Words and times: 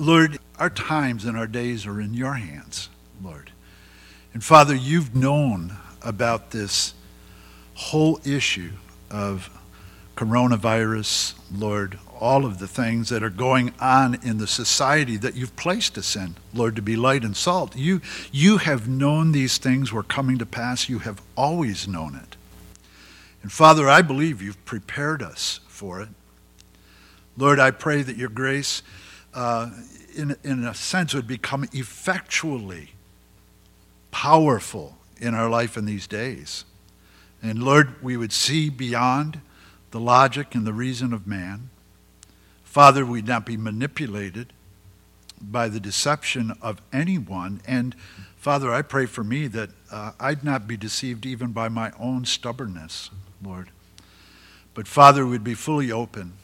Lord, 0.00 0.38
our 0.58 0.70
times 0.70 1.24
and 1.24 1.36
our 1.36 1.46
days 1.46 1.86
are 1.86 2.00
in 2.00 2.14
your 2.14 2.34
hands, 2.34 2.88
Lord. 3.22 3.52
And 4.32 4.44
Father, 4.44 4.74
you've 4.74 5.14
known 5.14 5.76
about 6.02 6.50
this 6.50 6.94
whole 7.74 8.20
issue 8.24 8.72
of 9.10 9.50
coronavirus, 10.16 11.34
Lord, 11.56 11.98
all 12.20 12.44
of 12.44 12.58
the 12.58 12.66
things 12.66 13.08
that 13.08 13.22
are 13.22 13.30
going 13.30 13.72
on 13.80 14.18
in 14.24 14.38
the 14.38 14.48
society 14.48 15.16
that 15.16 15.36
you've 15.36 15.54
placed 15.54 15.96
us 15.96 16.16
in, 16.16 16.34
Lord, 16.52 16.74
to 16.76 16.82
be 16.82 16.96
light 16.96 17.22
and 17.22 17.36
salt. 17.36 17.76
You, 17.76 18.00
you 18.32 18.58
have 18.58 18.88
known 18.88 19.30
these 19.30 19.58
things 19.58 19.92
were 19.92 20.02
coming 20.02 20.38
to 20.38 20.46
pass. 20.46 20.88
You 20.88 20.98
have 21.00 21.22
always 21.36 21.86
known 21.86 22.16
it. 22.16 22.36
And 23.42 23.52
Father, 23.52 23.88
I 23.88 24.02
believe 24.02 24.42
you've 24.42 24.64
prepared 24.64 25.22
us 25.22 25.60
for 25.68 26.00
it. 26.00 26.08
Lord, 27.36 27.60
I 27.60 27.70
pray 27.70 28.02
that 28.02 28.16
your 28.16 28.28
grace, 28.28 28.82
uh, 29.34 29.70
in, 30.16 30.36
in 30.42 30.64
a 30.64 30.74
sense, 30.74 31.14
would 31.14 31.26
become 31.26 31.64
effectually 31.72 32.90
powerful 34.10 34.96
in 35.20 35.34
our 35.34 35.48
life 35.48 35.76
in 35.76 35.84
these 35.84 36.06
days. 36.06 36.64
And 37.42 37.62
Lord, 37.62 38.02
we 38.02 38.16
would 38.16 38.32
see 38.32 38.68
beyond 38.68 39.40
the 39.90 40.00
logic 40.00 40.54
and 40.54 40.66
the 40.66 40.72
reason 40.72 41.12
of 41.12 41.26
man. 41.26 41.70
Father, 42.64 43.04
we'd 43.06 43.26
not 43.26 43.46
be 43.46 43.56
manipulated 43.56 44.52
by 45.40 45.68
the 45.68 45.80
deception 45.80 46.52
of 46.60 46.80
anyone. 46.92 47.60
And 47.66 47.94
Father, 48.36 48.72
I 48.72 48.82
pray 48.82 49.06
for 49.06 49.24
me 49.24 49.46
that 49.48 49.70
uh, 49.90 50.12
I'd 50.20 50.44
not 50.44 50.66
be 50.66 50.76
deceived 50.76 51.26
even 51.26 51.52
by 51.52 51.68
my 51.68 51.92
own 51.98 52.24
stubbornness, 52.24 53.10
Lord. 53.42 53.70
But 54.74 54.86
Father, 54.86 55.26
we'd 55.26 55.44
be 55.44 55.54
fully 55.54 55.90
open 55.90 56.34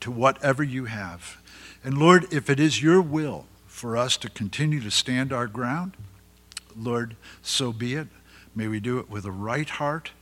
to 0.00 0.10
whatever 0.10 0.62
you 0.62 0.86
have. 0.86 1.41
And 1.84 1.98
Lord, 1.98 2.32
if 2.32 2.48
it 2.48 2.60
is 2.60 2.82
your 2.82 3.02
will 3.02 3.46
for 3.66 3.96
us 3.96 4.16
to 4.18 4.30
continue 4.30 4.80
to 4.80 4.90
stand 4.90 5.32
our 5.32 5.46
ground, 5.46 5.96
Lord, 6.76 7.16
so 7.42 7.72
be 7.72 7.94
it. 7.94 8.08
May 8.54 8.68
we 8.68 8.80
do 8.80 8.98
it 8.98 9.10
with 9.10 9.24
a 9.24 9.32
right 9.32 9.68
heart, 9.68 10.12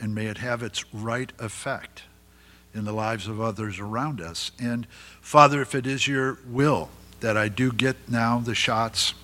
and 0.00 0.14
may 0.14 0.26
it 0.26 0.38
have 0.38 0.62
its 0.62 0.84
right 0.92 1.32
effect 1.38 2.02
in 2.74 2.84
the 2.84 2.92
lives 2.92 3.28
of 3.28 3.40
others 3.40 3.78
around 3.78 4.20
us. 4.20 4.50
And 4.58 4.86
Father, 5.20 5.62
if 5.62 5.74
it 5.74 5.86
is 5.86 6.08
your 6.08 6.38
will 6.46 6.90
that 7.20 7.36
I 7.36 7.48
do 7.48 7.72
get 7.72 7.96
now 8.08 8.38
the 8.40 8.54
shots 8.54 9.14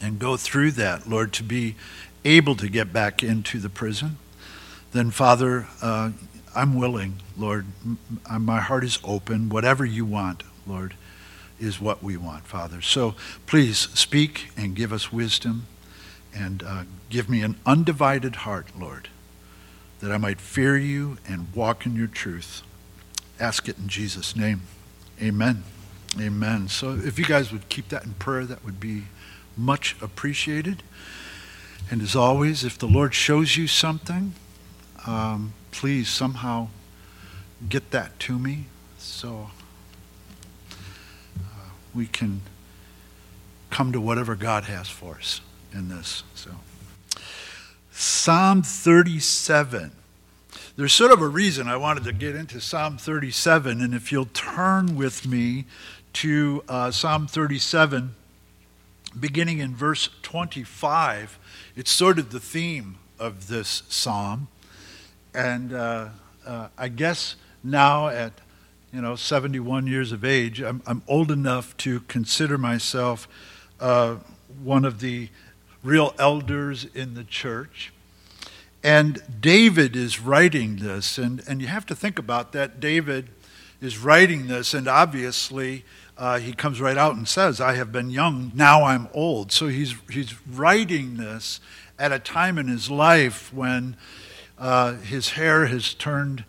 and 0.00 0.18
go 0.18 0.36
through 0.36 0.72
that, 0.72 1.08
Lord, 1.08 1.32
to 1.34 1.42
be 1.42 1.76
able 2.24 2.54
to 2.56 2.68
get 2.68 2.92
back 2.92 3.22
into 3.22 3.58
the 3.58 3.68
prison, 3.68 4.18
then 4.92 5.10
Father, 5.10 5.66
uh, 5.82 6.12
I'm 6.54 6.74
willing, 6.74 7.20
Lord. 7.36 7.66
My 8.30 8.60
heart 8.60 8.84
is 8.84 8.98
open. 9.04 9.50
Whatever 9.50 9.84
you 9.84 10.06
want, 10.06 10.42
Lord, 10.66 10.94
is 11.58 11.80
what 11.80 12.02
we 12.02 12.16
want, 12.16 12.46
Father. 12.46 12.82
So 12.82 13.14
please 13.46 13.78
speak 13.78 14.50
and 14.56 14.74
give 14.74 14.92
us 14.92 15.12
wisdom 15.12 15.66
and 16.34 16.62
uh, 16.62 16.82
give 17.08 17.30
me 17.30 17.42
an 17.42 17.56
undivided 17.64 18.36
heart, 18.36 18.68
Lord 18.78 19.08
that 20.00 20.12
I 20.12 20.18
might 20.18 20.40
fear 20.40 20.76
you 20.76 21.18
and 21.26 21.48
walk 21.54 21.86
in 21.86 21.96
your 21.96 22.06
truth. 22.06 22.62
Ask 23.40 23.68
it 23.68 23.78
in 23.78 23.88
Jesus' 23.88 24.36
name. 24.36 24.62
Amen. 25.20 25.64
Amen. 26.20 26.68
So 26.68 26.92
if 26.92 27.18
you 27.18 27.24
guys 27.24 27.52
would 27.52 27.68
keep 27.68 27.88
that 27.88 28.04
in 28.04 28.14
prayer, 28.14 28.44
that 28.44 28.64
would 28.64 28.80
be 28.80 29.04
much 29.56 29.96
appreciated. 30.00 30.82
And 31.90 32.02
as 32.02 32.16
always, 32.16 32.64
if 32.64 32.78
the 32.78 32.86
Lord 32.86 33.14
shows 33.14 33.56
you 33.56 33.66
something, 33.66 34.34
um, 35.06 35.54
please 35.70 36.08
somehow 36.08 36.68
get 37.68 37.90
that 37.90 38.18
to 38.20 38.38
me 38.38 38.66
so 38.98 39.50
we 41.96 42.06
can 42.06 42.42
come 43.70 43.90
to 43.92 44.00
whatever 44.00 44.36
God 44.36 44.64
has 44.64 44.88
for 44.88 45.16
us 45.16 45.40
in 45.72 45.88
this. 45.88 46.22
So. 46.34 46.50
Psalm 47.90 48.62
37. 48.62 49.92
There's 50.76 50.92
sort 50.92 51.10
of 51.10 51.22
a 51.22 51.28
reason 51.28 51.68
I 51.68 51.78
wanted 51.78 52.04
to 52.04 52.12
get 52.12 52.36
into 52.36 52.60
Psalm 52.60 52.98
37, 52.98 53.80
and 53.80 53.94
if 53.94 54.12
you'll 54.12 54.26
turn 54.26 54.94
with 54.94 55.26
me 55.26 55.64
to 56.12 56.62
uh, 56.68 56.90
Psalm 56.90 57.26
37, 57.26 58.14
beginning 59.18 59.60
in 59.60 59.74
verse 59.74 60.10
25, 60.20 61.38
it's 61.76 61.90
sort 61.90 62.18
of 62.18 62.30
the 62.30 62.40
theme 62.40 62.98
of 63.18 63.48
this 63.48 63.84
psalm. 63.88 64.48
And 65.34 65.72
uh, 65.72 66.08
uh, 66.46 66.68
I 66.76 66.88
guess 66.88 67.36
now 67.64 68.08
at 68.08 68.32
you 68.96 69.02
know 69.02 69.14
71 69.14 69.86
years 69.86 70.10
of 70.10 70.24
age, 70.24 70.62
I'm, 70.62 70.80
I'm 70.86 71.02
old 71.06 71.30
enough 71.30 71.76
to 71.78 72.00
consider 72.00 72.56
myself 72.56 73.28
uh, 73.78 74.16
one 74.62 74.86
of 74.86 75.00
the 75.00 75.28
real 75.82 76.14
elders 76.18 76.86
in 76.94 77.12
the 77.12 77.22
church. 77.22 77.92
And 78.82 79.22
David 79.38 79.96
is 79.96 80.18
writing 80.18 80.76
this, 80.76 81.18
and, 81.18 81.42
and 81.46 81.60
you 81.60 81.66
have 81.66 81.84
to 81.86 81.94
think 81.94 82.18
about 82.18 82.52
that. 82.52 82.80
David 82.80 83.28
is 83.82 83.98
writing 83.98 84.46
this, 84.46 84.72
and 84.72 84.88
obviously 84.88 85.84
uh, 86.16 86.38
he 86.38 86.54
comes 86.54 86.80
right 86.80 86.96
out 86.96 87.16
and 87.16 87.28
says, 87.28 87.60
I 87.60 87.74
have 87.74 87.92
been 87.92 88.08
young, 88.08 88.50
now 88.54 88.84
I'm 88.84 89.08
old. 89.12 89.52
So 89.52 89.68
he's, 89.68 89.94
he's 90.10 90.34
writing 90.48 91.18
this 91.18 91.60
at 91.98 92.12
a 92.12 92.18
time 92.18 92.56
in 92.56 92.68
his 92.68 92.90
life 92.90 93.52
when 93.52 93.94
uh, 94.58 94.94
his 94.94 95.30
hair 95.30 95.66
has 95.66 95.92
turned, 95.92 96.46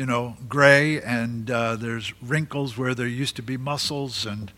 you 0.00 0.06
know, 0.06 0.34
gray, 0.48 0.98
and 1.02 1.50
uh, 1.50 1.76
there's 1.76 2.14
wrinkles 2.22 2.78
where 2.78 2.94
there 2.94 3.06
used 3.06 3.36
to 3.36 3.42
be 3.42 3.58
muscles, 3.58 4.24
and 4.24 4.50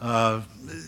uh, 0.00 0.42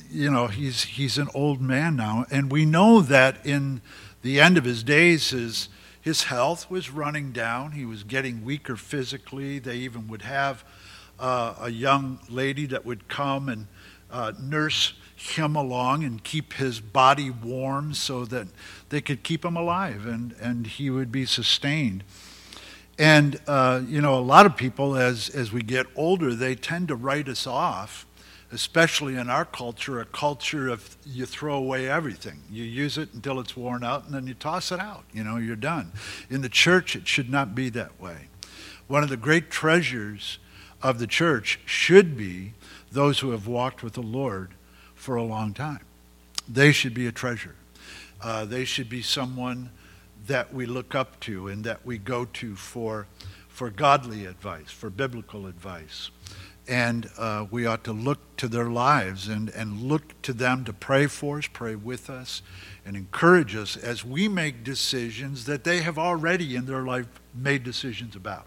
you 0.09 0.31
know, 0.31 0.47
he's, 0.47 0.85
he's 0.85 1.19
an 1.19 1.27
old 1.35 1.61
man 1.61 1.97
now. 1.97 2.25
And 2.31 2.53
we 2.53 2.65
know 2.67 3.01
that 3.01 3.45
in 3.45 3.81
the 4.23 4.41
end 4.41 4.59
of 4.59 4.63
his 4.63 4.85
days, 4.85 5.31
his, 5.31 5.69
his 6.01 6.23
health 6.23 6.71
was 6.71 6.89
running 6.89 7.33
down. 7.33 7.73
He 7.73 7.85
was 7.85 8.05
getting 8.05 8.45
weaker 8.45 8.77
physically. 8.77 9.59
They 9.59 9.79
even 9.79 10.07
would 10.07 10.23
have 10.23 10.65
uh, 11.19 11.57
a 11.63 11.71
young 11.71 12.21
lady 12.29 12.67
that 12.67 12.87
would 12.87 13.09
come 13.09 13.49
and 13.49 13.67
uh, 14.13 14.35
nurse 14.41 14.93
him 15.17 15.57
along 15.57 16.05
and 16.05 16.23
keep 16.23 16.53
his 16.53 16.79
body 16.79 17.31
warm 17.31 17.93
so 17.93 18.25
that 18.27 18.47
they 18.91 19.01
could 19.01 19.25
keep 19.25 19.45
him 19.45 19.57
alive 19.57 20.07
and, 20.07 20.37
and 20.41 20.69
he 20.69 20.91
would 20.91 21.11
be 21.11 21.27
sustained. 21.27 22.05
And, 22.99 23.39
uh, 23.47 23.83
you 23.87 24.01
know, 24.01 24.19
a 24.19 24.21
lot 24.21 24.47
of 24.47 24.57
people, 24.57 24.97
as, 24.97 25.29
as 25.29 25.53
we 25.53 25.63
get 25.63 25.87
older, 25.97 26.35
they 26.35 26.55
tend 26.55 26.89
to 26.89 26.95
write 26.95 27.29
us 27.29 27.47
off 27.47 28.07
especially 28.53 29.17
in 29.17 29.29
our 29.29 29.45
culture, 29.45 30.01
a 30.01 30.05
culture 30.05 30.69
of 30.69 30.97
you 31.05 31.27
throw 31.27 31.55
away 31.57 31.89
everything. 31.89 32.43
You 32.51 32.65
use 32.65 32.97
it 32.97 33.13
until 33.13 33.41
it's 33.41 33.57
worn 33.57 33.83
out 33.83 34.05
and 34.05 34.15
then 34.15 34.27
you 34.27 34.35
toss 34.35 34.71
it 34.71 34.79
out. 34.79 35.05
You 35.13 35.25
know, 35.25 35.37
you're 35.37 35.57
done. 35.57 35.93
In 36.31 36.43
the 36.43 36.49
church, 36.49 36.95
it 36.95 37.09
should 37.09 37.29
not 37.29 37.55
be 37.55 37.69
that 37.71 38.01
way. 38.01 38.29
One 38.87 39.03
of 39.03 39.09
the 39.09 39.17
great 39.17 39.51
treasures 39.51 40.39
of 40.83 40.99
the 40.99 41.07
church 41.07 41.59
should 41.65 42.17
be 42.17 42.53
those 42.93 43.19
who 43.19 43.33
have 43.33 43.47
walked 43.47 43.83
with 43.83 43.95
the 43.95 44.03
Lord 44.03 44.53
for 44.95 45.17
a 45.17 45.25
long 45.25 45.53
time. 45.53 45.81
They 46.49 46.71
should 46.71 46.95
be 46.95 47.07
a 47.07 47.13
treasure. 47.13 47.57
Uh, 48.23 48.45
they 48.45 48.65
should 48.65 48.89
be 48.89 49.03
someone 49.03 49.71
that 50.27 50.53
we 50.53 50.67
look 50.67 50.95
up 50.95 51.19
to 51.21 51.49
and 51.49 51.65
that 51.65 51.85
we 51.85 51.99
go 51.99 52.25
to 52.25 52.57
for, 52.57 53.07
for 53.49 53.71
godly 53.71 54.27
advice, 54.27 54.71
for 54.71 54.91
biblical 54.91 55.47
advice 55.47 56.11
and 56.69 57.09
uh, 57.17 57.47
we 57.51 57.67
ought 57.67 57.85
to 57.85 57.93
look 57.93 58.37
to 58.37 58.49
their 58.49 58.69
lives 58.69 59.29
and, 59.29 59.49
and 59.51 59.83
look 59.83 60.21
to 60.23 60.33
them 60.33 60.65
to 60.65 60.73
pray 60.73 61.07
for 61.07 61.39
us, 61.39 61.47
pray 61.53 61.75
with 61.75 62.11
us, 62.11 62.43
and 62.85 62.97
encourage 62.97 63.55
us 63.55 63.77
as 63.77 64.05
we 64.05 64.29
make 64.29 64.65
decisions 64.65 65.45
that 65.45 65.65
they 65.65 65.81
have 65.83 65.99
already 65.99 66.57
in 66.57 66.67
their 66.67 66.83
life 66.83 67.07
made 67.35 67.63
decisions 67.63 68.17
about. 68.17 68.47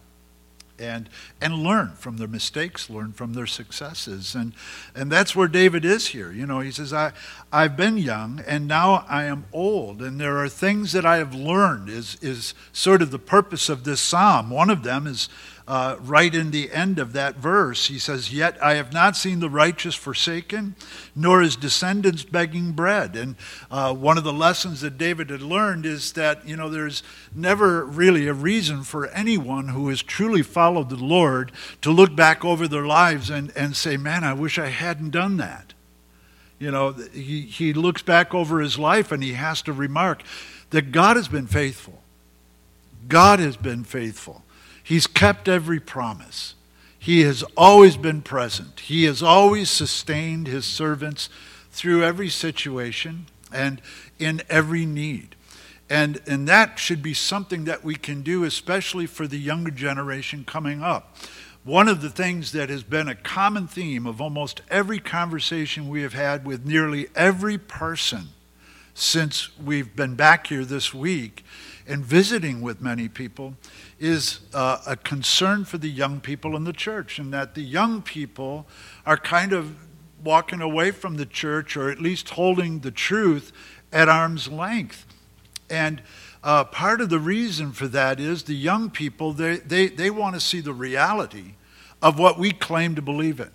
And, 0.79 1.09
and 1.41 1.55
learn 1.55 1.89
from 1.97 2.17
their 2.17 2.27
mistakes, 2.27 2.89
learn 2.89 3.11
from 3.11 3.33
their 3.33 3.47
successes. 3.47 4.33
And, 4.33 4.53
and 4.95 5.11
that's 5.11 5.35
where 5.35 5.47
David 5.47 5.83
is 5.83 6.07
here. 6.07 6.31
You 6.31 6.45
know, 6.45 6.61
he 6.61 6.71
says, 6.71 6.93
I, 6.93 7.11
I've 7.51 7.75
been 7.75 7.97
young 7.97 8.41
and 8.47 8.67
now 8.67 9.05
I 9.09 9.25
am 9.25 9.45
old, 9.51 10.01
and 10.01 10.19
there 10.19 10.37
are 10.37 10.47
things 10.47 10.93
that 10.93 11.05
I 11.05 11.17
have 11.17 11.35
learned, 11.35 11.89
is, 11.89 12.17
is 12.21 12.53
sort 12.71 13.01
of 13.01 13.11
the 13.11 13.19
purpose 13.19 13.67
of 13.67 13.83
this 13.83 13.99
psalm. 13.99 14.49
One 14.49 14.69
of 14.69 14.83
them 14.83 15.05
is 15.05 15.27
uh, 15.69 15.97
right 16.01 16.33
in 16.33 16.49
the 16.49 16.71
end 16.71 16.97
of 16.97 17.13
that 17.13 17.35
verse. 17.35 17.85
He 17.85 17.99
says, 17.99 18.33
Yet 18.33 18.57
I 18.61 18.73
have 18.73 18.91
not 18.91 19.15
seen 19.15 19.39
the 19.39 19.51
righteous 19.51 19.93
forsaken, 19.93 20.75
nor 21.15 21.41
his 21.41 21.55
descendants 21.55 22.23
begging 22.23 22.71
bread. 22.71 23.15
And 23.15 23.35
uh, 23.69 23.93
one 23.93 24.17
of 24.17 24.23
the 24.23 24.33
lessons 24.33 24.81
that 24.81 24.97
David 24.97 25.29
had 25.29 25.43
learned 25.43 25.85
is 25.85 26.13
that, 26.13 26.47
you 26.47 26.57
know, 26.57 26.69
there's 26.69 27.03
never 27.35 27.85
really 27.85 28.27
a 28.27 28.33
reason 28.33 28.81
for 28.81 29.09
anyone 29.09 29.67
who 29.67 29.89
has 29.89 30.01
truly 30.01 30.41
followed 30.41 30.89
the 30.89 30.95
Lord 30.95 31.51
to 31.83 31.91
look 31.91 32.15
back 32.15 32.43
over 32.43 32.67
their 32.67 32.87
lives 32.87 33.29
and, 33.29 33.55
and 33.55 33.75
say, 33.75 33.95
Man, 33.95 34.23
I 34.23 34.33
wish 34.33 34.57
I 34.57 34.69
hadn't 34.69 35.11
done 35.11 35.37
that. 35.37 35.75
You 36.57 36.71
know, 36.71 36.93
he, 37.13 37.41
he 37.41 37.73
looks 37.73 38.01
back 38.01 38.33
over 38.33 38.59
his 38.59 38.79
life 38.79 39.11
and 39.11 39.21
he 39.21 39.33
has 39.33 39.61
to 39.61 39.71
remark 39.71 40.23
that 40.71 40.91
God 40.91 41.15
has 41.15 41.27
been 41.27 41.45
faithful. 41.45 42.01
God 43.07 43.37
has 43.37 43.55
been 43.55 43.83
faithful. 43.83 44.43
He's 44.89 45.05
kept 45.05 45.47
every 45.47 45.79
promise. 45.79 46.55
He 46.97 47.21
has 47.21 47.43
always 47.55 47.95
been 47.95 48.23
present. 48.23 48.79
He 48.79 49.03
has 49.03 49.21
always 49.21 49.69
sustained 49.69 50.47
his 50.47 50.65
servants 50.65 51.29
through 51.69 52.03
every 52.03 52.27
situation 52.27 53.27
and 53.53 53.83
in 54.17 54.41
every 54.49 54.87
need. 54.87 55.35
And, 55.91 56.19
and 56.25 56.47
that 56.47 56.79
should 56.79 57.03
be 57.03 57.13
something 57.13 57.65
that 57.65 57.83
we 57.83 57.93
can 57.97 58.23
do, 58.23 58.43
especially 58.43 59.05
for 59.05 59.27
the 59.27 59.37
younger 59.37 59.69
generation 59.69 60.43
coming 60.43 60.81
up. 60.81 61.15
One 61.63 61.87
of 61.87 62.01
the 62.01 62.09
things 62.09 62.51
that 62.53 62.69
has 62.69 62.81
been 62.81 63.07
a 63.07 63.13
common 63.13 63.67
theme 63.67 64.07
of 64.07 64.19
almost 64.19 64.63
every 64.71 64.97
conversation 64.97 65.87
we 65.87 66.01
have 66.01 66.13
had 66.13 66.47
with 66.47 66.65
nearly 66.65 67.09
every 67.15 67.59
person 67.59 68.29
since 68.95 69.55
we've 69.59 69.95
been 69.95 70.15
back 70.15 70.47
here 70.47 70.65
this 70.65 70.95
week 70.95 71.45
and 71.87 72.03
visiting 72.03 72.61
with 72.61 72.81
many 72.81 73.07
people 73.07 73.55
is 73.99 74.39
uh, 74.53 74.79
a 74.87 74.95
concern 74.95 75.65
for 75.65 75.77
the 75.77 75.89
young 75.89 76.21
people 76.21 76.55
in 76.55 76.63
the 76.63 76.73
church, 76.73 77.19
and 77.19 77.33
that 77.33 77.53
the 77.55 77.61
young 77.61 78.01
people 78.01 78.65
are 79.05 79.17
kind 79.17 79.53
of 79.53 79.75
walking 80.23 80.61
away 80.61 80.91
from 80.91 81.17
the 81.17 81.25
church 81.25 81.77
or 81.77 81.89
at 81.89 81.99
least 81.99 82.29
holding 82.29 82.79
the 82.79 82.91
truth 82.91 83.51
at 83.91 84.09
arm's 84.09 84.47
length. 84.47 85.05
And 85.69 86.01
uh, 86.43 86.63
part 86.65 87.01
of 87.01 87.09
the 87.09 87.19
reason 87.19 87.71
for 87.71 87.87
that 87.87 88.19
is 88.19 88.43
the 88.43 88.55
young 88.55 88.89
people, 88.89 89.33
they, 89.33 89.57
they, 89.57 89.87
they 89.87 90.09
want 90.09 90.35
to 90.35 90.41
see 90.41 90.61
the 90.61 90.73
reality 90.73 91.55
of 92.01 92.17
what 92.17 92.39
we 92.39 92.51
claim 92.51 92.95
to 92.95 93.01
believe 93.01 93.39
in. 93.39 93.51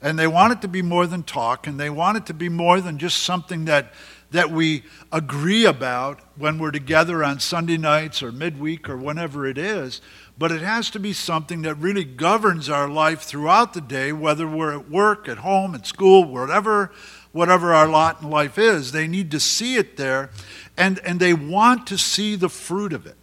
And 0.00 0.18
they 0.18 0.26
want 0.26 0.52
it 0.52 0.60
to 0.62 0.68
be 0.68 0.82
more 0.82 1.06
than 1.06 1.22
talk, 1.22 1.66
and 1.66 1.80
they 1.80 1.90
want 1.90 2.16
it 2.18 2.26
to 2.26 2.34
be 2.34 2.48
more 2.48 2.80
than 2.80 2.98
just 2.98 3.22
something 3.22 3.64
that, 3.64 3.92
that 4.30 4.50
we 4.50 4.82
agree 5.12 5.64
about 5.64 6.20
when 6.36 6.58
we're 6.58 6.70
together 6.70 7.22
on 7.22 7.38
Sunday 7.38 7.76
nights 7.76 8.22
or 8.22 8.32
midweek 8.32 8.88
or 8.88 8.96
whenever 8.96 9.46
it 9.46 9.56
is. 9.56 10.00
But 10.38 10.52
it 10.52 10.62
has 10.62 10.90
to 10.90 10.98
be 10.98 11.12
something 11.12 11.62
that 11.62 11.76
really 11.76 12.04
governs 12.04 12.68
our 12.68 12.88
life 12.88 13.22
throughout 13.22 13.72
the 13.72 13.80
day, 13.80 14.12
whether 14.12 14.46
we're 14.46 14.74
at 14.74 14.90
work, 14.90 15.28
at 15.28 15.38
home, 15.38 15.74
at 15.74 15.86
school, 15.86 16.24
whatever, 16.24 16.92
whatever 17.32 17.72
our 17.72 17.86
lot 17.86 18.20
in 18.20 18.28
life 18.28 18.58
is. 18.58 18.92
They 18.92 19.06
need 19.06 19.30
to 19.30 19.40
see 19.40 19.76
it 19.76 19.96
there 19.96 20.30
and, 20.76 20.98
and 21.00 21.20
they 21.20 21.32
want 21.32 21.86
to 21.86 21.98
see 21.98 22.36
the 22.36 22.48
fruit 22.48 22.92
of 22.92 23.06
it. 23.06 23.16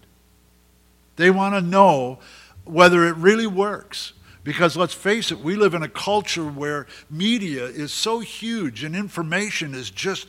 They 1.15 1.29
want 1.29 1.53
to 1.53 1.61
know 1.61 2.19
whether 2.63 3.05
it 3.07 3.15
really 3.17 3.47
works. 3.47 4.13
Because 4.43 4.75
let's 4.75 4.93
face 4.93 5.31
it, 5.31 5.39
we 5.39 5.55
live 5.55 5.73
in 5.73 5.83
a 5.83 5.89
culture 5.89 6.45
where 6.45 6.85
media 7.09 7.65
is 7.65 7.93
so 7.93 8.19
huge 8.19 8.83
and 8.83 8.95
information 8.95 9.73
is 9.73 9.89
just 9.89 10.27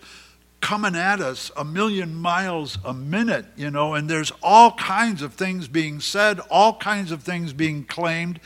coming 0.64 0.96
at 0.96 1.20
us 1.20 1.50
a 1.58 1.62
million 1.62 2.14
miles 2.14 2.78
a 2.87 2.94
minute, 2.94 3.44
you 3.55 3.70
know, 3.70 3.93
and 3.93 4.08
there's 4.08 4.32
all 4.43 4.72
kinds 4.72 5.20
of 5.20 5.34
things 5.34 5.69
being 5.69 6.00
said, 6.00 6.40
all 6.49 6.75
kinds 6.78 7.12
of 7.12 7.22
things 7.22 7.52
being 7.52 7.84
claimed. 7.84 8.40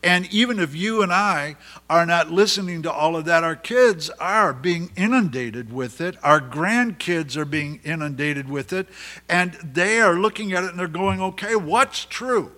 And 0.00 0.32
even 0.32 0.60
if 0.60 0.72
you 0.76 1.02
and 1.02 1.12
I 1.12 1.56
are 1.90 2.06
not 2.06 2.30
listening 2.30 2.82
to 2.82 2.92
all 2.92 3.16
of 3.16 3.24
that, 3.24 3.42
our 3.42 3.56
kids 3.56 4.08
are 4.20 4.52
being 4.52 4.92
inundated 4.94 5.72
with 5.72 6.00
it. 6.00 6.16
Our 6.22 6.40
grandkids 6.40 7.36
are 7.36 7.44
being 7.44 7.80
inundated 7.82 8.48
with 8.48 8.72
it. 8.72 8.86
And 9.28 9.54
they 9.54 10.00
are 10.00 10.14
looking 10.14 10.52
at 10.52 10.62
it 10.62 10.70
and 10.70 10.78
they're 10.78 10.86
going, 10.86 11.20
okay, 11.20 11.56
what's 11.56 12.04
true? 12.04 12.52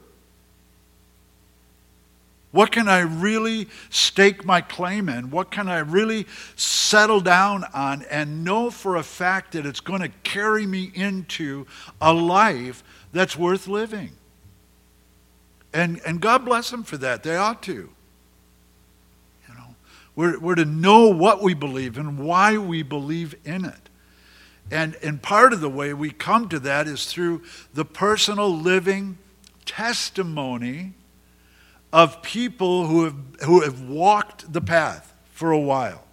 What 2.56 2.72
can 2.72 2.88
I 2.88 3.00
really 3.00 3.68
stake 3.90 4.46
my 4.46 4.62
claim 4.62 5.10
in? 5.10 5.30
What 5.30 5.50
can 5.50 5.68
I 5.68 5.80
really 5.80 6.26
settle 6.56 7.20
down 7.20 7.64
on 7.74 8.02
and 8.04 8.44
know 8.44 8.70
for 8.70 8.96
a 8.96 9.02
fact 9.02 9.52
that 9.52 9.66
it's 9.66 9.80
going 9.80 10.00
to 10.00 10.08
carry 10.22 10.64
me 10.64 10.90
into 10.94 11.66
a 12.00 12.14
life 12.14 12.82
that's 13.12 13.36
worth 13.36 13.68
living? 13.68 14.12
And, 15.74 16.00
and 16.06 16.18
God 16.18 16.46
bless 16.46 16.70
them 16.70 16.82
for 16.82 16.96
that. 16.96 17.22
They 17.24 17.36
ought 17.36 17.62
to. 17.64 17.74
You 17.74 19.54
know, 19.54 19.74
we're, 20.14 20.38
we're 20.38 20.54
to 20.54 20.64
know 20.64 21.08
what 21.08 21.42
we 21.42 21.52
believe 21.52 21.98
and 21.98 22.18
why 22.18 22.56
we 22.56 22.82
believe 22.82 23.34
in 23.44 23.66
it. 23.66 23.90
And, 24.70 24.96
and 25.02 25.20
part 25.20 25.52
of 25.52 25.60
the 25.60 25.68
way 25.68 25.92
we 25.92 26.10
come 26.10 26.48
to 26.48 26.58
that 26.60 26.86
is 26.86 27.04
through 27.04 27.42
the 27.74 27.84
personal 27.84 28.48
living 28.48 29.18
testimony 29.66 30.94
of 31.96 32.20
people 32.20 32.86
who 32.86 33.04
have, 33.04 33.16
who 33.44 33.62
have 33.62 33.80
walked 33.80 34.52
the 34.52 34.60
path 34.60 35.14
for 35.32 35.50
a 35.50 35.58
while. 35.58 36.04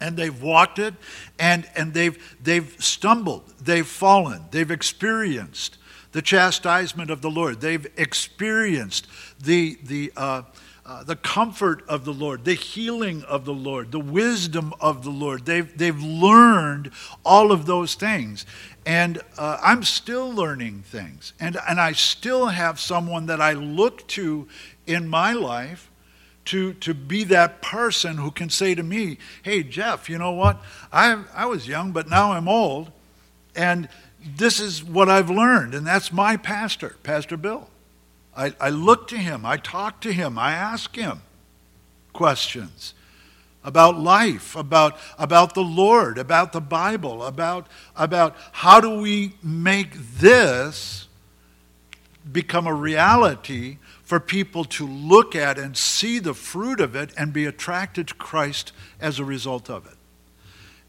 And 0.00 0.16
they've 0.16 0.40
walked 0.40 0.78
it 0.78 0.94
and, 1.36 1.68
and 1.74 1.92
they've, 1.92 2.16
they've 2.40 2.76
stumbled, 2.78 3.42
they've 3.60 3.86
fallen, 3.86 4.42
they've 4.52 4.70
experienced 4.70 5.78
the 6.12 6.22
chastisement 6.22 7.10
of 7.10 7.22
the 7.22 7.30
Lord, 7.30 7.60
they've 7.60 7.84
experienced 7.96 9.08
the, 9.40 9.76
the, 9.82 10.12
uh, 10.16 10.42
uh, 10.86 11.02
the 11.02 11.16
comfort 11.16 11.82
of 11.88 12.04
the 12.04 12.12
Lord, 12.12 12.44
the 12.44 12.54
healing 12.54 13.22
of 13.24 13.46
the 13.46 13.54
Lord, 13.54 13.90
the 13.90 13.98
wisdom 13.98 14.74
of 14.80 15.02
the 15.02 15.10
Lord. 15.10 15.46
They've, 15.46 15.76
they've 15.76 16.00
learned 16.00 16.90
all 17.24 17.52
of 17.52 17.64
those 17.64 17.94
things. 17.94 18.44
And 18.84 19.22
uh, 19.38 19.58
I'm 19.62 19.82
still 19.82 20.30
learning 20.30 20.82
things. 20.82 21.32
And, 21.40 21.56
and 21.66 21.80
I 21.80 21.92
still 21.92 22.48
have 22.48 22.78
someone 22.78 23.26
that 23.26 23.40
I 23.40 23.54
look 23.54 24.06
to 24.08 24.46
in 24.86 25.08
my 25.08 25.32
life 25.32 25.90
to, 26.46 26.74
to 26.74 26.94
be 26.94 27.24
that 27.24 27.62
person 27.62 28.18
who 28.18 28.30
can 28.30 28.50
say 28.50 28.74
to 28.74 28.82
me, 28.82 29.18
hey, 29.42 29.62
Jeff, 29.62 30.10
you 30.10 30.18
know 30.18 30.32
what? 30.32 30.60
I, 30.92 31.24
I 31.34 31.46
was 31.46 31.66
young, 31.66 31.92
but 31.92 32.08
now 32.08 32.32
I'm 32.32 32.48
old. 32.48 32.90
And 33.56 33.88
this 34.36 34.60
is 34.60 34.82
what 34.82 35.08
I've 35.08 35.30
learned. 35.30 35.74
And 35.74 35.86
that's 35.86 36.12
my 36.12 36.36
pastor, 36.36 36.96
Pastor 37.02 37.36
Bill. 37.36 37.68
I, 38.36 38.54
I 38.60 38.70
look 38.70 39.08
to 39.08 39.16
him, 39.16 39.46
I 39.46 39.56
talk 39.56 40.00
to 40.00 40.12
him, 40.12 40.38
I 40.38 40.52
ask 40.52 40.96
him 40.96 41.22
questions 42.12 42.94
about 43.62 43.98
life, 43.98 44.56
about, 44.56 44.98
about 45.18 45.54
the 45.54 45.62
Lord, 45.62 46.18
about 46.18 46.52
the 46.52 46.60
Bible, 46.60 47.24
about, 47.24 47.66
about 47.96 48.36
how 48.52 48.80
do 48.80 48.98
we 49.00 49.34
make 49.42 49.94
this 49.94 51.06
become 52.30 52.66
a 52.66 52.74
reality 52.74 53.78
for 54.04 54.20
people 54.20 54.64
to 54.64 54.86
look 54.86 55.34
at 55.34 55.58
and 55.58 55.76
see 55.76 56.18
the 56.18 56.34
fruit 56.34 56.80
of 56.80 56.94
it 56.94 57.10
and 57.16 57.32
be 57.32 57.46
attracted 57.46 58.08
to 58.08 58.14
Christ 58.14 58.72
as 59.00 59.18
a 59.18 59.24
result 59.24 59.70
of 59.70 59.86
it. 59.86 59.96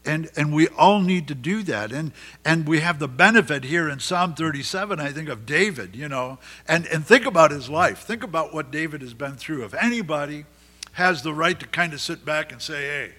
And, 0.04 0.30
and 0.36 0.54
we 0.54 0.68
all 0.68 1.00
need 1.00 1.26
to 1.28 1.34
do 1.34 1.62
that. 1.64 1.90
And, 1.90 2.12
and 2.44 2.68
we 2.68 2.80
have 2.80 3.00
the 3.00 3.08
benefit 3.08 3.64
here 3.64 3.88
in 3.88 3.98
Psalm 3.98 4.34
37, 4.34 5.00
I 5.00 5.10
think, 5.10 5.28
of 5.28 5.46
David, 5.46 5.96
you 5.96 6.08
know. 6.08 6.38
And, 6.68 6.86
and 6.86 7.04
think 7.04 7.26
about 7.26 7.50
his 7.50 7.68
life. 7.68 7.98
Think 8.00 8.22
about 8.22 8.54
what 8.54 8.70
David 8.70 9.00
has 9.00 9.14
been 9.14 9.34
through. 9.34 9.64
If 9.64 9.74
anybody 9.74 10.44
has 10.92 11.22
the 11.22 11.34
right 11.34 11.58
to 11.58 11.66
kind 11.66 11.92
of 11.92 12.00
sit 12.00 12.24
back 12.24 12.52
and 12.52 12.62
say, 12.62 12.82
hey, 12.82 13.12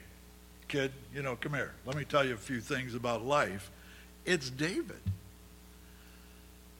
kid, 0.69 0.91
you 1.13 1.21
know, 1.21 1.35
come 1.35 1.53
here. 1.53 1.73
Let 1.85 1.97
me 1.97 2.05
tell 2.05 2.25
you 2.25 2.33
a 2.33 2.37
few 2.37 2.61
things 2.61 2.95
about 2.95 3.25
life. 3.25 3.69
It's 4.25 4.49
David. 4.49 5.01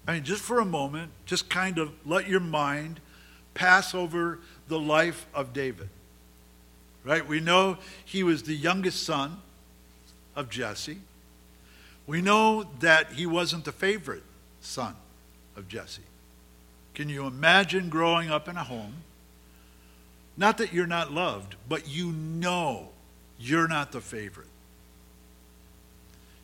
I 0.08 0.14
mean, 0.14 0.24
just 0.24 0.42
for 0.42 0.60
a 0.60 0.66
moment, 0.66 1.12
just 1.26 1.50
kind 1.50 1.78
of 1.78 1.92
let 2.06 2.30
your 2.30 2.40
mind 2.40 3.02
pass 3.58 3.96
over 3.96 4.38
the 4.68 4.80
life 4.80 5.26
of 5.34 5.52
David. 5.52 5.90
Right? 7.04 7.28
We 7.28 7.40
know 7.40 7.78
he 8.06 8.24
was 8.24 8.44
the 8.44 8.54
youngest 8.54 9.04
son 9.04 9.42
of 10.36 10.50
Jesse. 10.50 11.00
We 12.06 12.22
know 12.22 12.68
that 12.80 13.14
he 13.14 13.26
wasn't 13.26 13.66
the 13.66 13.72
favorite 13.72 14.24
son 14.62 14.96
of 15.56 15.68
Jesse. 15.68 16.04
Can 16.94 17.10
you 17.10 17.26
imagine 17.26 17.90
growing 17.90 18.30
up 18.30 18.48
in 18.48 18.58
a 18.58 18.64
home? 18.64 18.94
Not 20.38 20.60
that 20.60 20.72
you're 20.72 20.86
not 20.86 21.12
loved, 21.12 21.56
but 21.68 21.88
you 21.88 22.12
know 22.12 22.90
you're 23.40 23.68
not 23.68 23.92
the 23.92 24.02
favorite. 24.02 24.48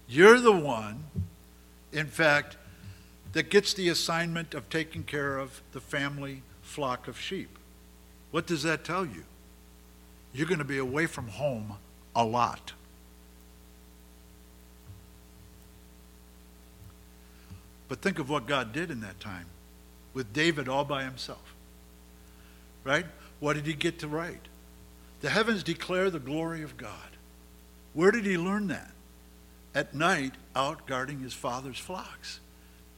You're 0.08 0.39
the 0.39 0.51
one, 0.51 1.03
in 1.91 2.08
fact, 2.08 2.58
that 3.34 3.50
gets 3.50 3.74
the 3.74 3.89
assignment 3.89 4.53
of 4.53 4.70
taking 4.70 5.03
care 5.03 5.38
of 5.38 5.62
the 5.74 5.79
family 5.79 6.41
flock 6.74 7.08
of 7.08 7.20
sheep. 7.20 7.58
What 8.32 8.48
does 8.48 8.63
that 8.63 8.84
tell 8.84 9.06
you? 9.06 9.24
You're 10.34 10.48
going 10.48 10.60
to 10.60 10.65
be 10.65 10.80
away 10.80 11.06
from 11.06 11.27
home 11.27 11.74
a 12.15 12.25
lot. 12.25 12.74
But 17.88 18.01
think 18.01 18.18
of 18.18 18.27
what 18.27 18.48
God 18.48 18.74
did 18.74 18.89
in 18.89 19.01
that 19.01 19.20
time 19.20 19.46
with 20.15 20.34
David 20.34 20.68
all 20.68 20.84
by 20.84 21.03
himself. 21.03 21.53
Right? 22.84 23.06
What 23.39 23.53
did 23.53 23.68
he 23.68 23.74
get 23.74 24.00
to 24.00 24.08
write? 24.08 24.48
The 25.22 25.30
heavens 25.30 25.62
declare 25.62 26.10
the 26.10 26.20
glory 26.20 26.63
of 26.63 26.75
God. 26.75 26.92
Where 27.94 28.10
did 28.10 28.25
he 28.25 28.38
learn 28.38 28.68
that? 28.68 28.89
At 29.75 29.94
night, 29.94 30.34
out 30.56 30.88
guarding 30.88 31.20
his 31.20 31.34
father's 31.34 31.77
flocks, 31.77 32.39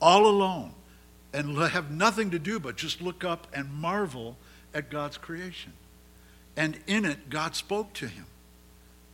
all 0.02 0.26
alone 0.28 0.72
and 1.36 1.58
have 1.58 1.92
nothing 1.92 2.32
to 2.32 2.40
do 2.40 2.60
but 2.60 2.78
just 2.78 3.02
look 3.02 3.24
up 3.24 3.48
and 3.54 3.72
marvel 3.74 4.38
at 4.74 4.90
God's 4.90 5.18
creation. 5.18 5.74
And 6.56 6.80
in 6.88 7.04
it, 7.04 7.30
God 7.30 7.56
spoke 7.56 7.92
to 7.94 8.08
him. 8.08 8.26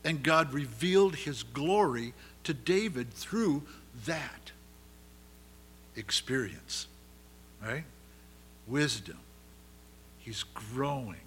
And 0.03 0.23
God 0.23 0.53
revealed 0.53 1.15
his 1.15 1.43
glory 1.43 2.13
to 2.43 2.53
David 2.53 3.11
through 3.13 3.63
that 4.05 4.51
experience. 5.95 6.87
Right? 7.61 7.83
Wisdom, 8.67 9.19
He's 10.19 10.43
growing. 10.43 11.21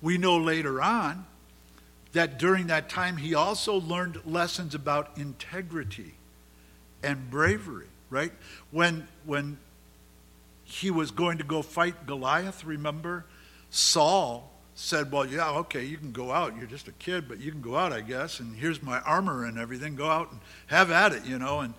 We 0.00 0.18
know 0.18 0.36
later 0.36 0.80
on 0.80 1.26
that 2.12 2.38
during 2.38 2.68
that 2.68 2.88
time 2.88 3.16
he 3.16 3.34
also 3.34 3.80
learned 3.80 4.20
lessons 4.24 4.74
about 4.74 5.16
integrity 5.16 6.14
and 7.02 7.30
bravery, 7.30 7.86
right? 8.14 8.32
When, 8.70 9.08
when 9.26 9.58
he 10.62 10.90
was 10.90 11.10
going 11.10 11.38
to 11.38 11.44
go 11.44 11.60
fight 11.62 12.06
Goliath, 12.06 12.64
remember? 12.64 13.24
Saul 13.70 14.48
said, 14.76 15.10
Well, 15.10 15.26
yeah, 15.26 15.50
okay, 15.50 15.84
you 15.84 15.98
can 15.98 16.12
go 16.12 16.30
out. 16.30 16.56
You're 16.56 16.66
just 16.66 16.86
a 16.86 16.92
kid, 16.92 17.28
but 17.28 17.40
you 17.40 17.50
can 17.50 17.60
go 17.60 17.76
out, 17.76 17.92
I 17.92 18.00
guess. 18.00 18.38
And 18.38 18.56
here's 18.56 18.82
my 18.82 19.00
armor 19.00 19.44
and 19.44 19.58
everything. 19.58 19.96
Go 19.96 20.08
out 20.08 20.30
and 20.30 20.40
have 20.68 20.92
at 20.92 21.12
it, 21.12 21.26
you 21.26 21.38
know. 21.38 21.60
And, 21.60 21.74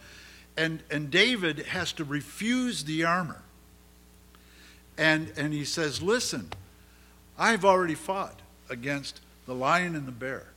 and, 0.58 0.84
and 0.92 1.10
David 1.10 1.60
has 1.68 1.94
to 1.94 2.04
refuse 2.04 2.84
the 2.84 3.06
armor. 3.06 3.42
And, 4.98 5.32
and 5.38 5.54
he 5.54 5.64
says, 5.64 6.02
Listen, 6.02 6.50
I've 7.38 7.64
already 7.64 7.96
fought 7.96 8.42
against 8.70 9.22
the 9.46 9.56
lion 9.56 9.96
and 9.96 10.06
the 10.06 10.12
bear. 10.12 10.48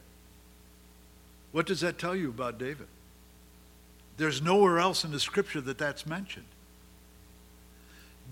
What 1.52 1.66
does 1.66 1.80
that 1.80 1.98
tell 1.98 2.16
you 2.16 2.30
about 2.30 2.58
David? 2.58 2.88
There's 4.18 4.42
nowhere 4.42 4.80
else 4.80 5.04
in 5.04 5.12
the 5.12 5.20
scripture 5.20 5.60
that 5.62 5.78
that's 5.78 6.04
mentioned. 6.04 6.44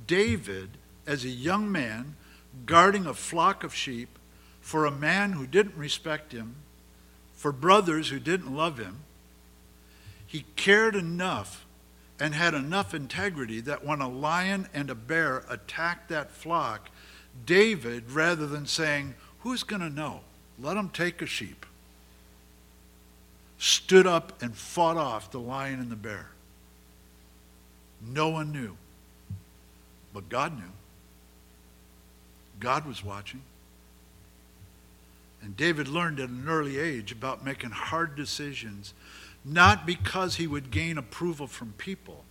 David, 0.07 0.71
as 1.07 1.25
a 1.25 1.29
young 1.29 1.71
man, 1.71 2.17
guarding 2.67 3.07
a 3.07 3.15
flock 3.15 3.65
of 3.65 3.75
sheep 3.75 4.19
for 4.61 4.85
a 4.85 4.91
man 4.91 5.33
who 5.33 5.47
didn't 5.47 5.77
respect 5.77 6.33
him, 6.33 6.57
for 7.35 7.53
brothers 7.53 8.09
who 8.09 8.19
didn't 8.19 8.55
love 8.55 8.79
him, 8.79 8.99
he 10.27 10.45
cared 10.57 10.97
enough 10.97 11.65
and 12.19 12.35
had 12.35 12.55
enough 12.55 12.93
integrity 12.93 13.61
that 13.61 13.85
when 13.85 14.01
a 14.01 14.09
lion 14.09 14.69
and 14.75 14.91
a 14.91 14.95
bear 14.95 15.45
attacked 15.49 16.09
that 16.09 16.33
flock, 16.33 16.91
David, 17.45 18.11
rather 18.11 18.47
than 18.47 18.67
saying, 18.67 19.15
Who's 19.41 19.63
going 19.63 19.83
to 19.83 19.91
know? 19.91 20.23
Let 20.59 20.75
them 20.75 20.89
take 20.89 21.23
a 21.23 21.27
sheep 21.27 21.65
stood 23.59 24.07
up 24.07 24.43
and 24.43 24.55
fought 24.55 24.97
off 24.97 25.31
the 25.31 25.41
lion 25.41 25.81
and 25.81 25.91
the 25.91 25.97
bear. 25.97 26.29
No 28.07 28.29
one 28.29 28.53
knew. 28.53 28.77
But 30.13 30.29
God 30.29 30.57
knew. 30.57 30.73
God 32.61 32.87
was 32.87 33.05
watching. 33.05 33.43
And 35.43 35.57
David 35.57 35.89
learned 35.89 36.21
at 36.21 36.29
an 36.29 36.47
early 36.49 36.79
age 36.79 37.13
about 37.13 37.45
making 37.45 37.71
hard 37.71 38.17
decisions, 38.17 38.95
not 39.45 39.87
because 39.87 40.37
he 40.37 40.47
would 40.47 40.71
gain 40.71 40.99
approval 40.99 41.47
from 41.47 41.75
people, 41.79 42.25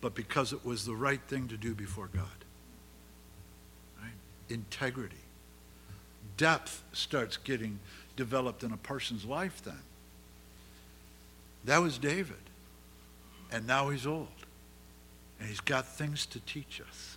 but 0.00 0.14
because 0.14 0.52
it 0.52 0.64
was 0.64 0.86
the 0.86 0.94
right 0.94 1.20
thing 1.28 1.48
to 1.48 1.56
do 1.56 1.74
before 1.74 2.08
God. 2.14 2.24
Right? 4.00 4.12
Integrity. 4.48 5.16
Depth 6.36 6.84
starts 6.92 7.36
getting 7.36 7.80
developed 8.18 8.64
in 8.64 8.72
a 8.72 8.76
person's 8.76 9.24
life 9.24 9.62
then. 9.64 9.80
That 11.64 11.78
was 11.78 11.96
David. 11.96 12.36
And 13.52 13.66
now 13.66 13.90
he's 13.90 14.06
old. 14.06 14.26
And 15.38 15.48
he's 15.48 15.60
got 15.60 15.86
things 15.86 16.26
to 16.26 16.40
teach 16.40 16.82
us. 16.86 17.16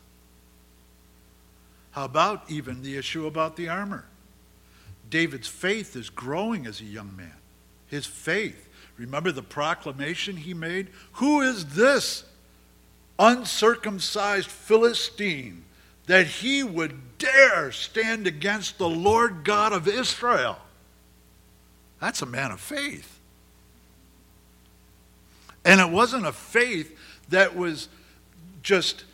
How 1.89 2.05
about 2.05 2.49
even 2.49 2.83
the 2.83 2.97
issue 2.97 3.25
about 3.25 3.57
the 3.57 3.67
armor? 3.67 4.05
David's 5.09 5.47
faith 5.47 5.95
is 5.95 6.09
growing 6.11 6.67
as 6.67 6.79
a 6.79 6.85
young 6.85 7.15
man. 7.17 7.33
His 7.87 8.05
faith. 8.05 8.69
Remember 8.97 9.31
the 9.31 9.41
proclamation 9.41 10.37
he 10.37 10.53
made? 10.53 10.89
Who 11.13 11.41
is 11.41 11.73
this 11.73 12.23
uncircumcised 13.17 14.47
Philistine 14.47 15.63
that 16.05 16.27
he 16.27 16.61
would 16.63 17.17
dare 17.17 17.71
stand 17.71 18.27
against 18.27 18.77
the 18.77 18.87
Lord 18.87 19.43
God 19.43 19.73
of 19.73 19.87
Israel? 19.87 20.59
That's 22.01 22.21
a 22.21 22.25
man 22.25 22.51
of 22.51 22.59
faith. 22.59 23.19
And 25.63 25.79
it 25.79 25.89
wasn't 25.89 26.25
a 26.25 26.33
faith 26.33 26.97
that 27.29 27.55
was 27.55 27.87
just 28.63 29.05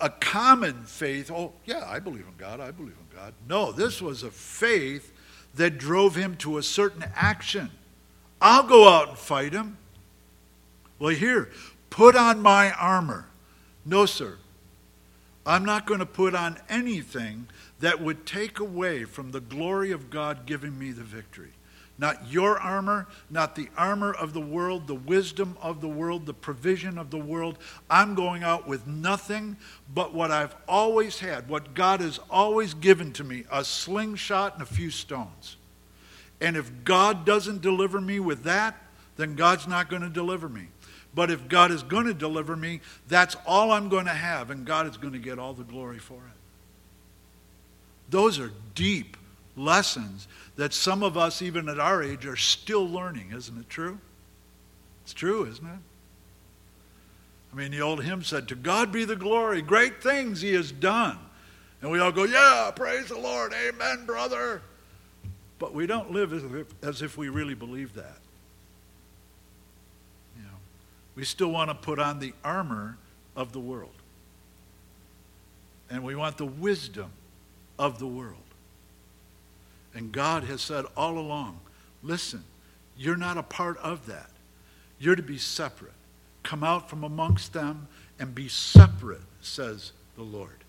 a 0.00 0.08
common 0.08 0.84
faith. 0.84 1.30
Oh, 1.30 1.52
yeah, 1.66 1.84
I 1.86 1.98
believe 1.98 2.24
in 2.26 2.34
God. 2.38 2.60
I 2.60 2.70
believe 2.70 2.94
in 2.94 3.16
God. 3.16 3.34
No, 3.48 3.72
this 3.72 4.00
was 4.00 4.22
a 4.22 4.30
faith 4.30 5.12
that 5.56 5.78
drove 5.78 6.14
him 6.14 6.36
to 6.36 6.58
a 6.58 6.62
certain 6.62 7.04
action. 7.16 7.70
I'll 8.40 8.62
go 8.62 8.88
out 8.88 9.08
and 9.08 9.18
fight 9.18 9.52
him. 9.52 9.76
Well, 11.00 11.14
here, 11.14 11.50
put 11.90 12.14
on 12.14 12.40
my 12.40 12.70
armor. 12.72 13.26
No, 13.84 14.06
sir. 14.06 14.38
I'm 15.44 15.64
not 15.64 15.86
going 15.86 16.00
to 16.00 16.06
put 16.06 16.36
on 16.36 16.58
anything 16.68 17.48
that 17.80 18.00
would 18.00 18.26
take 18.26 18.60
away 18.60 19.04
from 19.04 19.32
the 19.32 19.40
glory 19.40 19.90
of 19.90 20.10
God 20.10 20.46
giving 20.46 20.78
me 20.78 20.92
the 20.92 21.02
victory. 21.02 21.50
Not 21.98 22.30
your 22.30 22.58
armor, 22.58 23.08
not 23.28 23.56
the 23.56 23.68
armor 23.76 24.12
of 24.12 24.32
the 24.32 24.40
world, 24.40 24.86
the 24.86 24.94
wisdom 24.94 25.56
of 25.60 25.80
the 25.80 25.88
world, 25.88 26.26
the 26.26 26.34
provision 26.34 26.96
of 26.96 27.10
the 27.10 27.18
world. 27.18 27.58
I'm 27.90 28.14
going 28.14 28.44
out 28.44 28.68
with 28.68 28.86
nothing 28.86 29.56
but 29.92 30.14
what 30.14 30.30
I've 30.30 30.54
always 30.68 31.18
had, 31.18 31.48
what 31.48 31.74
God 31.74 32.00
has 32.00 32.20
always 32.30 32.72
given 32.74 33.12
to 33.14 33.24
me 33.24 33.44
a 33.50 33.64
slingshot 33.64 34.54
and 34.54 34.62
a 34.62 34.66
few 34.66 34.90
stones. 34.90 35.56
And 36.40 36.56
if 36.56 36.70
God 36.84 37.26
doesn't 37.26 37.62
deliver 37.62 38.00
me 38.00 38.20
with 38.20 38.44
that, 38.44 38.76
then 39.16 39.34
God's 39.34 39.66
not 39.66 39.90
going 39.90 40.02
to 40.02 40.08
deliver 40.08 40.48
me. 40.48 40.68
But 41.14 41.32
if 41.32 41.48
God 41.48 41.72
is 41.72 41.82
going 41.82 42.06
to 42.06 42.14
deliver 42.14 42.54
me, 42.54 42.80
that's 43.08 43.36
all 43.44 43.72
I'm 43.72 43.88
going 43.88 44.06
to 44.06 44.12
have, 44.12 44.50
and 44.50 44.64
God 44.64 44.86
is 44.86 44.96
going 44.96 45.14
to 45.14 45.18
get 45.18 45.38
all 45.38 45.52
the 45.52 45.64
glory 45.64 45.98
for 45.98 46.14
it. 46.14 46.38
Those 48.08 48.38
are 48.38 48.52
deep 48.76 49.16
lessons 49.58 50.28
that 50.56 50.72
some 50.72 51.02
of 51.02 51.16
us, 51.16 51.42
even 51.42 51.68
at 51.68 51.78
our 51.78 52.02
age, 52.02 52.26
are 52.26 52.36
still 52.36 52.88
learning. 52.88 53.32
Isn't 53.34 53.58
it 53.58 53.68
true? 53.68 53.98
It's 55.04 55.12
true, 55.12 55.44
isn't 55.44 55.66
it? 55.66 55.78
I 57.52 57.56
mean, 57.56 57.70
the 57.70 57.80
old 57.80 58.04
hymn 58.04 58.22
said, 58.22 58.48
To 58.48 58.54
God 58.54 58.92
be 58.92 59.04
the 59.04 59.16
glory, 59.16 59.62
great 59.62 60.02
things 60.02 60.40
he 60.40 60.52
has 60.54 60.70
done. 60.70 61.18
And 61.80 61.90
we 61.90 61.98
all 61.98 62.12
go, 62.12 62.24
Yeah, 62.24 62.70
praise 62.74 63.08
the 63.08 63.18
Lord, 63.18 63.52
amen, 63.52 64.04
brother. 64.06 64.62
But 65.58 65.74
we 65.74 65.86
don't 65.86 66.12
live 66.12 66.32
as 66.32 66.44
if, 66.44 66.66
as 66.82 67.02
if 67.02 67.16
we 67.16 67.28
really 67.28 67.54
believe 67.54 67.94
that. 67.94 68.18
You 70.36 70.44
know, 70.44 70.56
we 71.16 71.24
still 71.24 71.50
want 71.50 71.70
to 71.70 71.74
put 71.74 71.98
on 71.98 72.20
the 72.20 72.32
armor 72.44 72.96
of 73.34 73.52
the 73.52 73.60
world. 73.60 73.90
And 75.90 76.04
we 76.04 76.14
want 76.14 76.36
the 76.36 76.46
wisdom 76.46 77.10
of 77.78 77.98
the 77.98 78.06
world. 78.06 78.36
And 79.98 80.12
God 80.12 80.44
has 80.44 80.62
said 80.62 80.84
all 80.96 81.18
along 81.18 81.58
listen, 82.04 82.44
you're 82.96 83.16
not 83.16 83.36
a 83.36 83.42
part 83.42 83.76
of 83.78 84.06
that. 84.06 84.30
You're 85.00 85.16
to 85.16 85.22
be 85.24 85.38
separate. 85.38 85.92
Come 86.44 86.62
out 86.62 86.88
from 86.88 87.02
amongst 87.02 87.52
them 87.52 87.88
and 88.20 88.32
be 88.32 88.46
separate, 88.46 89.22
says 89.40 89.90
the 90.14 90.22
Lord. 90.22 90.64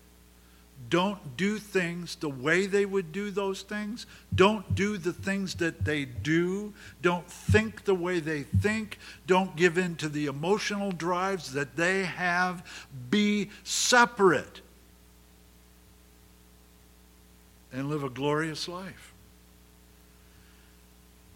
Don't 0.88 1.36
do 1.36 1.58
things 1.58 2.16
the 2.16 2.28
way 2.28 2.66
they 2.66 2.84
would 2.84 3.12
do 3.12 3.30
those 3.30 3.62
things. 3.62 4.04
Don't 4.34 4.74
do 4.74 4.98
the 4.98 5.12
things 5.12 5.54
that 5.56 5.84
they 5.84 6.04
do. 6.04 6.74
Don't 7.00 7.30
think 7.30 7.84
the 7.84 7.94
way 7.94 8.18
they 8.18 8.42
think. 8.42 8.98
Don't 9.28 9.54
give 9.54 9.78
in 9.78 9.94
to 9.96 10.08
the 10.08 10.26
emotional 10.26 10.90
drives 10.90 11.52
that 11.52 11.76
they 11.76 12.02
have. 12.02 12.66
Be 13.10 13.50
separate 13.62 14.60
and 17.72 17.88
live 17.88 18.02
a 18.02 18.10
glorious 18.10 18.66
life. 18.66 19.09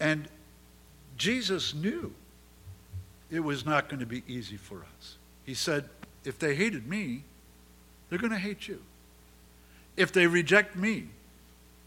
And 0.05 0.27
Jesus 1.17 1.73
knew 1.73 2.13
it 3.31 3.39
was 3.39 3.65
not 3.65 3.89
going 3.89 4.01
to 4.01 4.05
be 4.05 4.21
easy 4.27 4.55
for 4.55 4.85
us. 4.97 5.17
He 5.47 5.55
said, 5.55 5.85
if 6.23 6.37
they 6.37 6.53
hated 6.53 6.87
me, 6.87 7.23
they're 8.07 8.19
going 8.19 8.31
to 8.31 8.37
hate 8.37 8.67
you. 8.67 8.83
If 9.97 10.11
they 10.11 10.27
reject 10.27 10.75
me, 10.75 11.07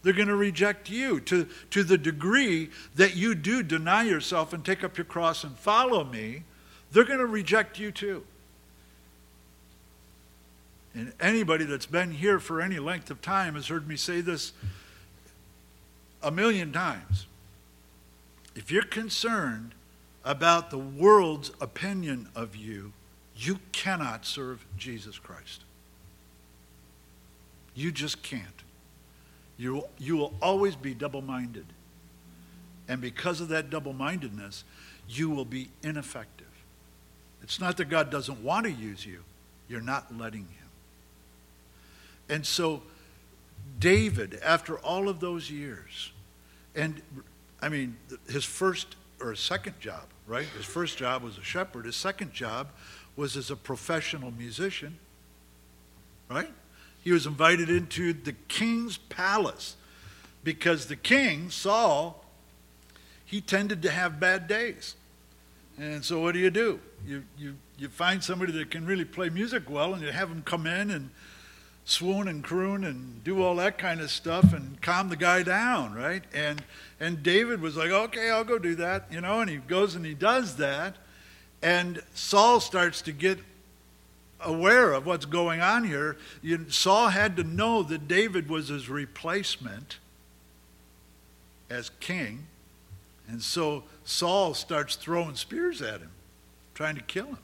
they're 0.03 0.11
going 0.11 0.27
to 0.27 0.35
reject 0.35 0.89
you 0.89 1.21
to, 1.21 1.47
to 1.71 1.81
the 1.81 1.97
degree 1.97 2.71
that 2.95 3.15
you 3.15 3.35
do 3.35 3.63
deny 3.63 4.03
yourself 4.03 4.51
and 4.51 4.65
take 4.65 4.83
up 4.83 4.97
your 4.97 5.05
cross 5.05 5.45
and 5.45 5.57
follow 5.57 6.03
me, 6.03 6.43
they're 6.91 7.05
going 7.05 7.19
to 7.19 7.25
reject 7.25 7.79
you 7.79 7.89
too. 7.89 8.25
And 10.93 11.13
anybody 11.21 11.63
that's 11.63 11.85
been 11.85 12.11
here 12.11 12.41
for 12.41 12.59
any 12.59 12.79
length 12.79 13.11
of 13.11 13.21
time 13.21 13.55
has 13.55 13.67
heard 13.67 13.87
me 13.87 13.95
say 13.95 14.19
this 14.19 14.51
a 16.21 16.31
million 16.31 16.73
times. 16.73 17.27
If 18.59 18.71
you're 18.71 18.83
concerned 18.83 19.73
about 20.25 20.69
the 20.69 20.77
world's 20.77 21.49
opinion 21.61 22.27
of 22.35 22.57
you, 22.57 22.91
you 23.33 23.59
cannot 23.71 24.25
serve 24.25 24.65
Jesus 24.77 25.17
Christ. 25.17 25.63
You 27.73 27.93
just 27.93 28.21
can't. 28.21 28.43
You 29.57 29.85
you 29.97 30.17
will 30.17 30.33
always 30.41 30.75
be 30.75 30.93
double 30.93 31.21
minded. 31.21 31.67
And 32.89 32.99
because 32.99 33.39
of 33.39 33.47
that 33.47 33.69
double 33.69 33.93
mindedness, 33.93 34.65
you 35.07 35.29
will 35.29 35.45
be 35.45 35.69
ineffective. 35.81 36.51
It's 37.41 37.61
not 37.61 37.77
that 37.77 37.85
God 37.85 38.11
doesn't 38.11 38.43
want 38.43 38.65
to 38.65 38.71
use 38.73 39.05
you, 39.05 39.23
you're 39.69 39.79
not 39.79 40.13
letting 40.17 40.41
Him. 40.41 40.69
And 42.27 42.45
so, 42.45 42.81
David, 43.79 44.37
after 44.43 44.77
all 44.79 45.07
of 45.07 45.21
those 45.21 45.49
years, 45.49 46.11
and 46.75 47.01
I 47.61 47.69
mean, 47.69 47.97
his 48.29 48.45
first 48.45 48.95
or 49.21 49.35
second 49.35 49.79
job, 49.79 50.03
right? 50.27 50.45
His 50.57 50.65
first 50.65 50.97
job 50.97 51.23
was 51.23 51.37
a 51.37 51.43
shepherd. 51.43 51.85
His 51.85 51.95
second 51.95 52.33
job 52.33 52.69
was 53.15 53.35
as 53.35 53.51
a 53.51 53.55
professional 53.55 54.31
musician, 54.31 54.97
right? 56.29 56.51
He 57.03 57.11
was 57.11 57.25
invited 57.25 57.69
into 57.69 58.13
the 58.13 58.33
king's 58.47 58.97
palace 58.97 59.75
because 60.43 60.87
the 60.87 60.95
king, 60.95 61.49
Saul, 61.49 62.23
he 63.25 63.41
tended 63.41 63.81
to 63.83 63.91
have 63.91 64.19
bad 64.19 64.47
days. 64.47 64.95
And 65.77 66.03
so 66.03 66.19
what 66.21 66.33
do 66.33 66.39
you 66.39 66.49
do? 66.49 66.79
You, 67.05 67.23
you, 67.37 67.55
you 67.77 67.87
find 67.89 68.23
somebody 68.23 68.51
that 68.53 68.71
can 68.71 68.85
really 68.85 69.05
play 69.05 69.29
music 69.29 69.69
well 69.69 69.93
and 69.93 70.01
you 70.01 70.11
have 70.11 70.29
them 70.29 70.41
come 70.43 70.67
in 70.67 70.91
and 70.91 71.09
swoon 71.89 72.27
and 72.27 72.43
croon 72.43 72.83
and 72.83 73.23
do 73.23 73.43
all 73.43 73.55
that 73.55 73.77
kind 73.77 74.01
of 74.01 74.11
stuff 74.11 74.53
and 74.53 74.81
calm 74.81 75.09
the 75.09 75.15
guy 75.15 75.43
down, 75.43 75.93
right? 75.93 76.23
And 76.33 76.63
and 76.99 77.23
David 77.23 77.61
was 77.61 77.75
like, 77.75 77.91
"Okay, 77.91 78.29
I'll 78.29 78.43
go 78.43 78.59
do 78.59 78.75
that," 78.75 79.07
you 79.11 79.21
know, 79.21 79.41
and 79.41 79.49
he 79.49 79.57
goes 79.57 79.95
and 79.95 80.05
he 80.05 80.13
does 80.13 80.57
that. 80.57 80.95
And 81.61 82.01
Saul 82.13 82.59
starts 82.59 83.01
to 83.03 83.11
get 83.11 83.39
aware 84.41 84.93
of 84.93 85.05
what's 85.05 85.25
going 85.25 85.61
on 85.61 85.83
here. 85.83 86.17
You, 86.41 86.69
Saul 86.69 87.09
had 87.09 87.35
to 87.37 87.43
know 87.43 87.83
that 87.83 88.07
David 88.07 88.49
was 88.49 88.69
his 88.69 88.87
replacement 88.89 89.97
as 91.69 91.91
king. 91.99 92.47
And 93.27 93.41
so 93.41 93.83
Saul 94.05 94.53
starts 94.53 94.95
throwing 94.95 95.35
spears 95.35 95.81
at 95.81 95.99
him, 96.01 96.11
trying 96.73 96.95
to 96.95 97.01
kill 97.01 97.27
him. 97.27 97.37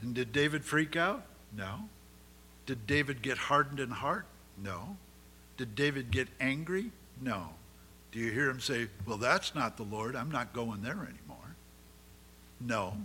And 0.00 0.14
did 0.14 0.32
David 0.32 0.64
freak 0.64 0.96
out? 0.96 1.22
No. 1.56 1.88
Did 2.66 2.86
David 2.86 3.22
get 3.22 3.38
hardened 3.38 3.80
in 3.80 3.90
heart? 3.90 4.26
No. 4.62 4.96
Did 5.56 5.74
David 5.74 6.10
get 6.10 6.28
angry? 6.40 6.90
No. 7.20 7.50
Do 8.12 8.18
you 8.18 8.30
hear 8.30 8.48
him 8.48 8.60
say, 8.60 8.88
Well, 9.06 9.16
that's 9.16 9.54
not 9.54 9.76
the 9.76 9.82
Lord. 9.82 10.14
I'm 10.14 10.30
not 10.30 10.52
going 10.52 10.82
there 10.82 10.92
anymore? 10.92 11.56
No. 12.60 12.96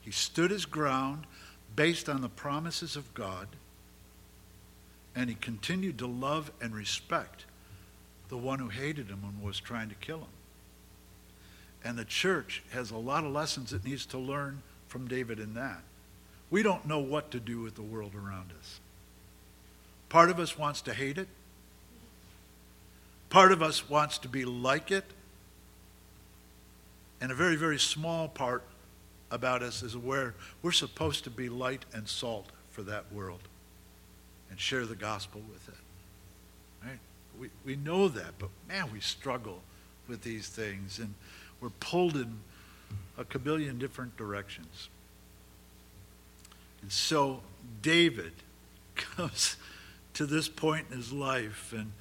He 0.00 0.10
stood 0.10 0.50
his 0.50 0.66
ground 0.66 1.26
based 1.74 2.08
on 2.08 2.20
the 2.20 2.28
promises 2.28 2.96
of 2.96 3.12
God, 3.14 3.48
and 5.16 5.28
he 5.28 5.34
continued 5.34 5.98
to 5.98 6.06
love 6.06 6.52
and 6.60 6.74
respect 6.74 7.44
the 8.28 8.36
one 8.36 8.58
who 8.58 8.68
hated 8.68 9.08
him 9.08 9.22
and 9.22 9.42
was 9.42 9.60
trying 9.60 9.88
to 9.88 9.94
kill 9.96 10.18
him. 10.18 10.26
And 11.84 11.98
the 11.98 12.04
church 12.04 12.62
has 12.70 12.90
a 12.90 12.96
lot 12.96 13.24
of 13.24 13.32
lessons 13.32 13.72
it 13.72 13.84
needs 13.84 14.06
to 14.06 14.18
learn 14.18 14.62
from 14.88 15.08
David 15.08 15.38
in 15.38 15.54
that. 15.54 15.82
We 16.54 16.62
don't 16.62 16.86
know 16.86 17.00
what 17.00 17.32
to 17.32 17.40
do 17.40 17.62
with 17.62 17.74
the 17.74 17.82
world 17.82 18.12
around 18.14 18.52
us. 18.60 18.78
Part 20.08 20.30
of 20.30 20.38
us 20.38 20.56
wants 20.56 20.82
to 20.82 20.94
hate 20.94 21.18
it. 21.18 21.26
Part 23.28 23.50
of 23.50 23.60
us 23.60 23.90
wants 23.90 24.18
to 24.18 24.28
be 24.28 24.44
like 24.44 24.92
it. 24.92 25.02
And 27.20 27.32
a 27.32 27.34
very, 27.34 27.56
very 27.56 27.80
small 27.80 28.28
part 28.28 28.62
about 29.32 29.64
us 29.64 29.82
is 29.82 29.96
where 29.96 30.34
we're 30.62 30.70
supposed 30.70 31.24
to 31.24 31.30
be 31.30 31.48
light 31.48 31.86
and 31.92 32.06
salt 32.06 32.46
for 32.70 32.82
that 32.82 33.12
world 33.12 33.40
and 34.48 34.60
share 34.60 34.86
the 34.86 34.94
gospel 34.94 35.42
with 35.52 35.68
it. 35.68 36.86
Right? 36.86 37.00
We, 37.36 37.50
we 37.66 37.74
know 37.74 38.06
that, 38.06 38.38
but 38.38 38.50
man, 38.68 38.92
we 38.92 39.00
struggle 39.00 39.60
with 40.06 40.22
these 40.22 40.46
things 40.46 41.00
and 41.00 41.14
we're 41.60 41.70
pulled 41.80 42.14
in 42.14 42.38
a 43.18 43.24
kabillion 43.24 43.80
different 43.80 44.16
directions. 44.16 44.88
So 46.88 47.42
David 47.82 48.32
comes 48.94 49.56
to 50.14 50.26
this 50.26 50.48
point 50.48 50.86
in 50.90 50.96
his 50.96 51.12
life 51.12 51.72
and 51.76 51.92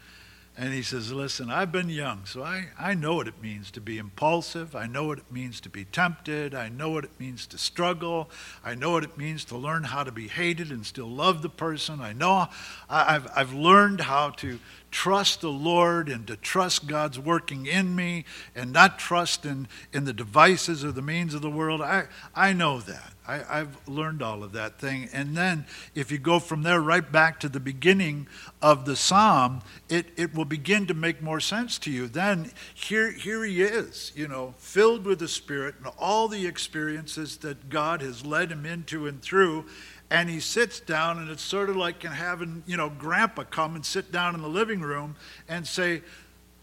and 0.55 0.71
he 0.71 0.83
says, 0.83 1.11
Listen, 1.11 1.49
I've 1.49 1.71
been 1.71 1.89
young, 1.89 2.25
so 2.25 2.43
I, 2.43 2.67
I 2.79 2.93
know 2.93 3.15
what 3.15 3.27
it 3.27 3.41
means 3.41 3.71
to 3.71 3.81
be 3.81 3.97
impulsive. 3.97 4.75
I 4.75 4.85
know 4.85 5.05
what 5.05 5.17
it 5.17 5.31
means 5.31 5.59
to 5.61 5.69
be 5.69 5.85
tempted. 5.85 6.53
I 6.53 6.69
know 6.69 6.91
what 6.91 7.05
it 7.05 7.19
means 7.19 7.48
to 7.48 7.57
struggle. 7.57 8.29
I 8.63 8.75
know 8.75 8.91
what 8.91 9.03
it 9.03 9.17
means 9.17 9.46
to 9.46 9.57
learn 9.57 9.83
how 9.83 10.03
to 10.03 10.11
be 10.11 10.27
hated 10.27 10.69
and 10.69 10.85
still 10.85 11.09
love 11.09 11.41
the 11.41 11.50
person. 11.50 12.01
I 12.01 12.13
know 12.13 12.48
I've, 12.87 13.27
I've 13.35 13.53
learned 13.53 14.01
how 14.01 14.29
to 14.31 14.59
trust 14.94 15.42
the 15.42 15.50
Lord 15.50 16.08
and 16.08 16.27
to 16.27 16.38
trust 16.38 16.88
God's 16.88 17.18
working 17.18 17.66
in 17.66 17.96
me 17.96 18.25
and 18.56 18.72
not 18.72 19.00
trust 19.00 19.44
in, 19.44 19.68
in 19.92 20.06
the 20.06 20.14
devices 20.14 20.86
or 20.86 20.92
the 20.92 21.01
means 21.01 21.34
of 21.34 21.42
the 21.42 21.50
world. 21.50 21.82
I, 21.82 22.03
I 22.36 22.53
know 22.53 22.79
that. 22.79 23.14
I, 23.27 23.62
I've 23.62 23.88
learned 23.88 24.22
all 24.22 24.44
of 24.44 24.51
that 24.51 24.79
thing. 24.79 25.10
And 25.12 25.36
then 25.36 25.66
if 25.96 26.12
you 26.12 26.20
go 26.20 26.40
from 26.40 26.62
there 26.62 26.79
right 26.79 27.10
back 27.10 27.40
to 27.40 27.50
the 27.50 27.60
beginning 27.60 28.27
of 28.62 28.86
the 28.86 28.96
psalm, 28.96 29.62
it, 29.90 30.08
it 30.16 30.36
will 30.36 30.46
begin 30.46 30.86
to 30.88 30.94
make 30.94 31.24
more 31.24 31.40
sense 31.40 31.79
to 31.79 31.92
you. 31.92 32.08
Then 32.08 32.51
here, 32.75 33.12
here 33.12 33.44
he 33.44 33.64
is, 33.64 34.12
you 34.16 34.27
know, 34.27 34.53
filled 34.60 35.06
with 35.06 35.20
the 35.20 35.27
Spirit 35.27 35.75
and 35.79 35.92
all 35.98 36.27
the 36.27 36.46
experiences 36.46 37.38
that 37.38 37.70
God 37.70 38.01
has 38.01 38.25
led 38.25 38.51
him 38.51 38.66
into 38.66 39.08
and 39.08 39.22
through. 39.22 39.66
And 40.13 40.29
he 40.29 40.39
sits 40.39 40.79
down, 40.79 41.17
and 41.17 41.29
it's 41.29 41.41
sort 41.41 41.69
of 41.69 41.75
like 41.75 42.03
having, 42.03 42.63
you 42.65 42.77
know, 42.77 42.89
grandpa 42.89 43.43
come 43.43 43.75
and 43.75 43.85
sit 43.85 44.11
down 44.11 44.35
in 44.35 44.41
the 44.41 44.47
living 44.47 44.79
room 44.79 45.15
and 45.49 45.67
say, 45.67 46.01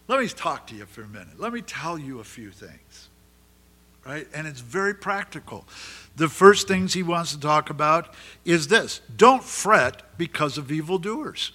Let 0.07 0.19
me 0.19 0.27
talk 0.27 0.65
to 0.67 0.75
you 0.75 0.87
for 0.87 1.03
a 1.03 1.07
minute. 1.07 1.39
Let 1.39 1.53
me 1.53 1.61
tell 1.61 1.99
you 1.99 2.19
a 2.19 2.23
few 2.23 2.49
things. 2.49 3.09
Right? 4.03 4.27
And 4.33 4.47
it's 4.47 4.61
very 4.61 4.95
practical 4.95 5.67
the 6.15 6.29
first 6.29 6.67
things 6.67 6.93
he 6.93 7.03
wants 7.03 7.31
to 7.33 7.39
talk 7.39 7.69
about 7.69 8.13
is 8.45 8.67
this 8.67 9.01
don't 9.15 9.43
fret 9.43 10.03
because 10.17 10.57
of 10.57 10.71
evildoers. 10.71 11.51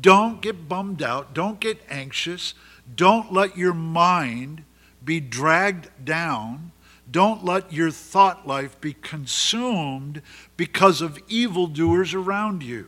Don't 0.00 0.40
get 0.40 0.68
bummed 0.68 1.02
out. 1.02 1.34
Don't 1.34 1.60
get 1.60 1.78
anxious. 1.90 2.54
Don't 2.94 3.32
let 3.32 3.56
your 3.56 3.74
mind 3.74 4.64
be 5.04 5.20
dragged 5.20 5.88
down. 6.04 6.72
Don't 7.10 7.44
let 7.44 7.72
your 7.72 7.90
thought 7.90 8.46
life 8.46 8.80
be 8.80 8.94
consumed 8.94 10.22
because 10.56 11.00
of 11.00 11.18
evildoers 11.28 12.14
around 12.14 12.62
you. 12.62 12.86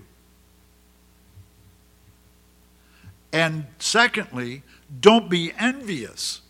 And 3.33 3.67
secondly, 3.79 4.63
don't 5.01 5.31
be 5.31 5.53
envious 5.59 6.43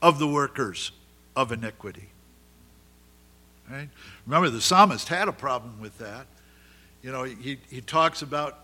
of 0.00 0.18
the 0.18 0.28
workers 0.28 0.92
of 1.34 1.50
iniquity. 1.50 2.08
Right? 3.70 3.88
Remember, 4.26 4.50
the 4.50 4.60
psalmist 4.60 5.08
had 5.08 5.26
a 5.28 5.32
problem 5.32 5.80
with 5.80 5.98
that. 5.98 6.26
You 7.02 7.10
know, 7.10 7.24
he, 7.24 7.58
he 7.68 7.80
talks 7.80 8.22
about 8.22 8.63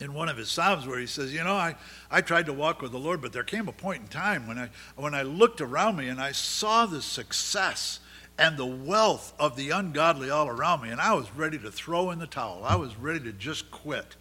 in 0.00 0.14
one 0.14 0.28
of 0.30 0.36
his 0.36 0.48
psalms 0.48 0.86
where 0.86 0.98
he 0.98 1.06
says, 1.06 1.32
You 1.32 1.44
know, 1.44 1.54
I, 1.54 1.76
I 2.10 2.22
tried 2.22 2.46
to 2.46 2.52
walk 2.52 2.80
with 2.80 2.92
the 2.92 2.98
Lord, 2.98 3.20
but 3.20 3.32
there 3.32 3.44
came 3.44 3.68
a 3.68 3.72
point 3.72 4.02
in 4.02 4.08
time 4.08 4.46
when 4.46 4.58
I, 4.58 4.70
when 4.96 5.14
I 5.14 5.22
looked 5.22 5.60
around 5.60 5.96
me 5.96 6.08
and 6.08 6.20
I 6.20 6.32
saw 6.32 6.86
the 6.86 7.02
success 7.02 8.00
and 8.38 8.56
the 8.56 8.66
wealth 8.66 9.34
of 9.38 9.54
the 9.56 9.70
ungodly 9.70 10.30
all 10.30 10.48
around 10.48 10.82
me, 10.82 10.88
and 10.88 11.00
I 11.00 11.12
was 11.12 11.30
ready 11.36 11.58
to 11.58 11.70
throw 11.70 12.10
in 12.10 12.18
the 12.18 12.26
towel. 12.26 12.62
I 12.64 12.76
was 12.76 12.96
ready 12.96 13.20
to 13.20 13.32
just 13.32 13.70
quit. 13.70 14.16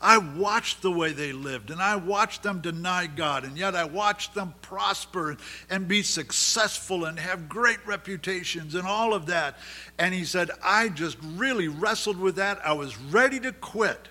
I 0.00 0.18
watched 0.18 0.82
the 0.82 0.92
way 0.92 1.12
they 1.12 1.32
lived 1.32 1.70
and 1.70 1.82
I 1.82 1.96
watched 1.96 2.44
them 2.44 2.60
deny 2.60 3.08
God, 3.08 3.44
and 3.44 3.56
yet 3.56 3.74
I 3.74 3.84
watched 3.84 4.34
them 4.34 4.54
prosper 4.62 5.38
and 5.70 5.88
be 5.88 6.02
successful 6.02 7.06
and 7.06 7.18
have 7.18 7.48
great 7.48 7.84
reputations 7.84 8.74
and 8.74 8.86
all 8.86 9.12
of 9.12 9.26
that. 9.26 9.58
And 9.98 10.14
he 10.14 10.24
said, 10.24 10.50
I 10.62 10.90
just 10.90 11.16
really 11.34 11.66
wrestled 11.66 12.20
with 12.20 12.36
that. 12.36 12.64
I 12.64 12.74
was 12.74 12.96
ready 12.96 13.40
to 13.40 13.50
quit 13.50 14.08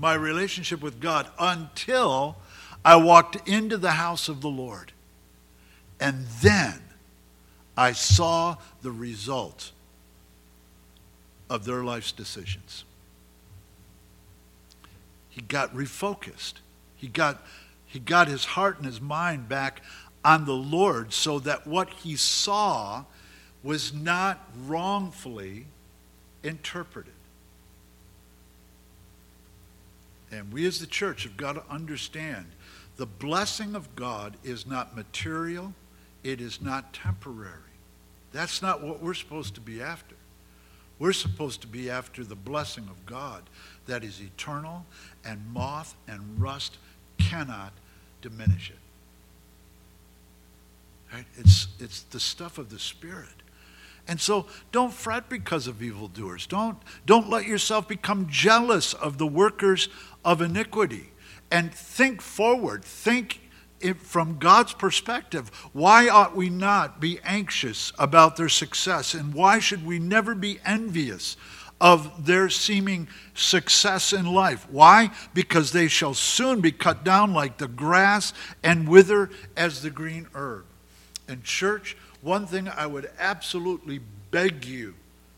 my 0.00 0.14
relationship 0.14 0.82
with 0.82 0.98
God 0.98 1.28
until 1.38 2.36
I 2.84 2.96
walked 2.96 3.48
into 3.48 3.76
the 3.76 3.92
house 3.92 4.28
of 4.28 4.40
the 4.40 4.48
Lord. 4.48 4.92
And 6.00 6.26
then 6.40 6.80
I 7.76 7.92
saw 7.92 8.56
the 8.82 8.90
result 8.90 9.70
of 11.48 11.64
their 11.64 11.84
life's 11.84 12.12
decisions 12.12 12.84
he 15.30 15.40
got 15.46 15.74
refocused. 15.74 16.54
He 16.96 17.08
got, 17.08 17.42
he 17.86 17.98
got 17.98 18.28
his 18.28 18.44
heart 18.44 18.76
and 18.76 18.84
his 18.84 19.00
mind 19.00 19.48
back 19.48 19.80
on 20.22 20.44
the 20.44 20.52
Lord 20.52 21.14
so 21.14 21.38
that 21.38 21.66
what 21.66 21.88
he 21.88 22.16
saw 22.16 23.04
was 23.62 23.94
not 23.94 24.46
wrongfully 24.66 25.66
interpreted. 26.42 27.14
And 30.32 30.52
we 30.52 30.66
as 30.66 30.80
the 30.80 30.86
church 30.86 31.24
have 31.24 31.36
got 31.36 31.54
to 31.54 31.64
understand 31.70 32.46
the 32.96 33.06
blessing 33.06 33.74
of 33.74 33.94
God 33.96 34.36
is 34.44 34.66
not 34.66 34.94
material, 34.94 35.72
it 36.22 36.40
is 36.40 36.60
not 36.60 36.92
temporary. 36.92 37.54
That's 38.32 38.62
not 38.62 38.82
what 38.82 39.02
we're 39.02 39.14
supposed 39.14 39.54
to 39.54 39.60
be 39.60 39.80
after. 39.82 40.14
We're 40.98 41.14
supposed 41.14 41.62
to 41.62 41.66
be 41.66 41.88
after 41.88 42.24
the 42.24 42.36
blessing 42.36 42.84
of 42.90 43.06
God 43.06 43.42
that 43.86 44.04
is 44.04 44.20
eternal, 44.20 44.84
and 45.24 45.40
moth 45.52 45.94
and 46.06 46.20
rust 46.40 46.76
cannot 47.18 47.72
diminish 48.20 48.70
it. 48.70 48.76
Right? 51.12 51.24
It's, 51.38 51.68
it's 51.78 52.02
the 52.02 52.20
stuff 52.20 52.58
of 52.58 52.68
the 52.68 52.78
Spirit. 52.78 53.28
And 54.10 54.20
so 54.20 54.46
don't 54.72 54.92
fret 54.92 55.28
because 55.28 55.68
of 55.68 55.80
evildoers. 55.80 56.44
Don't, 56.48 56.76
don't 57.06 57.30
let 57.30 57.46
yourself 57.46 57.86
become 57.86 58.26
jealous 58.28 58.92
of 58.92 59.18
the 59.18 59.26
workers 59.26 59.88
of 60.24 60.42
iniquity. 60.42 61.12
And 61.48 61.72
think 61.72 62.20
forward. 62.20 62.84
Think 62.84 63.40
from 64.02 64.38
God's 64.38 64.72
perspective. 64.72 65.48
Why 65.72 66.08
ought 66.08 66.34
we 66.34 66.50
not 66.50 67.00
be 67.00 67.20
anxious 67.22 67.92
about 68.00 68.34
their 68.34 68.48
success? 68.48 69.14
And 69.14 69.32
why 69.32 69.60
should 69.60 69.86
we 69.86 70.00
never 70.00 70.34
be 70.34 70.58
envious 70.66 71.36
of 71.80 72.26
their 72.26 72.48
seeming 72.48 73.06
success 73.34 74.12
in 74.12 74.26
life? 74.26 74.66
Why? 74.72 75.12
Because 75.34 75.70
they 75.70 75.86
shall 75.86 76.14
soon 76.14 76.60
be 76.60 76.72
cut 76.72 77.04
down 77.04 77.32
like 77.32 77.58
the 77.58 77.68
grass 77.68 78.32
and 78.64 78.88
wither 78.88 79.30
as 79.56 79.82
the 79.82 79.90
green 79.90 80.26
herb. 80.34 80.64
And, 81.28 81.44
church, 81.44 81.96
one 82.22 82.46
thing 82.46 82.68
I 82.68 82.86
would 82.86 83.10
absolutely 83.18 84.00
beg 84.30 84.64
you 84.64 84.94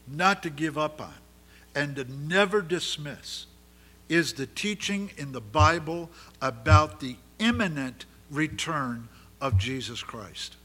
not 0.06 0.42
to 0.42 0.50
give 0.50 0.76
up 0.76 1.00
on 1.00 1.14
and 1.74 1.96
to 1.96 2.04
never 2.04 2.60
dismiss 2.60 3.46
is 4.08 4.34
the 4.34 4.46
teaching 4.46 5.10
in 5.16 5.32
the 5.32 5.40
Bible 5.40 6.10
about 6.40 7.00
the 7.00 7.16
imminent 7.38 8.04
return 8.30 9.08
of 9.40 9.58
Jesus 9.58 10.02
Christ. 10.02 10.56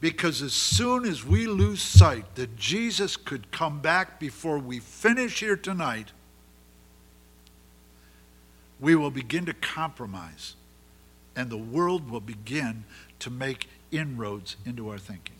Because 0.00 0.42
as 0.42 0.52
soon 0.52 1.04
as 1.04 1.24
we 1.24 1.46
lose 1.46 1.80
sight 1.80 2.34
that 2.34 2.56
Jesus 2.56 3.16
could 3.16 3.50
come 3.52 3.80
back 3.80 4.18
before 4.18 4.58
we 4.58 4.80
finish 4.80 5.40
here 5.40 5.56
tonight, 5.56 6.12
we 8.80 8.96
will 8.96 9.10
begin 9.10 9.46
to 9.46 9.54
compromise 9.54 10.56
and 11.36 11.50
the 11.50 11.56
world 11.56 12.10
will 12.10 12.20
begin 12.20 12.84
to 13.20 13.30
make 13.30 13.68
inroads 13.92 14.56
into 14.66 14.88
our 14.88 14.98
thinking. 14.98 15.36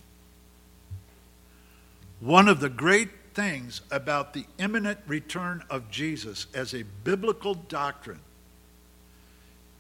One 2.21 2.47
of 2.47 2.61
the 2.61 2.69
great 2.69 3.09
things 3.35 3.81
about 3.91 4.35
the 4.35 4.45
imminent 4.59 5.01
return 5.07 5.65
of 5.69 5.91
Jesus 5.91 6.47
as 6.55 6.75
a 6.75 6.85
biblical 7.03 7.55
doctrine 7.55 8.21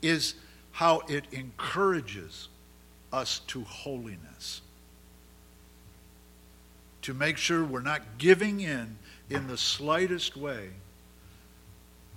is 0.00 0.34
how 0.72 1.02
it 1.08 1.24
encourages 1.30 2.48
us 3.12 3.40
to 3.46 3.62
holiness. 3.62 4.62
To 7.02 7.14
make 7.14 7.36
sure 7.36 7.64
we're 7.64 7.80
not 7.80 8.18
giving 8.18 8.60
in 8.60 8.96
in 9.28 9.46
the 9.46 9.58
slightest 9.58 10.36
way 10.36 10.70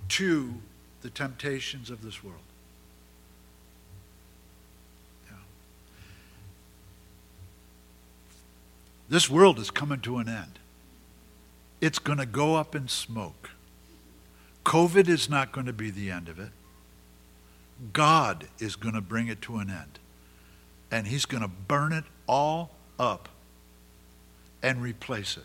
to 0.08 0.54
the 1.02 1.10
temptations 1.10 1.90
of 1.90 2.02
this 2.02 2.24
world. 2.24 2.40
This 9.08 9.30
world 9.30 9.58
is 9.58 9.70
coming 9.70 10.00
to 10.00 10.18
an 10.18 10.28
end. 10.28 10.58
It's 11.80 11.98
going 11.98 12.18
to 12.18 12.26
go 12.26 12.56
up 12.56 12.74
in 12.74 12.88
smoke. 12.88 13.50
COVID 14.64 15.08
is 15.08 15.30
not 15.30 15.52
going 15.52 15.66
to 15.66 15.72
be 15.72 15.90
the 15.90 16.10
end 16.10 16.28
of 16.28 16.40
it. 16.40 16.50
God 17.92 18.48
is 18.58 18.74
going 18.74 18.94
to 18.94 19.00
bring 19.00 19.28
it 19.28 19.40
to 19.42 19.58
an 19.58 19.70
end. 19.70 19.98
And 20.90 21.06
He's 21.06 21.26
going 21.26 21.42
to 21.42 21.48
burn 21.48 21.92
it 21.92 22.04
all 22.26 22.70
up 22.98 23.28
and 24.62 24.82
replace 24.82 25.36
it 25.36 25.44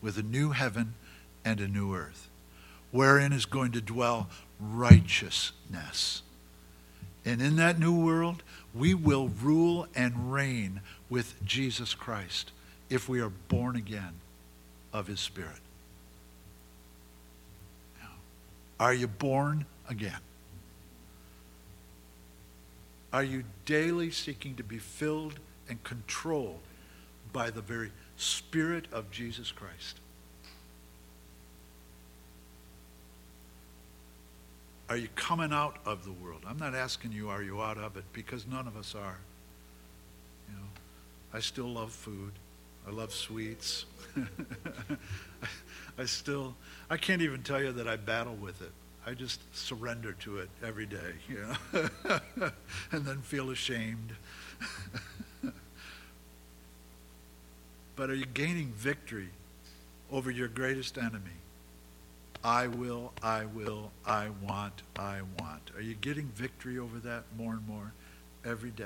with 0.00 0.18
a 0.18 0.22
new 0.22 0.50
heaven 0.50 0.94
and 1.44 1.60
a 1.60 1.66
new 1.66 1.94
earth, 1.94 2.28
wherein 2.92 3.32
is 3.32 3.46
going 3.46 3.72
to 3.72 3.80
dwell 3.80 4.28
righteousness. 4.60 6.22
And 7.24 7.40
in 7.40 7.56
that 7.56 7.78
new 7.78 8.04
world, 8.04 8.42
we 8.74 8.94
will 8.94 9.28
rule 9.28 9.86
and 9.94 10.32
reign 10.32 10.80
with 11.08 11.44
Jesus 11.44 11.94
Christ 11.94 12.52
if 12.92 13.08
we 13.08 13.20
are 13.22 13.30
born 13.48 13.74
again 13.74 14.12
of 14.92 15.06
his 15.06 15.18
Spirit. 15.18 15.60
Are 18.78 18.92
you 18.92 19.06
born 19.06 19.64
again? 19.88 20.20
Are 23.14 23.22
you 23.22 23.44
daily 23.64 24.10
seeking 24.10 24.56
to 24.56 24.62
be 24.62 24.78
filled 24.78 25.38
and 25.68 25.82
controlled 25.84 26.60
by 27.32 27.48
the 27.48 27.62
very 27.62 27.92
Spirit 28.16 28.86
of 28.92 29.10
Jesus 29.10 29.52
Christ? 29.52 29.98
Are 34.90 34.96
you 34.98 35.08
coming 35.14 35.52
out 35.52 35.76
of 35.86 36.04
the 36.04 36.12
world? 36.12 36.42
I'm 36.46 36.58
not 36.58 36.74
asking 36.74 37.12
you, 37.12 37.30
are 37.30 37.42
you 37.42 37.62
out 37.62 37.78
of 37.78 37.96
it? 37.96 38.04
Because 38.12 38.46
none 38.46 38.66
of 38.66 38.76
us 38.76 38.94
are. 38.94 39.18
You 40.50 40.56
know, 40.56 40.68
I 41.32 41.40
still 41.40 41.68
love 41.68 41.92
food. 41.92 42.32
I 42.86 42.90
love 42.90 43.12
sweets. 43.12 43.84
I 45.98 46.04
still, 46.04 46.54
I 46.90 46.96
can't 46.96 47.22
even 47.22 47.42
tell 47.42 47.62
you 47.62 47.72
that 47.72 47.86
I 47.86 47.96
battle 47.96 48.34
with 48.34 48.62
it. 48.62 48.72
I 49.06 49.14
just 49.14 49.40
surrender 49.56 50.12
to 50.12 50.38
it 50.38 50.48
every 50.62 50.86
day, 50.86 51.14
you 51.28 51.44
know, 51.72 51.80
and 52.92 53.04
then 53.04 53.18
feel 53.18 53.50
ashamed. 53.50 54.12
but 57.96 58.10
are 58.10 58.14
you 58.14 58.26
gaining 58.26 58.72
victory 58.76 59.30
over 60.10 60.30
your 60.30 60.48
greatest 60.48 60.98
enemy? 60.98 61.32
I 62.44 62.66
will, 62.68 63.12
I 63.22 63.44
will, 63.44 63.90
I 64.06 64.28
want, 64.42 64.82
I 64.98 65.20
want. 65.38 65.70
Are 65.76 65.82
you 65.82 65.94
getting 65.94 66.26
victory 66.26 66.78
over 66.78 66.98
that 67.00 67.24
more 67.36 67.52
and 67.52 67.66
more 67.66 67.92
every 68.44 68.70
day? 68.70 68.84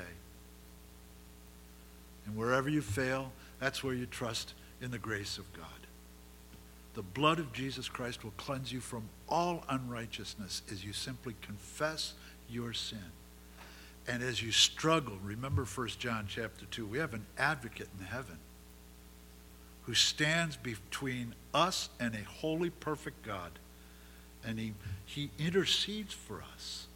And 2.26 2.36
wherever 2.36 2.68
you 2.68 2.82
fail, 2.82 3.32
that's 3.58 3.82
where 3.82 3.94
you 3.94 4.06
trust 4.06 4.54
in 4.80 4.90
the 4.90 4.98
grace 4.98 5.38
of 5.38 5.52
God. 5.52 5.64
The 6.94 7.02
blood 7.02 7.38
of 7.38 7.52
Jesus 7.52 7.88
Christ 7.88 8.24
will 8.24 8.32
cleanse 8.36 8.72
you 8.72 8.80
from 8.80 9.08
all 9.28 9.64
unrighteousness 9.68 10.62
as 10.70 10.84
you 10.84 10.92
simply 10.92 11.34
confess 11.42 12.14
your 12.48 12.72
sin. 12.72 12.98
And 14.08 14.22
as 14.22 14.42
you 14.42 14.52
struggle, 14.52 15.18
remember 15.22 15.64
1 15.64 15.88
John 15.98 16.26
chapter 16.28 16.64
2, 16.66 16.86
we 16.86 16.98
have 16.98 17.12
an 17.12 17.26
advocate 17.36 17.88
in 17.98 18.06
heaven 18.06 18.38
who 19.82 19.94
stands 19.94 20.56
between 20.56 21.34
us 21.54 21.88
and 22.00 22.14
a 22.14 22.22
holy, 22.22 22.70
perfect 22.70 23.24
God. 23.24 23.52
And 24.44 24.58
he, 24.58 24.72
he 25.04 25.30
intercedes 25.38 26.14
for 26.14 26.42
us. 26.54 26.86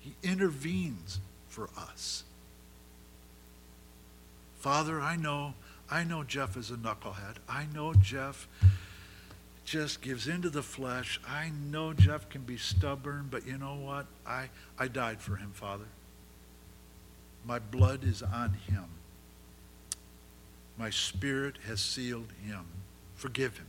He 0.00 0.14
intervenes 0.22 1.20
for 1.48 1.68
us. 1.76 2.24
Father, 4.62 5.00
I 5.00 5.16
know, 5.16 5.54
I 5.90 6.04
know 6.04 6.22
Jeff 6.22 6.56
is 6.56 6.70
a 6.70 6.76
knucklehead. 6.76 7.38
I 7.48 7.66
know 7.74 7.94
Jeff 7.94 8.46
just 9.64 10.00
gives 10.00 10.28
into 10.28 10.50
the 10.50 10.62
flesh. 10.62 11.20
I 11.28 11.50
know 11.68 11.92
Jeff 11.92 12.28
can 12.28 12.42
be 12.42 12.56
stubborn, 12.56 13.26
but 13.28 13.44
you 13.44 13.58
know 13.58 13.74
what? 13.74 14.06
I, 14.24 14.50
I 14.78 14.86
died 14.86 15.20
for 15.20 15.34
him, 15.34 15.50
Father. 15.52 15.86
My 17.44 17.58
blood 17.58 18.04
is 18.04 18.22
on 18.22 18.50
him. 18.68 18.84
My 20.78 20.90
spirit 20.90 21.56
has 21.66 21.80
sealed 21.80 22.28
him. 22.46 22.64
Forgive 23.16 23.58
him. 23.58 23.66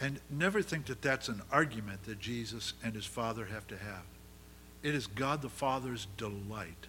And 0.00 0.20
never 0.30 0.62
think 0.62 0.86
that 0.86 1.02
that's 1.02 1.26
an 1.26 1.42
argument 1.50 2.04
that 2.04 2.20
Jesus 2.20 2.74
and 2.84 2.94
his 2.94 3.04
Father 3.04 3.46
have 3.46 3.66
to 3.66 3.76
have. 3.76 4.04
It 4.84 4.94
is 4.94 5.08
God 5.08 5.42
the 5.42 5.48
Father's 5.48 6.06
delight 6.16 6.86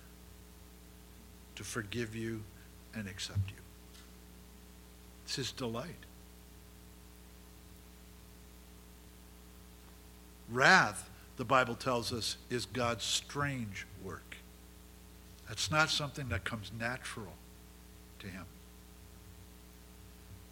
to 1.61 1.67
forgive 1.67 2.15
you 2.15 2.41
and 2.95 3.07
accept 3.07 3.49
you. 3.49 3.61
It's 5.25 5.35
his 5.35 5.51
delight. 5.51 5.85
Wrath, 10.49 11.07
the 11.37 11.45
Bible 11.45 11.75
tells 11.75 12.11
us, 12.11 12.37
is 12.49 12.65
God's 12.65 13.03
strange 13.03 13.85
work. 14.03 14.37
That's 15.47 15.69
not 15.69 15.91
something 15.91 16.29
that 16.29 16.45
comes 16.45 16.71
natural 16.77 17.33
to 18.19 18.27
him. 18.27 18.45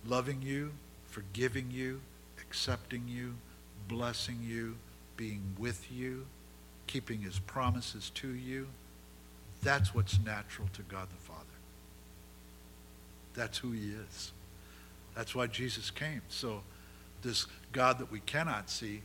Loving 0.05 0.43
you, 0.43 0.73
forgiving 1.07 1.71
you, 1.71 2.01
accepting 2.39 3.05
you, 3.07 3.33
blessing 3.87 4.37
you, 4.43 4.75
being 5.17 5.41
with 5.57 5.91
you, 5.91 6.27
keeping 6.85 7.21
his 7.21 7.39
promises 7.39 8.11
to 8.11 8.27
you. 8.27 8.67
That's 9.61 9.93
what's 9.93 10.19
natural 10.19 10.67
to 10.73 10.81
God 10.83 11.07
the 11.09 11.15
Father. 11.15 11.43
That's 13.33 13.57
who 13.57 13.71
he 13.71 13.91
is. 13.91 14.31
That's 15.15 15.35
why 15.35 15.47
Jesus 15.47 15.91
came. 15.91 16.21
So 16.29 16.61
this 17.21 17.45
God 17.71 17.99
that 17.99 18.11
we 18.11 18.19
cannot 18.21 18.69
see 18.69 19.01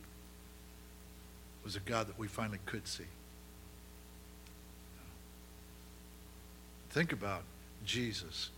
was 1.63 1.75
a 1.75 1.79
God 1.79 2.07
that 2.07 2.17
we 2.17 2.27
finally 2.27 2.59
could 2.65 2.87
see. 2.87 3.05
Think 6.91 7.11
about 7.11 7.43
Jesus. 7.85 8.49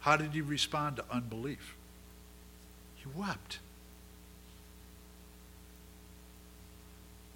How 0.00 0.16
did 0.16 0.32
he 0.32 0.40
respond 0.40 0.96
to 0.96 1.04
unbelief? 1.10 1.74
He 2.96 3.04
wept. 3.14 3.58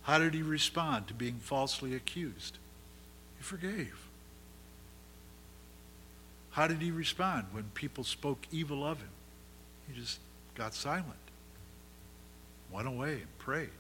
How 0.03 0.19
did 0.19 0.33
he 0.33 0.41
respond 0.41 1.09
to 1.09 1.15
being 1.15 1.35
falsely 1.35 1.95
accused? 1.95 2.57
He 3.39 3.45
forgave. 3.45 3.97
How 6.51 6.67
did 6.67 6.83
he 6.83 6.91
respond 6.91 7.47
when 7.53 7.65
people 7.75 8.05
spoke 8.05 8.47
evil 8.51 8.85
of 8.85 8.99
him? 8.99 9.11
He 9.89 9.99
just 9.99 10.19
got 10.55 10.75
silent, 10.75 11.07
went 12.71 12.89
away, 12.89 13.13
and 13.13 13.39
prayed. 13.39 13.71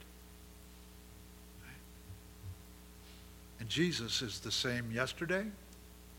And 3.61 3.68
Jesus 3.68 4.23
is 4.23 4.38
the 4.38 4.53
same 4.53 4.92
yesterday, 4.92 5.47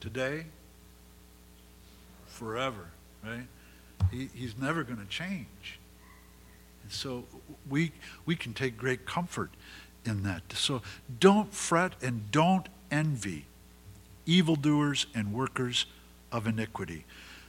today, 0.02 0.46
forever, 2.28 2.88
right? 3.26 3.48
He, 4.12 4.30
he's 4.36 4.58
never 4.58 4.84
going 4.84 5.00
to 5.00 5.08
change. 5.08 5.80
And 6.84 6.92
so 6.92 7.24
we, 7.70 7.92
we 8.26 8.36
can 8.36 8.54
take 8.54 8.78
great 8.78 9.06
comfort 9.06 9.52
in 10.06 10.24
that. 10.24 10.42
So 10.54 10.82
don't 11.20 11.54
fret 11.54 11.94
and 12.02 12.30
don't 12.32 12.68
envy 12.92 13.46
evildoers 14.26 15.08
and 15.16 15.34
workers 15.34 15.86
of 16.32 16.48
iniquity. 16.48 17.06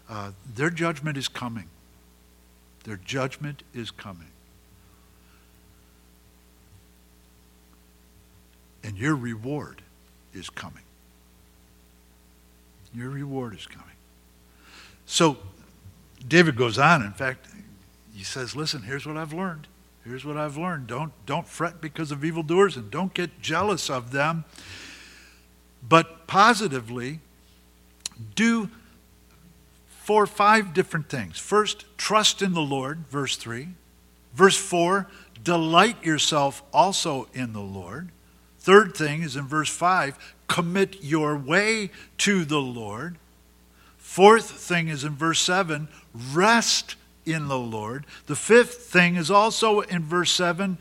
Uh, 0.08 0.32
their 0.54 0.70
judgment 0.70 1.16
is 1.16 1.28
coming. 1.28 1.68
Their 2.84 2.96
judgment 2.96 3.62
is 3.74 3.90
coming. 3.90 4.30
And 8.82 8.96
your 8.96 9.14
reward 9.14 9.82
is 10.32 10.48
coming. 10.48 10.82
Your 12.94 13.10
reward 13.10 13.54
is 13.54 13.66
coming. 13.66 13.86
So 15.06 15.36
David 16.26 16.56
goes 16.56 16.78
on. 16.78 17.02
In 17.02 17.12
fact, 17.12 17.46
he 18.14 18.24
says, 18.24 18.56
Listen, 18.56 18.82
here's 18.82 19.06
what 19.06 19.16
I've 19.16 19.32
learned. 19.32 19.66
Here's 20.04 20.24
what 20.24 20.36
I've 20.36 20.56
learned. 20.56 20.86
Don't, 20.86 21.12
don't 21.26 21.46
fret 21.46 21.80
because 21.80 22.10
of 22.10 22.24
evildoers 22.24 22.76
and 22.76 22.90
don't 22.90 23.12
get 23.12 23.42
jealous 23.42 23.90
of 23.90 24.12
them. 24.12 24.44
But 25.86 26.26
positively, 26.26 27.20
do 28.34 28.70
four, 29.88 30.26
five 30.26 30.74
different 30.74 31.08
things. 31.08 31.38
First, 31.38 31.84
trust 31.96 32.42
in 32.42 32.52
the 32.52 32.60
Lord, 32.60 32.98
verse 33.08 33.36
3. 33.36 33.68
Verse 34.34 34.56
4, 34.56 35.06
delight 35.42 36.04
yourself 36.04 36.62
also 36.72 37.28
in 37.34 37.52
the 37.52 37.60
Lord. 37.60 38.10
Third 38.58 38.96
thing 38.96 39.22
is 39.22 39.36
in 39.36 39.46
verse 39.46 39.70
5, 39.70 40.34
commit 40.46 41.02
your 41.02 41.36
way 41.36 41.90
to 42.18 42.44
the 42.44 42.60
Lord. 42.60 43.16
Fourth 43.96 44.50
thing 44.50 44.88
is 44.88 45.04
in 45.04 45.14
verse 45.14 45.40
7, 45.40 45.88
rest 46.32 46.96
in 47.24 47.48
the 47.48 47.58
Lord. 47.58 48.04
The 48.26 48.36
fifth 48.36 48.82
thing 48.82 49.16
is 49.16 49.30
also 49.30 49.80
in 49.80 50.04
verse 50.04 50.32
7, 50.32 50.78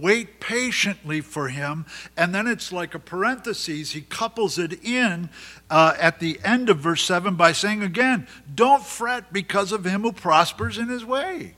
wait 0.00 0.40
patiently 0.40 1.20
for 1.20 1.48
him. 1.48 1.86
And 2.16 2.34
then 2.34 2.46
it's 2.46 2.72
like 2.72 2.94
a 2.94 2.98
parenthesis. 2.98 3.92
He 3.92 4.02
couples 4.02 4.58
it 4.58 4.84
in 4.84 5.30
uh, 5.70 5.94
at 5.98 6.20
the 6.20 6.40
end 6.44 6.70
of 6.70 6.78
verse 6.78 7.04
7 7.04 7.34
by 7.34 7.52
saying 7.52 7.82
again, 7.82 8.26
don't 8.54 8.84
fret 8.84 9.32
because 9.32 9.72
of 9.72 9.84
him 9.84 10.02
who 10.02 10.12
prospers 10.12 10.78
in 10.78 10.88
his 10.88 11.04
way. 11.04 11.54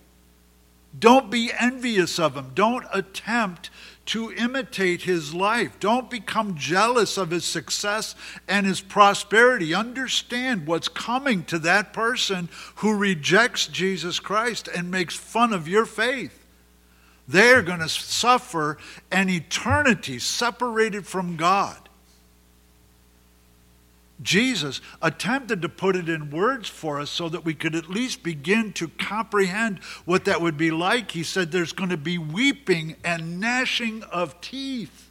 Don't 0.98 1.30
be 1.30 1.52
envious 1.58 2.18
of 2.18 2.34
him. 2.34 2.50
Don't 2.54 2.84
attempt 2.92 3.70
to 4.06 4.32
imitate 4.32 5.02
his 5.02 5.32
life. 5.32 5.78
Don't 5.78 6.10
become 6.10 6.56
jealous 6.56 7.16
of 7.16 7.30
his 7.30 7.44
success 7.44 8.16
and 8.48 8.66
his 8.66 8.80
prosperity. 8.80 9.72
Understand 9.72 10.66
what's 10.66 10.88
coming 10.88 11.44
to 11.44 11.60
that 11.60 11.92
person 11.92 12.48
who 12.76 12.96
rejects 12.96 13.68
Jesus 13.68 14.18
Christ 14.18 14.66
and 14.66 14.90
makes 14.90 15.14
fun 15.14 15.52
of 15.52 15.68
your 15.68 15.86
faith. 15.86 16.39
They're 17.30 17.62
going 17.62 17.80
to 17.80 17.88
suffer 17.88 18.76
an 19.12 19.28
eternity 19.30 20.18
separated 20.18 21.06
from 21.06 21.36
God. 21.36 21.88
Jesus 24.20 24.80
attempted 25.00 25.62
to 25.62 25.68
put 25.68 25.96
it 25.96 26.08
in 26.08 26.30
words 26.30 26.68
for 26.68 27.00
us 27.00 27.08
so 27.08 27.28
that 27.28 27.44
we 27.44 27.54
could 27.54 27.74
at 27.74 27.88
least 27.88 28.22
begin 28.22 28.72
to 28.74 28.88
comprehend 28.88 29.78
what 30.04 30.24
that 30.24 30.42
would 30.42 30.58
be 30.58 30.70
like. 30.70 31.12
He 31.12 31.22
said 31.22 31.52
there's 31.52 31.72
going 31.72 31.90
to 31.90 31.96
be 31.96 32.18
weeping 32.18 32.96
and 33.04 33.40
gnashing 33.40 34.02
of 34.04 34.38
teeth. 34.40 35.08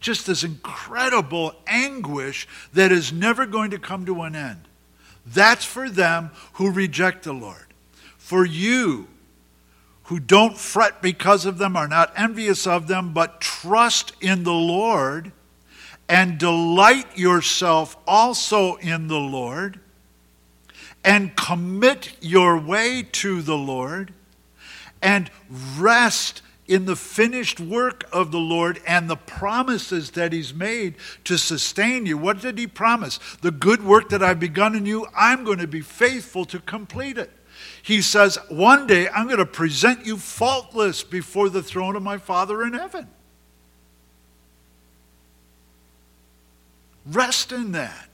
Just 0.00 0.26
this 0.26 0.42
incredible 0.42 1.54
anguish 1.66 2.48
that 2.74 2.90
is 2.90 3.12
never 3.12 3.46
going 3.46 3.70
to 3.70 3.78
come 3.78 4.04
to 4.06 4.22
an 4.22 4.34
end. 4.34 4.62
That's 5.24 5.64
for 5.64 5.88
them 5.88 6.32
who 6.54 6.70
reject 6.70 7.22
the 7.22 7.32
Lord. 7.32 7.66
For 8.18 8.44
you, 8.44 9.06
who 10.10 10.18
don't 10.18 10.58
fret 10.58 11.00
because 11.00 11.46
of 11.46 11.58
them, 11.58 11.76
are 11.76 11.86
not 11.86 12.12
envious 12.16 12.66
of 12.66 12.88
them, 12.88 13.12
but 13.12 13.40
trust 13.40 14.12
in 14.20 14.42
the 14.42 14.52
Lord 14.52 15.30
and 16.08 16.36
delight 16.36 17.16
yourself 17.16 17.96
also 18.08 18.74
in 18.78 19.06
the 19.06 19.20
Lord 19.20 19.78
and 21.04 21.36
commit 21.36 22.16
your 22.20 22.58
way 22.58 23.06
to 23.12 23.40
the 23.40 23.56
Lord 23.56 24.12
and 25.00 25.30
rest 25.78 26.42
in 26.66 26.86
the 26.86 26.96
finished 26.96 27.60
work 27.60 28.04
of 28.12 28.32
the 28.32 28.40
Lord 28.40 28.80
and 28.88 29.08
the 29.08 29.16
promises 29.16 30.10
that 30.10 30.32
He's 30.32 30.52
made 30.52 30.96
to 31.22 31.38
sustain 31.38 32.04
you. 32.04 32.18
What 32.18 32.40
did 32.40 32.58
He 32.58 32.66
promise? 32.66 33.20
The 33.42 33.52
good 33.52 33.84
work 33.84 34.08
that 34.08 34.24
I've 34.24 34.40
begun 34.40 34.74
in 34.74 34.86
you, 34.86 35.06
I'm 35.14 35.44
going 35.44 35.60
to 35.60 35.68
be 35.68 35.82
faithful 35.82 36.44
to 36.46 36.58
complete 36.58 37.16
it. 37.16 37.30
He 37.82 38.02
says, 38.02 38.38
One 38.48 38.86
day 38.86 39.08
I'm 39.08 39.26
going 39.26 39.38
to 39.38 39.46
present 39.46 40.06
you 40.06 40.16
faultless 40.16 41.02
before 41.02 41.48
the 41.48 41.62
throne 41.62 41.96
of 41.96 42.02
my 42.02 42.18
Father 42.18 42.62
in 42.62 42.72
heaven. 42.74 43.08
Rest 47.06 47.52
in 47.52 47.72
that. 47.72 48.10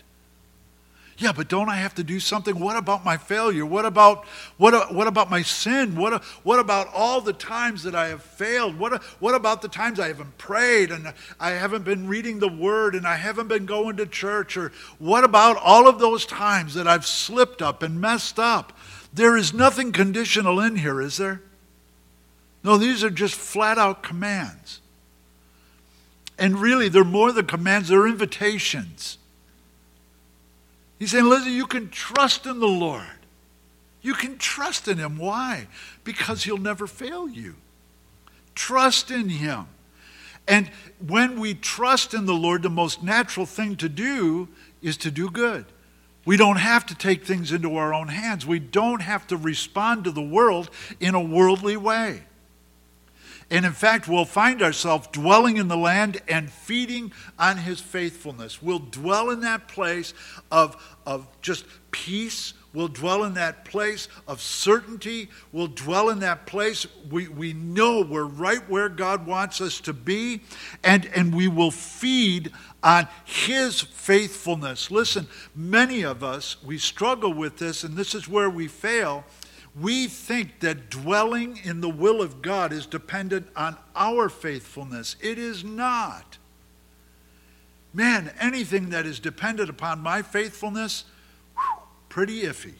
Yeah, 1.18 1.32
but 1.32 1.48
don't 1.48 1.70
I 1.70 1.76
have 1.76 1.94
to 1.94 2.04
do 2.04 2.20
something? 2.20 2.60
What 2.60 2.76
about 2.76 3.02
my 3.02 3.16
failure? 3.16 3.64
What 3.64 3.86
about 3.86 4.26
what, 4.58 4.92
what 4.94 5.06
about 5.06 5.30
my 5.30 5.40
sin? 5.40 5.96
What, 5.96 6.22
what 6.42 6.58
about 6.58 6.88
all 6.92 7.22
the 7.22 7.32
times 7.32 7.84
that 7.84 7.94
I 7.94 8.08
have 8.08 8.22
failed? 8.22 8.78
What, 8.78 9.02
what 9.18 9.34
about 9.34 9.62
the 9.62 9.68
times 9.68 9.98
I 9.98 10.08
haven't 10.08 10.36
prayed 10.36 10.90
and 10.90 11.14
I 11.40 11.50
haven't 11.52 11.84
been 11.84 12.06
reading 12.06 12.38
the 12.38 12.48
word 12.48 12.94
and 12.94 13.06
I 13.06 13.16
haven't 13.16 13.48
been 13.48 13.64
going 13.64 13.96
to 13.96 14.04
church? 14.04 14.58
Or 14.58 14.72
what 14.98 15.24
about 15.24 15.56
all 15.56 15.88
of 15.88 15.98
those 15.98 16.26
times 16.26 16.74
that 16.74 16.86
I've 16.86 17.06
slipped 17.06 17.62
up 17.62 17.82
and 17.82 17.98
messed 17.98 18.38
up? 18.38 18.75
There 19.16 19.38
is 19.38 19.54
nothing 19.54 19.92
conditional 19.92 20.60
in 20.60 20.76
here, 20.76 21.00
is 21.00 21.16
there? 21.16 21.40
No, 22.62 22.76
these 22.76 23.02
are 23.02 23.08
just 23.08 23.34
flat 23.34 23.78
out 23.78 24.02
commands. 24.02 24.82
And 26.38 26.60
really, 26.60 26.90
they're 26.90 27.02
more 27.02 27.32
than 27.32 27.46
commands, 27.46 27.88
they're 27.88 28.06
invitations. 28.06 29.16
He's 30.98 31.12
saying, 31.12 31.24
listen, 31.24 31.52
you 31.52 31.66
can 31.66 31.88
trust 31.88 32.44
in 32.44 32.60
the 32.60 32.68
Lord. 32.68 33.06
You 34.02 34.12
can 34.12 34.36
trust 34.36 34.86
in 34.86 34.98
Him. 34.98 35.16
Why? 35.16 35.66
Because 36.04 36.44
He'll 36.44 36.58
never 36.58 36.86
fail 36.86 37.26
you. 37.26 37.54
Trust 38.54 39.10
in 39.10 39.30
Him. 39.30 39.64
And 40.46 40.70
when 41.06 41.40
we 41.40 41.54
trust 41.54 42.12
in 42.12 42.26
the 42.26 42.34
Lord, 42.34 42.62
the 42.62 42.68
most 42.68 43.02
natural 43.02 43.46
thing 43.46 43.76
to 43.76 43.88
do 43.88 44.48
is 44.82 44.98
to 44.98 45.10
do 45.10 45.30
good. 45.30 45.64
We 46.26 46.36
don't 46.36 46.56
have 46.56 46.84
to 46.86 46.94
take 46.94 47.24
things 47.24 47.52
into 47.52 47.76
our 47.76 47.94
own 47.94 48.08
hands. 48.08 48.44
We 48.44 48.58
don't 48.58 49.00
have 49.00 49.26
to 49.28 49.36
respond 49.36 50.04
to 50.04 50.10
the 50.10 50.20
world 50.20 50.68
in 51.00 51.14
a 51.14 51.20
worldly 51.20 51.78
way. 51.78 52.24
And 53.48 53.64
in 53.64 53.72
fact, 53.72 54.08
we'll 54.08 54.24
find 54.24 54.60
ourselves 54.60 55.06
dwelling 55.12 55.56
in 55.56 55.68
the 55.68 55.76
land 55.76 56.20
and 56.26 56.50
feeding 56.50 57.12
on 57.38 57.58
his 57.58 57.80
faithfulness. 57.80 58.60
We'll 58.60 58.80
dwell 58.80 59.30
in 59.30 59.40
that 59.42 59.68
place 59.68 60.14
of, 60.50 60.76
of 61.06 61.28
just 61.42 61.64
peace. 61.92 62.54
We'll 62.76 62.88
dwell 62.88 63.24
in 63.24 63.34
that 63.34 63.64
place 63.64 64.06
of 64.28 64.42
certainty. 64.42 65.30
We'll 65.50 65.66
dwell 65.68 66.10
in 66.10 66.18
that 66.18 66.44
place. 66.44 66.86
We, 67.10 67.28
we 67.28 67.54
know 67.54 68.02
we're 68.02 68.24
right 68.24 68.68
where 68.68 68.90
God 68.90 69.26
wants 69.26 69.62
us 69.62 69.80
to 69.80 69.94
be, 69.94 70.42
and, 70.84 71.06
and 71.06 71.34
we 71.34 71.48
will 71.48 71.70
feed 71.70 72.52
on 72.82 73.08
his 73.24 73.80
faithfulness. 73.80 74.90
Listen, 74.90 75.26
many 75.54 76.02
of 76.02 76.22
us, 76.22 76.62
we 76.62 76.76
struggle 76.76 77.32
with 77.32 77.56
this, 77.56 77.82
and 77.82 77.96
this 77.96 78.14
is 78.14 78.28
where 78.28 78.50
we 78.50 78.68
fail 78.68 79.24
we 79.78 80.06
think 80.06 80.60
that 80.60 80.88
dwelling 80.88 81.60
in 81.62 81.82
the 81.82 81.88
will 81.88 82.22
of 82.22 82.40
God 82.40 82.72
is 82.72 82.86
dependent 82.86 83.46
on 83.54 83.76
our 83.94 84.30
faithfulness. 84.30 85.16
It 85.20 85.38
is 85.38 85.64
not. 85.64 86.38
Man, 87.92 88.32
anything 88.40 88.90
that 88.90 89.04
is 89.04 89.20
dependent 89.20 89.68
upon 89.68 90.00
my 90.00 90.22
faithfulness, 90.22 91.04
pretty 92.16 92.44
iffy. 92.44 92.72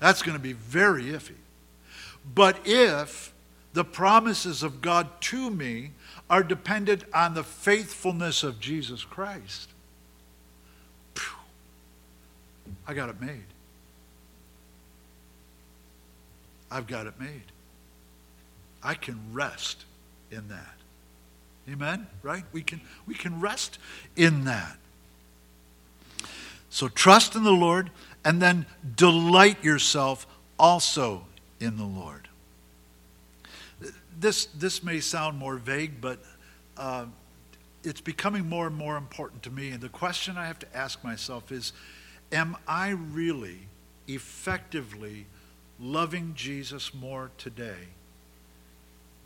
That's 0.00 0.22
going 0.22 0.38
to 0.38 0.42
be 0.42 0.54
very 0.54 1.04
iffy. 1.04 1.34
But 2.34 2.56
if 2.64 3.34
the 3.74 3.84
promises 3.84 4.62
of 4.62 4.80
God 4.80 5.20
to 5.20 5.50
me 5.50 5.90
are 6.30 6.42
dependent 6.42 7.04
on 7.12 7.34
the 7.34 7.44
faithfulness 7.44 8.42
of 8.42 8.58
Jesus 8.58 9.04
Christ, 9.04 9.68
I 12.88 12.94
got 12.94 13.10
it 13.10 13.20
made. 13.20 13.44
I've 16.70 16.86
got 16.86 17.06
it 17.06 17.20
made. 17.20 17.52
I 18.82 18.94
can 18.94 19.20
rest 19.30 19.84
in 20.30 20.48
that. 20.48 20.76
Amen? 21.70 22.06
Right? 22.22 22.44
We 22.52 22.62
can, 22.62 22.80
we 23.06 23.14
can 23.14 23.42
rest 23.42 23.78
in 24.16 24.46
that. 24.46 24.78
So 26.72 26.88
trust 26.88 27.36
in 27.36 27.44
the 27.44 27.52
Lord 27.52 27.90
and 28.24 28.40
then 28.40 28.64
delight 28.96 29.62
yourself 29.62 30.26
also 30.58 31.26
in 31.60 31.76
the 31.76 31.84
Lord. 31.84 32.28
This, 34.18 34.46
this 34.46 34.82
may 34.82 35.00
sound 35.00 35.36
more 35.36 35.56
vague, 35.56 36.00
but 36.00 36.24
uh, 36.78 37.04
it's 37.84 38.00
becoming 38.00 38.48
more 38.48 38.66
and 38.66 38.74
more 38.74 38.96
important 38.96 39.42
to 39.42 39.50
me. 39.50 39.68
And 39.68 39.82
the 39.82 39.90
question 39.90 40.38
I 40.38 40.46
have 40.46 40.58
to 40.60 40.76
ask 40.76 41.04
myself 41.04 41.52
is 41.52 41.74
Am 42.32 42.56
I 42.66 42.88
really 42.88 43.68
effectively 44.08 45.26
loving 45.78 46.32
Jesus 46.34 46.94
more 46.94 47.30
today 47.36 47.88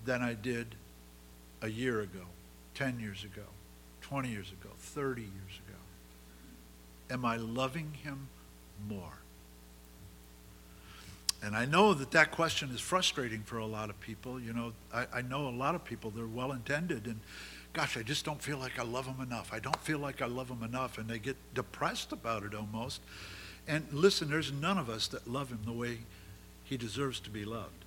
than 0.05 0.21
I 0.21 0.35
did 0.35 0.75
a 1.63 1.69
year 1.69 2.01
ago, 2.01 2.25
10 2.75 2.99
years 2.99 3.23
ago, 3.23 3.47
20 4.01 4.31
years 4.31 4.51
ago, 4.51 4.71
30 4.79 5.21
years 5.21 5.31
ago? 5.31 5.66
Am 7.11 7.25
I 7.25 7.37
loving 7.37 7.93
him 8.03 8.29
more? 8.89 9.13
And 11.43 11.55
I 11.55 11.65
know 11.65 11.95
that 11.95 12.11
that 12.13 12.33
question 12.33 12.71
is 12.71 12.81
frustrating 12.81 13.43
for 13.43 13.59
a 13.59 13.67
lot 13.67 13.91
of 13.91 14.01
people. 14.01 14.41
You 14.41 14.53
know, 14.53 14.73
I, 14.93 15.07
I 15.15 15.23
know 15.23 15.49
a 15.49 15.51
lot 15.51 15.75
of 15.75 15.85
people, 15.85 16.11
they're 16.11 16.27
well 16.27 16.53
intended, 16.53 17.07
and 17.07 17.21
gosh, 17.73 17.97
I 17.97 18.03
just 18.03 18.25
don't 18.25 18.43
feel 18.43 18.59
like 18.59 18.79
I 18.79 18.83
love 18.83 19.05
them 19.05 19.21
enough. 19.21 19.53
I 19.53 19.59
don't 19.59 19.81
feel 19.81 19.99
like 19.99 20.23
I 20.23 20.27
love 20.27 20.49
them 20.49 20.63
enough, 20.63 20.99
and 20.99 21.09
they 21.09 21.19
get 21.19 21.37
depressed 21.55 22.11
about 22.11 22.43
it 22.43 22.55
almost. 22.55 23.01
And 23.69 23.87
listen, 23.93 24.31
there's 24.31 24.51
none 24.53 24.79
of 24.79 24.89
us 24.89 25.09
that 25.09 25.29
love 25.29 25.51
him 25.51 25.61
the 25.65 25.73
way 25.73 25.99
he 26.65 26.77
deserves 26.77 27.21
to 27.21 27.31
be 27.31 27.45
loved. 27.45 27.85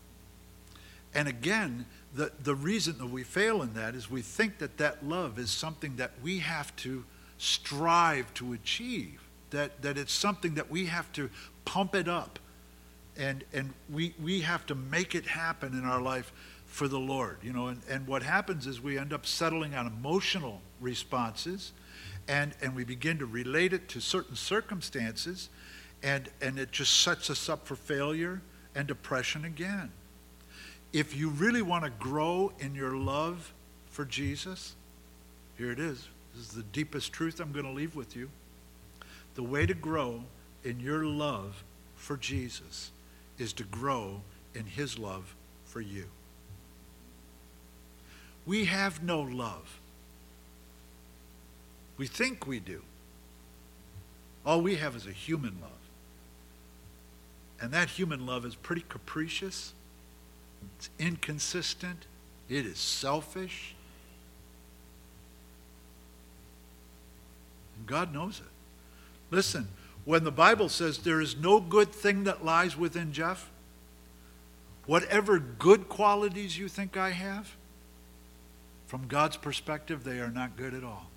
And 1.14 1.28
again, 1.28 1.86
the, 2.14 2.32
the 2.44 2.56
reason 2.56 2.98
that 3.00 3.08
we 3.08 3.24
fail 3.24 3.62
in 3.62 3.74
that 3.74 3.96
is 3.96 4.12
we 4.12 4.22
think 4.22 4.60
that 4.60 4.78
that 4.78 5.06
love 5.06 5.40
is 5.40 5.50
something 5.50 5.96
that 5.96 6.12
we 6.22 6.40
have 6.40 6.76
to 6.78 7.04
strive 7.40 8.32
to 8.36 8.54
achieve, 8.54 9.22
that, 9.50 9.82
that 9.82 9.98
it's 9.98 10.14
something 10.14 10.54
that 10.54 10.70
we 10.70 10.86
have 10.86 11.12
to 11.14 11.32
pump 11.66 11.96
it 11.96 12.08
up 12.08 12.38
and, 13.18 13.44
and 13.52 13.74
we, 13.90 14.14
we 14.24 14.42
have 14.42 14.66
to 14.68 14.76
make 14.76 15.14
it 15.16 15.26
happen 15.26 15.74
in 15.74 15.84
our 15.84 16.02
life 16.02 16.32
for 16.68 16.88
the 16.88 17.00
Lord. 17.00 17.38
You 17.42 17.52
know, 17.52 17.68
and, 17.68 17.82
and 17.90 18.08
what 18.08 18.24
happens 18.24 18.68
is 18.68 18.82
we 18.82 18.98
end 18.98 19.12
up 19.12 19.26
settling 19.26 19.76
on 19.76 19.88
emotional 19.88 20.62
responses 20.80 21.74
and, 22.28 22.54
and 22.62 22.76
we 22.76 22.84
begin 22.84 23.18
to 23.20 23.26
relate 23.26 23.74
it 23.74 23.90
to 23.90 24.00
certain 24.00 24.36
circumstances 24.36 25.50
and, 26.04 26.30
and 26.42 26.58
it 26.58 26.72
just 26.72 27.02
sets 27.02 27.30
us 27.30 27.50
up 27.50 27.68
for 27.68 27.76
failure 27.76 28.42
and 28.76 28.88
depression 28.88 29.44
again. 29.46 29.92
If 30.94 31.16
you 31.16 31.30
really 31.30 31.62
want 31.62 31.84
to 31.84 31.90
grow 31.90 32.54
in 32.60 32.74
your 32.74 32.96
love 32.96 33.54
for 33.88 34.06
Jesus, 34.06 34.76
here 35.58 35.72
it 35.72 35.80
is. 35.80 36.08
This 36.40 36.48
is 36.52 36.54
the 36.54 36.64
deepest 36.64 37.12
truth 37.12 37.42
I'm 37.42 37.52
going 37.52 37.66
to 37.66 37.72
leave 37.72 37.98
with 37.98 38.16
you. 38.16 38.30
The 39.36 39.44
way 39.44 39.66
to 39.66 39.74
grow 39.74 40.24
in 40.64 40.80
your 40.80 41.04
love 41.04 41.66
for 41.98 42.16
Jesus 42.16 42.92
is 43.38 43.52
to 43.54 43.66
grow 43.66 44.22
in 44.56 44.66
his 44.66 44.98
love 44.98 45.36
for 45.66 45.82
you. 45.82 46.06
We 48.46 48.66
have 48.66 49.04
no 49.04 49.20
love. 49.20 49.82
We 51.98 52.08
think 52.08 52.48
we 52.48 52.62
do. 52.62 52.84
All 54.46 54.62
we 54.62 54.78
have 54.78 54.96
is 54.96 55.08
a 55.08 55.12
human 55.12 55.58
love. 55.62 55.72
And 57.60 57.74
that 57.74 57.90
human 57.90 58.26
love 58.26 58.46
is 58.46 58.56
pretty 58.56 58.86
capricious, 58.88 59.74
it's 60.78 60.90
inconsistent, 61.00 62.06
it 62.48 62.66
is 62.66 62.78
selfish. 62.78 63.76
God 67.86 68.14
knows 68.14 68.40
it. 68.40 68.52
Listen, 69.32 69.68
when 70.06 70.24
the 70.24 70.32
Bible 70.32 70.70
says 70.70 71.00
there 71.00 71.22
is 71.22 71.36
no 71.36 71.60
good 71.60 71.92
thing 71.92 72.24
that 72.24 72.44
lies 72.44 72.76
within 72.76 73.14
Jeff, 73.14 73.50
whatever 74.86 75.40
good 75.40 75.88
qualities 75.88 76.58
you 76.58 76.68
think 76.68 76.98
I 76.98 77.12
have, 77.12 77.56
from 78.88 79.08
God's 79.08 79.38
perspective, 79.38 80.04
they 80.04 80.20
are 80.20 80.32
not 80.32 80.58
good 80.58 80.74
at 80.74 80.84
all. 80.84 81.10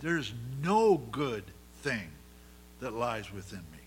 There's 0.00 0.32
no 0.62 0.96
good 0.96 1.42
thing 1.82 2.08
that 2.80 2.92
lies 2.92 3.32
within 3.32 3.58
me. 3.72 3.78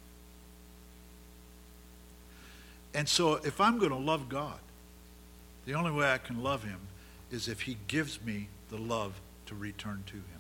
And 2.93 3.07
so, 3.07 3.35
if 3.35 3.61
I'm 3.61 3.77
going 3.77 3.91
to 3.91 3.97
love 3.97 4.27
God, 4.27 4.59
the 5.65 5.75
only 5.75 5.91
way 5.91 6.11
I 6.11 6.17
can 6.17 6.43
love 6.43 6.63
Him 6.63 6.79
is 7.31 7.47
if 7.47 7.61
He 7.61 7.77
gives 7.87 8.21
me 8.21 8.49
the 8.69 8.77
love 8.77 9.13
to 9.45 9.55
return 9.55 10.03
to 10.07 10.15
Him. 10.15 10.38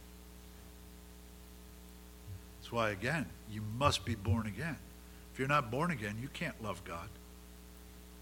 That's 2.69 2.75
why, 2.75 2.91
again, 2.91 3.25
you 3.51 3.63
must 3.79 4.05
be 4.05 4.13
born 4.13 4.45
again. 4.45 4.75
If 5.33 5.39
you're 5.39 5.47
not 5.47 5.71
born 5.71 5.89
again, 5.89 6.17
you 6.21 6.27
can't 6.27 6.63
love 6.63 6.83
God. 6.83 7.09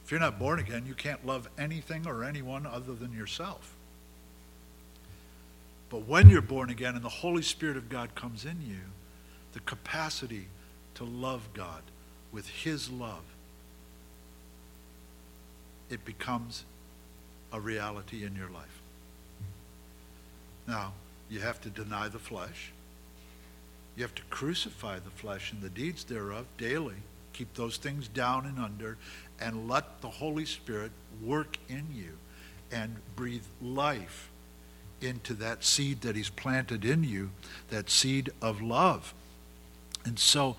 If 0.05 0.11
you're 0.11 0.21
not 0.21 0.39
born 0.39 0.59
again, 0.59 0.85
you 0.87 0.93
can't 0.93 1.25
love 1.25 1.49
anything 1.57 2.07
or 2.07 2.23
anyone 2.23 2.65
other 2.65 2.93
than 2.93 3.11
yourself. 3.11 3.75
But 5.89 6.07
when 6.07 6.29
you're 6.29 6.41
born 6.41 6.69
again 6.69 6.95
and 6.95 7.03
the 7.03 7.09
Holy 7.09 7.41
Spirit 7.41 7.75
of 7.75 7.89
God 7.89 8.15
comes 8.15 8.45
in 8.45 8.61
you, 8.65 8.79
the 9.51 9.59
capacity 9.59 10.47
to 10.95 11.03
love 11.03 11.49
God 11.53 11.81
with 12.31 12.47
His 12.47 12.89
love, 12.89 13.23
it 15.89 16.05
becomes 16.05 16.63
a 17.51 17.59
reality 17.59 18.23
in 18.23 18.33
your 18.33 18.49
life. 18.49 18.81
Now, 20.65 20.93
you 21.29 21.41
have 21.41 21.59
to 21.59 21.69
deny 21.69 22.07
the 22.07 22.19
flesh. 22.19 22.71
You 23.97 24.03
have 24.03 24.15
to 24.15 24.23
crucify 24.29 24.99
the 24.99 25.09
flesh 25.09 25.51
and 25.51 25.59
the 25.59 25.69
deeds 25.69 26.03
thereof 26.03 26.45
daily. 26.59 26.97
Keep 27.33 27.55
those 27.55 27.77
things 27.77 28.07
down 28.07 28.45
and 28.45 28.59
under, 28.59 28.95
and 29.41 29.67
let 29.67 30.01
the 30.01 30.09
Holy 30.09 30.45
Spirit 30.45 30.91
work 31.21 31.57
in 31.67 31.87
you 31.93 32.13
and 32.71 32.95
breathe 33.15 33.45
life 33.59 34.29
into 35.01 35.33
that 35.35 35.63
seed 35.63 36.01
that 36.01 36.15
He's 36.15 36.29
planted 36.29 36.85
in 36.85 37.03
you, 37.03 37.31
that 37.69 37.89
seed 37.89 38.29
of 38.39 38.61
love. 38.61 39.15
And 40.05 40.19
so 40.19 40.57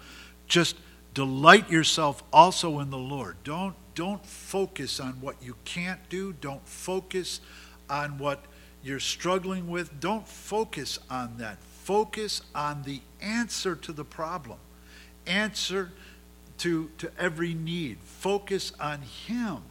just 0.48 0.77
delight 1.14 1.70
yourself 1.70 2.24
also 2.33 2.81
in 2.81 2.90
the 2.90 2.98
Lord. 2.98 3.37
Don't, 3.44 3.74
don't 3.94 4.24
focus 4.27 4.98
on 4.98 5.12
what 5.20 5.37
you 5.40 5.55
can't 5.64 6.01
do. 6.09 6.33
Don't 6.40 6.66
focus 6.66 7.40
on 7.88 8.18
what 8.18 8.44
you're 8.83 9.01
struggling 9.01 9.68
with. 9.68 10.01
Don't 10.01 10.27
focus 10.27 10.98
on 11.09 11.38
that. 11.38 11.59
Focus 11.88 12.42
on 12.55 12.83
the 12.83 13.01
answer 13.22 13.74
to 13.74 13.94
the 13.94 14.05
problem, 14.05 14.59
answer 15.27 15.90
to, 16.59 16.90
to 16.98 17.11
every 17.18 17.55
need. 17.55 17.96
Focus 18.01 18.74
on 18.79 19.01
Him 19.01 19.62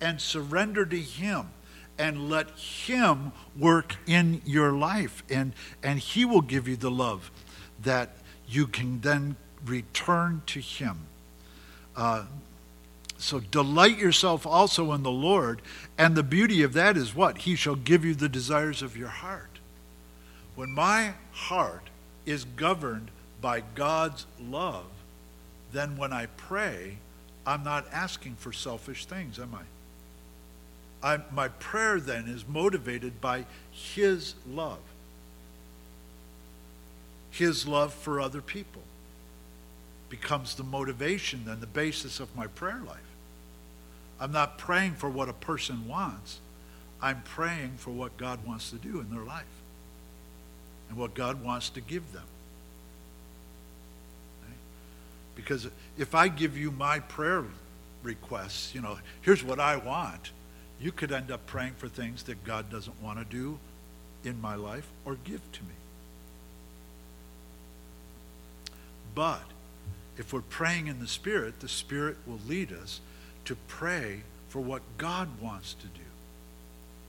and 0.00 0.22
surrender 0.22 0.86
to 0.86 0.98
Him 0.98 1.50
and 1.98 2.30
let 2.30 2.48
Him 2.52 3.32
work 3.58 3.96
in 4.06 4.40
your 4.46 4.72
life. 4.72 5.22
And, 5.28 5.52
and 5.82 5.98
He 5.98 6.24
will 6.24 6.40
give 6.40 6.66
you 6.66 6.76
the 6.76 6.90
love 6.90 7.30
that 7.82 8.12
you 8.48 8.66
can 8.66 9.02
then 9.02 9.36
return 9.66 10.40
to 10.46 10.60
Him. 10.60 10.96
Uh, 11.94 12.24
so 13.18 13.40
delight 13.40 13.98
yourself 13.98 14.46
also 14.46 14.92
in 14.92 15.02
the 15.02 15.10
Lord. 15.10 15.60
And 15.98 16.16
the 16.16 16.22
beauty 16.22 16.62
of 16.62 16.72
that 16.72 16.96
is 16.96 17.14
what? 17.14 17.36
He 17.36 17.54
shall 17.54 17.76
give 17.76 18.02
you 18.02 18.14
the 18.14 18.30
desires 18.30 18.80
of 18.80 18.96
your 18.96 19.08
heart. 19.08 19.53
When 20.56 20.70
my 20.70 21.14
heart 21.32 21.90
is 22.26 22.44
governed 22.44 23.10
by 23.40 23.62
God's 23.74 24.26
love, 24.40 24.86
then 25.72 25.96
when 25.96 26.12
I 26.12 26.26
pray, 26.26 26.98
I'm 27.46 27.64
not 27.64 27.86
asking 27.92 28.36
for 28.36 28.52
selfish 28.52 29.06
things, 29.06 29.38
am 29.38 29.54
I? 29.54 31.14
I 31.14 31.20
my 31.32 31.48
prayer 31.48 32.00
then 32.00 32.26
is 32.28 32.46
motivated 32.48 33.20
by 33.20 33.44
His 33.70 34.34
love, 34.48 34.78
His 37.30 37.66
love 37.66 37.92
for 37.92 38.20
other 38.20 38.40
people 38.40 38.82
becomes 40.08 40.54
the 40.54 40.62
motivation 40.62 41.44
and 41.48 41.60
the 41.60 41.66
basis 41.66 42.20
of 42.20 42.34
my 42.36 42.46
prayer 42.46 42.80
life. 42.86 42.98
I'm 44.20 44.30
not 44.30 44.58
praying 44.58 44.94
for 44.94 45.10
what 45.10 45.28
a 45.28 45.32
person 45.32 45.88
wants. 45.88 46.38
I'm 47.02 47.22
praying 47.22 47.72
for 47.78 47.90
what 47.90 48.16
God 48.16 48.46
wants 48.46 48.70
to 48.70 48.76
do 48.76 49.00
in 49.00 49.10
their 49.10 49.24
life 49.24 49.44
and 50.94 51.00
what 51.00 51.12
God 51.14 51.42
wants 51.42 51.70
to 51.70 51.80
give 51.80 52.12
them. 52.12 52.22
Because 55.34 55.66
if 55.98 56.14
I 56.14 56.28
give 56.28 56.56
you 56.56 56.70
my 56.70 57.00
prayer 57.00 57.44
requests, 58.04 58.72
you 58.72 58.80
know, 58.80 58.98
here's 59.22 59.42
what 59.42 59.58
I 59.58 59.76
want, 59.76 60.30
you 60.80 60.92
could 60.92 61.10
end 61.10 61.32
up 61.32 61.46
praying 61.46 61.72
for 61.78 61.88
things 61.88 62.22
that 62.24 62.44
God 62.44 62.70
doesn't 62.70 63.02
want 63.02 63.18
to 63.18 63.24
do 63.24 63.58
in 64.22 64.40
my 64.40 64.54
life 64.54 64.86
or 65.04 65.16
give 65.24 65.40
to 65.52 65.62
me. 65.62 65.74
But 69.16 69.42
if 70.16 70.32
we're 70.32 70.42
praying 70.42 70.86
in 70.86 71.00
the 71.00 71.08
Spirit, 71.08 71.58
the 71.58 71.68
Spirit 71.68 72.18
will 72.24 72.40
lead 72.46 72.72
us 72.72 73.00
to 73.46 73.56
pray 73.66 74.20
for 74.48 74.60
what 74.60 74.82
God 74.96 75.28
wants 75.40 75.74
to 75.74 75.88
do. 75.88 76.03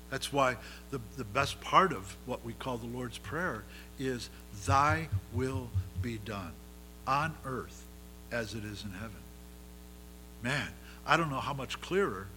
That's 0.10 0.32
why 0.32 0.58
the, 0.92 1.00
the 1.18 1.24
best 1.24 1.60
part 1.62 1.92
of 1.92 2.16
what 2.26 2.46
we 2.46 2.54
call 2.54 2.78
the 2.78 2.86
Lord's 2.86 3.18
Prayer 3.18 3.64
is, 4.00 4.30
Thy 4.66 5.10
will 5.34 5.70
be 6.02 6.20
done 6.20 6.52
on 7.08 7.34
earth 7.46 7.84
as 8.32 8.54
it 8.54 8.64
is 8.64 8.84
in 8.84 8.92
heaven. 8.92 9.16
Man, 10.44 10.68
I 11.06 11.18
don't 11.18 11.30
know 11.30 11.40
how 11.40 11.54
much 11.54 11.82
clearer 11.82 12.28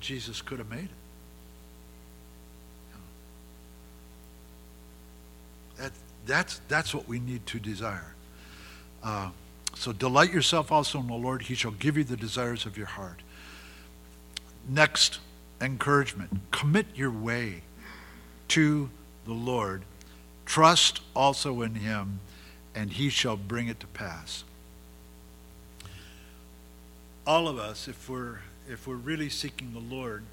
Jesus 0.00 0.42
could 0.42 0.58
have 0.58 0.70
made 0.70 0.84
it. 0.84 0.90
That, 5.76 5.92
that's, 6.26 6.60
that's 6.68 6.94
what 6.94 7.08
we 7.08 7.20
need 7.20 7.46
to 7.46 7.58
desire. 7.58 8.14
Uh, 9.02 9.30
so 9.74 9.92
delight 9.92 10.32
yourself 10.32 10.70
also 10.70 11.00
in 11.00 11.06
the 11.06 11.14
Lord. 11.14 11.42
He 11.42 11.54
shall 11.54 11.70
give 11.70 11.96
you 11.96 12.04
the 12.04 12.16
desires 12.16 12.66
of 12.66 12.76
your 12.76 12.86
heart. 12.86 13.22
Next 14.68 15.20
encouragement 15.60 16.30
commit 16.50 16.86
your 16.94 17.10
way 17.10 17.62
to 18.48 18.90
the 19.24 19.32
Lord. 19.32 19.82
Trust 20.46 21.00
also 21.14 21.62
in 21.62 21.76
him, 21.76 22.20
and 22.74 22.92
he 22.92 23.08
shall 23.08 23.36
bring 23.36 23.68
it 23.68 23.78
to 23.80 23.86
pass. 23.88 24.44
All 27.26 27.46
of 27.46 27.58
us, 27.58 27.86
if 27.86 28.08
we're, 28.08 28.38
if 28.68 28.86
we're 28.86 28.96
really 28.96 29.28
seeking 29.28 29.72
the 29.72 29.94
Lord, 29.94 30.24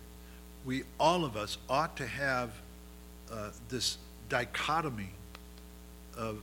we 0.66 0.84
all 1.00 1.24
of 1.24 1.38
us 1.38 1.58
ought 1.70 1.96
to 1.98 2.08
have 2.08 2.52
uh, 3.32 3.50
this 3.70 3.98
dichotomy 4.30 5.10
of, 6.18 6.42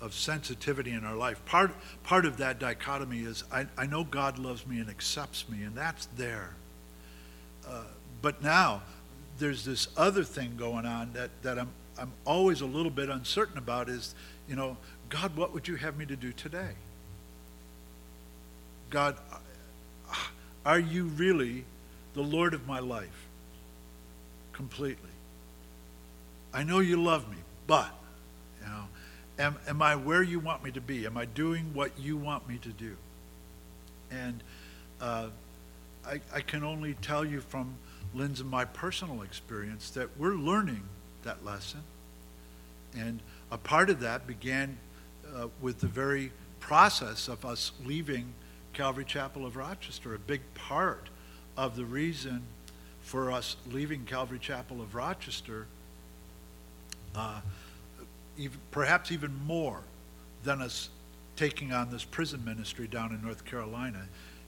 of 0.00 0.14
sensitivity 0.14 0.92
in 0.92 1.04
our 1.04 1.16
life. 1.16 1.44
Part, 1.44 1.72
part 2.02 2.24
of 2.24 2.38
that 2.38 2.58
dichotomy 2.58 3.20
is 3.20 3.44
I, 3.52 3.66
I 3.76 3.86
know 3.86 4.04
God 4.04 4.38
loves 4.38 4.66
me 4.66 4.78
and 4.78 4.88
accepts 4.88 5.48
me, 5.48 5.62
and 5.64 5.74
that's 5.74 6.06
there. 6.16 6.50
Uh, 7.68 7.82
but 8.24 8.42
now 8.42 8.80
there's 9.38 9.66
this 9.66 9.86
other 9.98 10.24
thing 10.24 10.56
going 10.56 10.86
on 10.86 11.12
that, 11.12 11.30
that 11.42 11.58
I'm, 11.58 11.68
I'm 11.98 12.10
always 12.24 12.62
a 12.62 12.66
little 12.66 12.90
bit 12.90 13.10
uncertain 13.10 13.58
about 13.58 13.90
is, 13.90 14.14
you 14.48 14.56
know, 14.56 14.78
God, 15.10 15.36
what 15.36 15.52
would 15.52 15.68
you 15.68 15.76
have 15.76 15.98
me 15.98 16.06
to 16.06 16.16
do 16.16 16.32
today? 16.32 16.70
God, 18.88 19.18
are 20.64 20.78
you 20.78 21.04
really 21.04 21.66
the 22.14 22.22
Lord 22.22 22.54
of 22.54 22.66
my 22.66 22.78
life? 22.78 23.28
Completely. 24.54 25.10
I 26.54 26.62
know 26.62 26.78
you 26.78 27.02
love 27.02 27.28
me, 27.28 27.36
but, 27.66 27.92
you 28.62 28.68
know, 28.68 28.84
am, 29.38 29.58
am 29.68 29.82
I 29.82 29.96
where 29.96 30.22
you 30.22 30.40
want 30.40 30.64
me 30.64 30.70
to 30.70 30.80
be? 30.80 31.04
Am 31.04 31.18
I 31.18 31.26
doing 31.26 31.74
what 31.74 31.90
you 31.98 32.16
want 32.16 32.48
me 32.48 32.56
to 32.56 32.70
do? 32.70 32.96
And 34.10 34.42
uh, 34.98 35.26
I, 36.06 36.22
I 36.34 36.40
can 36.40 36.64
only 36.64 36.94
tell 36.94 37.22
you 37.22 37.42
from 37.42 37.74
Lynn's 38.14 38.40
and 38.40 38.50
my 38.50 38.64
personal 38.64 39.22
experience 39.22 39.90
that 39.90 40.08
we're 40.18 40.34
learning 40.34 40.82
that 41.24 41.44
lesson. 41.44 41.80
And 42.96 43.20
a 43.50 43.58
part 43.58 43.90
of 43.90 44.00
that 44.00 44.26
began 44.26 44.78
uh, 45.34 45.48
with 45.60 45.80
the 45.80 45.88
very 45.88 46.30
process 46.60 47.28
of 47.28 47.44
us 47.44 47.72
leaving 47.84 48.32
Calvary 48.72 49.04
Chapel 49.04 49.44
of 49.44 49.56
Rochester. 49.56 50.14
A 50.14 50.18
big 50.18 50.42
part 50.54 51.08
of 51.56 51.76
the 51.76 51.84
reason 51.84 52.42
for 53.02 53.30
us 53.30 53.56
leaving 53.70 54.04
Calvary 54.04 54.38
Chapel 54.38 54.80
of 54.80 54.94
Rochester, 54.94 55.66
uh, 57.14 57.40
even, 58.38 58.58
perhaps 58.70 59.12
even 59.12 59.34
more 59.46 59.80
than 60.42 60.62
us 60.62 60.88
taking 61.36 61.72
on 61.72 61.90
this 61.90 62.04
prison 62.04 62.44
ministry 62.44 62.86
down 62.86 63.12
in 63.12 63.22
North 63.22 63.44
Carolina, 63.44 64.06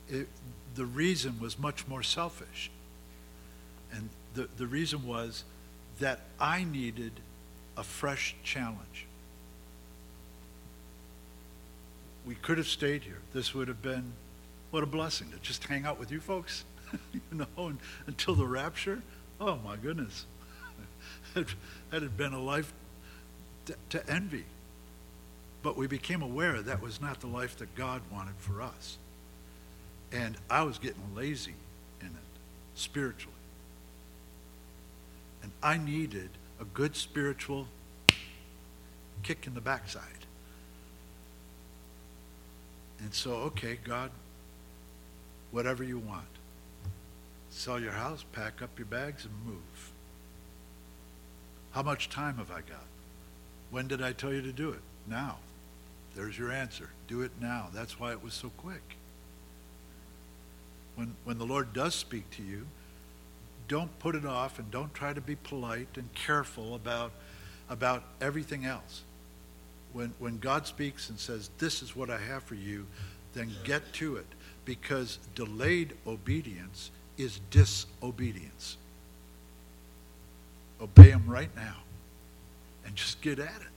it, 0.09 0.27
the 0.75 0.85
reason 0.85 1.39
was 1.39 1.59
much 1.59 1.87
more 1.87 2.03
selfish. 2.03 2.71
And 3.91 4.09
the, 4.33 4.47
the 4.57 4.67
reason 4.67 5.05
was 5.05 5.43
that 5.99 6.21
I 6.39 6.63
needed 6.63 7.11
a 7.75 7.83
fresh 7.83 8.35
challenge. 8.43 9.05
We 12.25 12.35
could 12.35 12.57
have 12.57 12.67
stayed 12.67 13.03
here. 13.03 13.19
This 13.33 13.53
would 13.53 13.67
have 13.67 13.81
been 13.81 14.13
what 14.71 14.83
a 14.83 14.85
blessing 14.85 15.31
to 15.31 15.37
just 15.39 15.63
hang 15.63 15.85
out 15.85 15.97
with 15.97 16.11
you 16.11 16.19
folks, 16.19 16.65
you 17.13 17.21
know, 17.31 17.45
and, 17.57 17.79
until 18.05 18.35
the 18.35 18.45
rapture. 18.45 19.01
Oh 19.39 19.57
my 19.63 19.77
goodness. 19.77 20.25
that 21.33 21.47
had 21.91 22.17
been 22.17 22.33
a 22.33 22.41
life 22.41 22.73
to, 23.65 23.75
to 23.89 24.09
envy. 24.09 24.45
But 25.63 25.77
we 25.77 25.87
became 25.87 26.21
aware 26.21 26.61
that 26.61 26.81
was 26.81 27.01
not 27.01 27.21
the 27.21 27.27
life 27.27 27.57
that 27.57 27.73
God 27.75 28.01
wanted 28.11 28.35
for 28.39 28.61
us. 28.61 28.97
And 30.11 30.37
I 30.49 30.63
was 30.63 30.77
getting 30.77 31.01
lazy 31.15 31.55
in 31.99 32.07
it, 32.07 32.13
spiritually. 32.75 33.36
And 35.41 35.51
I 35.61 35.77
needed 35.77 36.29
a 36.59 36.65
good 36.65 36.95
spiritual 36.95 37.67
kick 39.23 39.47
in 39.47 39.53
the 39.53 39.61
backside. 39.61 40.03
And 42.99 43.13
so, 43.13 43.35
okay, 43.35 43.77
God, 43.83 44.11
whatever 45.51 45.83
you 45.83 45.99
want. 45.99 46.25
Sell 47.49 47.79
your 47.79 47.91
house, 47.91 48.23
pack 48.33 48.61
up 48.61 48.77
your 48.77 48.87
bags, 48.87 49.25
and 49.25 49.33
move. 49.45 49.91
How 51.71 51.83
much 51.83 52.09
time 52.09 52.37
have 52.37 52.51
I 52.51 52.61
got? 52.61 52.85
When 53.71 53.87
did 53.87 54.01
I 54.01 54.13
tell 54.13 54.33
you 54.33 54.41
to 54.41 54.51
do 54.51 54.71
it? 54.71 54.81
Now. 55.07 55.37
There's 56.17 56.35
your 56.35 56.51
answer. 56.51 56.89
Do 57.07 57.21
it 57.21 57.31
now. 57.39 57.67
That's 57.71 57.99
why 57.99 58.11
it 58.11 58.23
was 58.23 58.33
so 58.33 58.49
quick. 58.57 58.81
When, 60.95 61.15
when 61.25 61.37
the 61.37 61.45
Lord 61.45 61.73
does 61.73 61.93
speak 61.93 62.27
to 62.31 62.43
you, 62.43 62.65
don't 63.67 63.97
put 63.99 64.15
it 64.15 64.25
off 64.25 64.59
and 64.59 64.69
don't 64.71 64.93
try 64.93 65.13
to 65.13 65.21
be 65.21 65.35
polite 65.35 65.87
and 65.95 66.13
careful 66.13 66.75
about, 66.75 67.11
about 67.69 68.03
everything 68.21 68.65
else. 68.65 69.03
When, 69.93 70.13
when 70.19 70.37
God 70.39 70.67
speaks 70.67 71.09
and 71.09 71.19
says, 71.19 71.49
This 71.57 71.81
is 71.81 71.95
what 71.95 72.09
I 72.09 72.17
have 72.17 72.43
for 72.43 72.55
you, 72.55 72.85
then 73.33 73.51
get 73.63 73.93
to 73.93 74.17
it 74.17 74.27
because 74.65 75.19
delayed 75.35 75.93
obedience 76.05 76.91
is 77.17 77.39
disobedience. 77.51 78.77
Obey 80.81 81.09
him 81.09 81.23
right 81.27 81.53
now 81.55 81.77
and 82.85 82.95
just 82.95 83.21
get 83.21 83.39
at 83.39 83.45
it. 83.45 83.67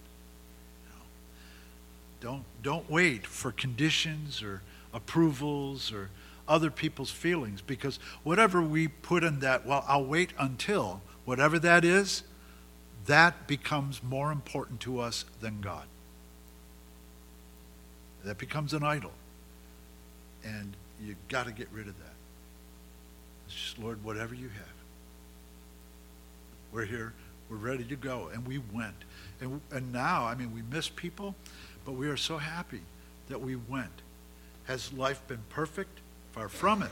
Don't, 2.20 2.45
don't 2.62 2.88
wait 2.91 3.26
for 3.26 3.51
conditions 3.51 4.43
or 4.43 4.61
approvals 4.93 5.91
or 5.91 6.11
other 6.51 6.70
people's 6.70 7.11
feelings 7.11 7.62
because 7.62 7.98
whatever 8.24 8.61
we 8.61 8.88
put 8.88 9.22
in 9.24 9.40
that, 9.40 9.64
well, 9.64 9.84
I'll 9.86 10.05
wait 10.05 10.32
until, 10.38 11.01
whatever 11.24 11.59
that 11.61 11.84
is, 11.84 12.24
that 13.07 13.46
becomes 13.46 14.03
more 14.03 14.32
important 14.32 14.80
to 14.80 14.98
us 14.98 15.24
than 15.40 15.61
God. 15.61 15.84
That 18.24 18.36
becomes 18.36 18.74
an 18.74 18.82
idol. 18.82 19.12
And 20.44 20.76
you've 21.03 21.28
got 21.28 21.46
to 21.46 21.53
get 21.53 21.68
rid 21.72 21.86
of 21.86 21.96
that. 21.98 22.14
It's 23.46 23.55
just, 23.55 23.78
Lord, 23.78 24.03
whatever 24.05 24.34
you 24.34 24.48
have. 24.48 24.74
We're 26.72 26.84
here. 26.84 27.14
We're 27.48 27.57
ready 27.57 27.84
to 27.84 27.96
go. 27.96 28.30
And 28.32 28.46
we 28.46 28.59
went. 28.72 28.94
And, 29.40 29.61
and 29.70 29.92
now, 29.92 30.26
I 30.26 30.34
mean, 30.34 30.53
we 30.55 30.62
miss 30.62 30.88
people, 30.88 31.34
but 31.84 31.92
we 31.92 32.09
are 32.09 32.16
so 32.16 32.38
happy 32.38 32.82
that 33.28 33.40
we 33.40 33.57
went. 33.57 34.03
Has 34.64 34.92
life 34.92 35.26
been 35.26 35.42
perfect? 35.48 36.01
Far 36.33 36.49
from 36.49 36.83
it. 36.83 36.91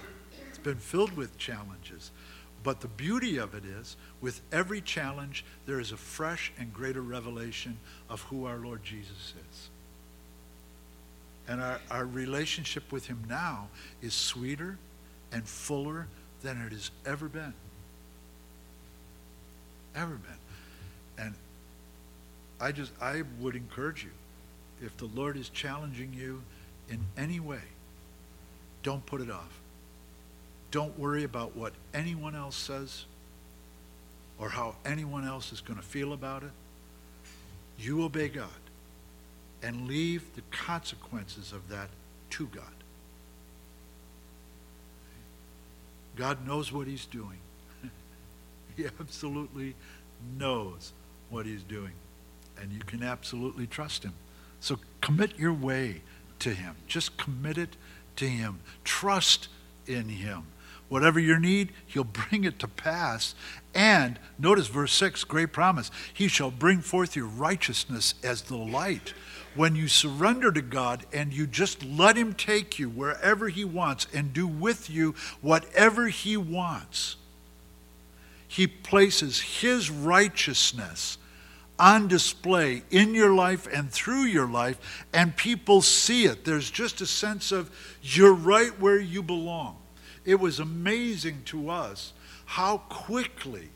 It's 0.49 0.59
been 0.59 0.77
filled 0.77 1.17
with 1.17 1.39
challenges. 1.39 2.11
But 2.65 2.81
the 2.81 2.89
beauty 2.89 3.37
of 3.37 3.55
it 3.55 3.65
is, 3.65 3.97
with 4.21 4.41
every 4.51 4.81
challenge, 4.81 5.45
there 5.67 5.79
is 5.79 5.93
a 5.93 5.97
fresh 5.97 6.53
and 6.59 6.73
greater 6.73 7.01
revelation 7.01 7.79
of 8.11 8.23
who 8.23 8.47
our 8.47 8.59
Lord 8.59 8.83
Jesus 8.83 9.35
is. 9.51 9.71
And 11.47 11.61
our, 11.61 11.81
our 11.91 12.05
relationship 12.05 12.91
with 12.93 13.07
him 13.07 13.23
now 13.29 13.69
is 14.03 14.13
sweeter 14.13 14.77
and 15.33 15.47
fuller 15.47 16.09
than 16.43 16.61
it 16.61 16.73
has 16.73 16.91
ever 17.07 17.29
been. 17.29 17.55
Ever 19.95 20.17
been. 20.17 21.25
And 21.25 21.35
I 22.61 22.73
just, 22.73 22.93
I 23.01 23.23
would 23.41 23.55
encourage 23.55 24.05
you, 24.05 24.11
if 24.85 24.97
the 24.97 25.07
Lord 25.07 25.37
is 25.37 25.49
challenging 25.49 26.13
you 26.13 26.43
in 26.91 27.01
any 27.17 27.41
way, 27.41 27.63
don't 28.83 29.05
put 29.07 29.21
it 29.21 29.31
off. 29.31 29.61
Don't 30.71 30.99
worry 30.99 31.25
about 31.25 31.57
what 31.57 31.73
anyone 31.95 32.35
else 32.35 32.57
says 32.57 33.05
or 34.39 34.51
how 34.51 34.77
anyone 34.85 35.27
else 35.27 35.53
is 35.53 35.61
going 35.61 35.79
to 35.79 35.85
feel 35.85 36.13
about 36.13 36.43
it. 36.43 36.51
You 37.79 38.05
obey 38.05 38.29
God 38.29 38.49
and 39.63 39.87
leave 39.87 40.35
the 40.37 40.43
consequences 40.51 41.53
of 41.53 41.69
that 41.69 41.89
to 42.31 42.47
God. 42.47 42.65
God 46.17 46.47
knows 46.47 46.73
what 46.73 46.87
he's 46.87 47.07
doing. 47.07 47.39
he 48.77 48.87
absolutely 49.01 49.75
knows 50.37 50.93
what 51.31 51.47
he's 51.47 51.63
doing. 51.63 51.93
And 52.61 52.73
you 52.73 52.81
can 52.81 53.03
absolutely 53.03 53.67
trust 53.67 54.03
him. 54.03 54.15
So 54.61 54.79
commit 55.01 55.39
your 55.39 55.53
way 55.53 56.03
to 56.41 56.51
him. 56.51 56.75
Just 56.89 57.17
commit 57.17 57.57
it 57.57 57.77
to 58.19 58.29
him. 58.29 58.61
Trust 58.85 59.49
in 59.87 60.09
him. 60.09 60.45
Whatever 60.89 61.21
your 61.21 61.39
need, 61.39 61.73
he'll 61.87 62.05
bring 62.05 62.45
it 62.45 62.59
to 62.61 62.69
pass. 62.69 63.35
And 63.75 64.19
notice 64.39 64.69
verse 64.69 64.93
6, 64.93 65.25
great 65.25 65.53
promise. 65.53 65.91
He 66.13 66.29
shall 66.29 66.51
bring 66.51 66.81
forth 66.81 67.17
your 67.17 67.27
righteousness 67.27 68.15
as 68.23 68.43
the 68.43 68.57
light. 68.57 69.13
When 69.55 69.75
you 69.75 69.89
surrender 69.89 70.53
to 70.53 70.63
God 70.63 71.05
and 71.13 71.33
you 71.33 71.47
just 71.47 71.85
let 71.85 72.17
him 72.17 72.33
take 72.33 72.79
you 72.79 72.89
wherever 72.89 73.49
he 73.49 73.65
wants 73.65 74.07
and 74.15 74.33
do 74.33 74.47
with 74.47 74.89
you 74.89 75.15
whatever 75.41 76.09
he 76.09 76.37
wants, 76.37 77.17
he 78.47 78.67
places 78.67 79.41
his 79.41 79.91
righteousness 79.91 81.19
on 81.79 82.09
display 82.09 82.83
in 82.91 83.15
your 83.15 83.33
life 83.33 83.69
and 83.73 83.91
through 83.91 84.25
your 84.25 84.49
life, 84.49 85.07
and 85.13 85.37
people 85.37 85.81
see 85.81 86.25
it. 86.25 86.45
There's 86.45 86.71
just 86.71 87.01
a 87.01 87.07
sense 87.07 87.53
of 87.53 87.71
you're 88.03 88.35
right 88.35 88.79
where 88.81 88.99
you 88.99 89.23
belong. 89.23 89.77
It 90.25 90.41
was 90.41 90.61
amazing 90.61 91.43
to 91.47 91.71
us 91.71 92.13
how 92.45 92.79
quickly 92.89 93.69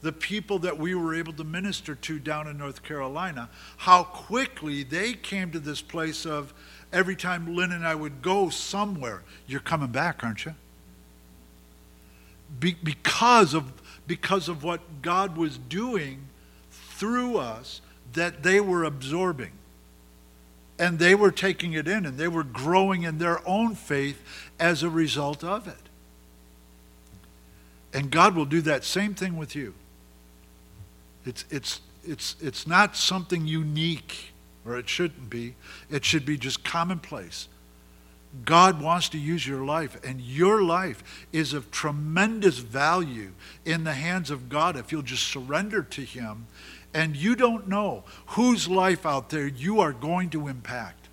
the 0.00 0.12
people 0.12 0.60
that 0.60 0.78
we 0.78 0.94
were 0.94 1.14
able 1.14 1.32
to 1.32 1.44
minister 1.44 1.94
to 1.94 2.18
down 2.18 2.46
in 2.46 2.56
North 2.56 2.82
Carolina, 2.82 3.50
how 3.78 4.04
quickly 4.04 4.84
they 4.84 5.12
came 5.12 5.50
to 5.50 5.58
this 5.58 5.82
place 5.82 6.24
of 6.24 6.54
every 6.92 7.16
time 7.16 7.54
Lynn 7.54 7.72
and 7.72 7.86
I 7.86 7.94
would 7.94 8.22
go 8.22 8.48
somewhere, 8.48 9.22
you're 9.46 9.60
coming 9.60 9.90
back, 9.90 10.22
aren't 10.22 10.44
you? 10.44 10.54
Be- 12.60 12.76
because 12.82 13.54
of 13.54 13.72
because 14.06 14.48
of 14.48 14.64
what 14.64 15.02
God 15.02 15.36
was 15.36 15.58
doing 15.58 16.27
through 16.98 17.38
us 17.38 17.80
that 18.12 18.42
they 18.42 18.60
were 18.60 18.84
absorbing. 18.84 19.52
And 20.78 20.98
they 20.98 21.14
were 21.14 21.30
taking 21.30 21.72
it 21.72 21.88
in 21.88 22.06
and 22.06 22.18
they 22.18 22.28
were 22.28 22.44
growing 22.44 23.02
in 23.02 23.18
their 23.18 23.46
own 23.48 23.74
faith 23.74 24.20
as 24.58 24.82
a 24.82 24.90
result 24.90 25.42
of 25.42 25.66
it. 25.66 25.74
And 27.92 28.10
God 28.10 28.36
will 28.36 28.44
do 28.44 28.60
that 28.62 28.84
same 28.84 29.14
thing 29.14 29.36
with 29.36 29.56
you. 29.56 29.74
It's, 31.24 31.44
it's, 31.50 31.80
it's, 32.04 32.36
it's 32.40 32.66
not 32.66 32.96
something 32.96 33.46
unique, 33.46 34.32
or 34.64 34.78
it 34.78 34.88
shouldn't 34.88 35.30
be. 35.30 35.54
It 35.90 36.04
should 36.04 36.24
be 36.24 36.36
just 36.36 36.64
commonplace. 36.64 37.48
God 38.44 38.82
wants 38.82 39.08
to 39.10 39.18
use 39.18 39.46
your 39.46 39.64
life, 39.64 39.98
and 40.04 40.20
your 40.20 40.62
life 40.62 41.26
is 41.32 41.54
of 41.54 41.70
tremendous 41.70 42.58
value 42.58 43.32
in 43.64 43.84
the 43.84 43.94
hands 43.94 44.30
of 44.30 44.48
God 44.48 44.76
if 44.76 44.92
you'll 44.92 45.02
just 45.02 45.26
surrender 45.26 45.82
to 45.82 46.02
Him. 46.02 46.46
And 46.94 47.16
you 47.16 47.36
don't 47.36 47.68
know 47.68 48.04
whose 48.28 48.68
life 48.68 49.04
out 49.04 49.30
there 49.30 49.46
you 49.46 49.80
are 49.80 49.92
going 49.92 50.30
to 50.30 50.48
impact 50.48 51.08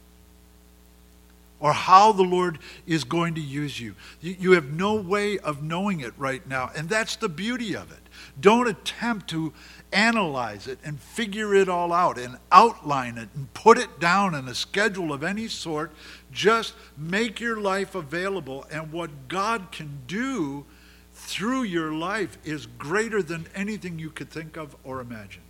or 1.60 1.74
how 1.74 2.12
the 2.12 2.24
Lord 2.24 2.60
is 2.86 3.04
going 3.04 3.36
to 3.36 3.42
use 3.42 3.80
you. 3.80 3.96
You 4.22 4.52
have 4.52 4.72
no 4.72 4.96
way 4.96 5.40
of 5.40 5.64
knowing 5.64 6.02
it 6.02 6.14
right 6.18 6.46
now, 6.48 6.70
and 6.76 6.90
that's 6.90 7.16
the 7.16 7.30
beauty 7.30 7.76
of 7.76 7.92
it. 7.92 7.98
Don't 8.40 8.68
attempt 8.68 9.30
to 9.30 9.54
analyze 9.92 10.68
it 10.68 10.78
and 10.84 11.00
figure 11.00 11.56
it 11.56 11.70
all 11.70 11.94
out 11.94 12.18
and 12.18 12.38
outline 12.52 13.18
it 13.18 13.30
and 13.34 13.52
put 13.54 13.78
it 13.78 14.00
down 14.00 14.36
in 14.36 14.48
a 14.48 14.54
schedule 14.54 15.14
of 15.14 15.24
any 15.24 15.48
sort. 15.48 15.92
Just 16.32 16.74
make 16.98 17.40
your 17.40 17.60
life 17.60 17.96
available, 17.96 18.66
and 18.70 18.92
what 18.92 19.28
God 19.28 19.72
can 19.72 20.02
do 20.08 20.66
through 21.14 21.64
your 21.64 21.94
life 21.94 22.38
is 22.44 22.66
greater 22.66 23.24
than 23.24 23.48
anything 23.56 23.98
you 23.98 24.10
could 24.10 24.30
think 24.30 24.58
of 24.58 24.76
or 24.84 25.00
imagine. 25.00 25.42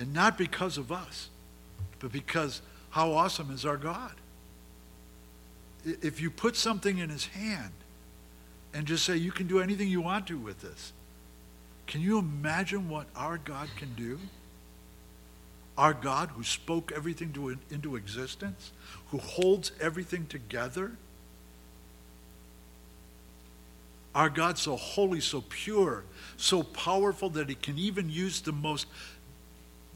And 0.00 0.14
not 0.14 0.38
because 0.38 0.78
of 0.78 0.90
us, 0.90 1.28
but 1.98 2.10
because 2.10 2.62
how 2.88 3.12
awesome 3.12 3.50
is 3.50 3.66
our 3.66 3.76
God. 3.76 4.12
If 5.84 6.22
you 6.22 6.30
put 6.30 6.56
something 6.56 6.96
in 6.96 7.10
his 7.10 7.26
hand 7.26 7.72
and 8.72 8.86
just 8.86 9.04
say, 9.04 9.18
you 9.18 9.30
can 9.30 9.46
do 9.46 9.60
anything 9.60 9.88
you 9.88 10.00
want 10.00 10.26
to 10.28 10.38
with 10.38 10.62
this, 10.62 10.94
can 11.86 12.00
you 12.00 12.18
imagine 12.18 12.88
what 12.88 13.08
our 13.14 13.36
God 13.36 13.68
can 13.76 13.92
do? 13.94 14.18
Our 15.76 15.92
God 15.92 16.30
who 16.30 16.44
spoke 16.44 16.92
everything 16.96 17.34
to, 17.34 17.58
into 17.70 17.96
existence, 17.96 18.72
who 19.10 19.18
holds 19.18 19.72
everything 19.82 20.24
together. 20.26 20.92
Our 24.14 24.30
God 24.30 24.56
so 24.56 24.76
holy, 24.76 25.20
so 25.20 25.44
pure, 25.46 26.04
so 26.38 26.62
powerful 26.62 27.28
that 27.30 27.50
he 27.50 27.54
can 27.54 27.76
even 27.76 28.08
use 28.08 28.40
the 28.40 28.52
most 28.52 28.86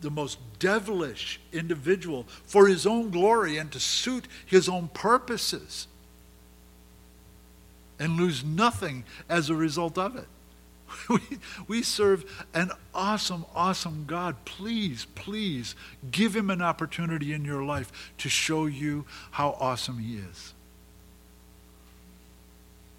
the 0.05 0.11
most 0.11 0.39
devilish 0.61 1.41
individual 1.53 2.27
for 2.45 2.69
his 2.69 2.87
own 2.87 3.11
glory 3.11 3.57
and 3.57 3.73
to 3.73 3.81
suit 3.81 4.29
his 4.47 4.69
own 4.69 4.89
purposes 4.89 5.89
and 7.99 8.17
lose 8.17 8.45
nothing 8.45 9.05
as 9.29 9.51
a 9.51 9.55
result 9.55 9.99
of 9.99 10.15
it. 10.15 10.27
We, 11.09 11.19
we 11.67 11.83
serve 11.83 12.47
an 12.55 12.71
awesome, 12.95 13.47
awesome 13.53 14.05
God. 14.07 14.37
Please, 14.45 15.07
please 15.17 15.75
give 16.13 16.37
him 16.37 16.51
an 16.51 16.63
opportunity 16.63 17.33
in 17.33 17.45
your 17.45 17.65
life 17.65 18.13
to 18.19 18.29
show 18.29 18.67
you 18.67 19.05
how 19.33 19.57
awesome 19.59 19.99
he 19.99 20.19
is, 20.19 20.55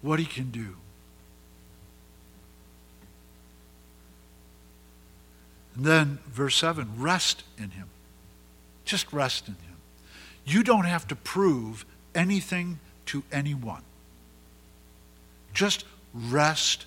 what 0.02 0.18
he 0.18 0.26
can 0.26 0.50
do. 0.50 0.76
And 5.76 5.84
then, 5.84 6.18
verse 6.28 6.56
7 6.56 6.88
rest 6.96 7.44
in 7.58 7.70
him. 7.70 7.88
Just 8.84 9.12
rest 9.12 9.46
in 9.46 9.54
him. 9.54 9.76
You 10.44 10.62
don't 10.62 10.84
have 10.84 11.06
to 11.08 11.16
prove 11.16 11.84
anything 12.14 12.78
to 13.06 13.22
anyone. 13.30 13.82
Just 15.52 15.84
rest 16.14 16.86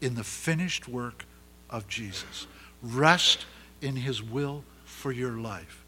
in 0.00 0.14
the 0.14 0.24
finished 0.24 0.88
work 0.88 1.24
of 1.68 1.88
Jesus. 1.88 2.46
Rest 2.82 3.44
in 3.80 3.96
his 3.96 4.22
will 4.22 4.62
for 4.84 5.10
your 5.10 5.32
life. 5.32 5.84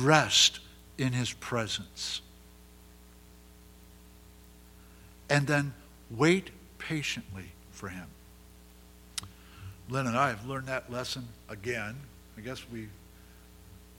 Rest 0.00 0.60
in 0.98 1.12
his 1.12 1.32
presence. 1.32 2.20
And 5.30 5.46
then 5.46 5.74
wait 6.10 6.50
patiently 6.78 7.52
for 7.70 7.88
him. 7.88 8.06
Lynn 9.88 10.08
and 10.08 10.16
I 10.16 10.28
have 10.28 10.46
learned 10.46 10.66
that 10.66 10.90
lesson 10.90 11.28
again. 11.48 11.94
I 12.36 12.40
guess 12.40 12.64
we 12.72 12.88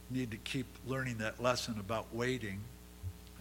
need 0.09 0.31
to 0.31 0.37
keep 0.37 0.65
learning 0.85 1.19
that 1.19 1.41
lesson 1.41 1.79
about 1.79 2.13
waiting. 2.13 2.59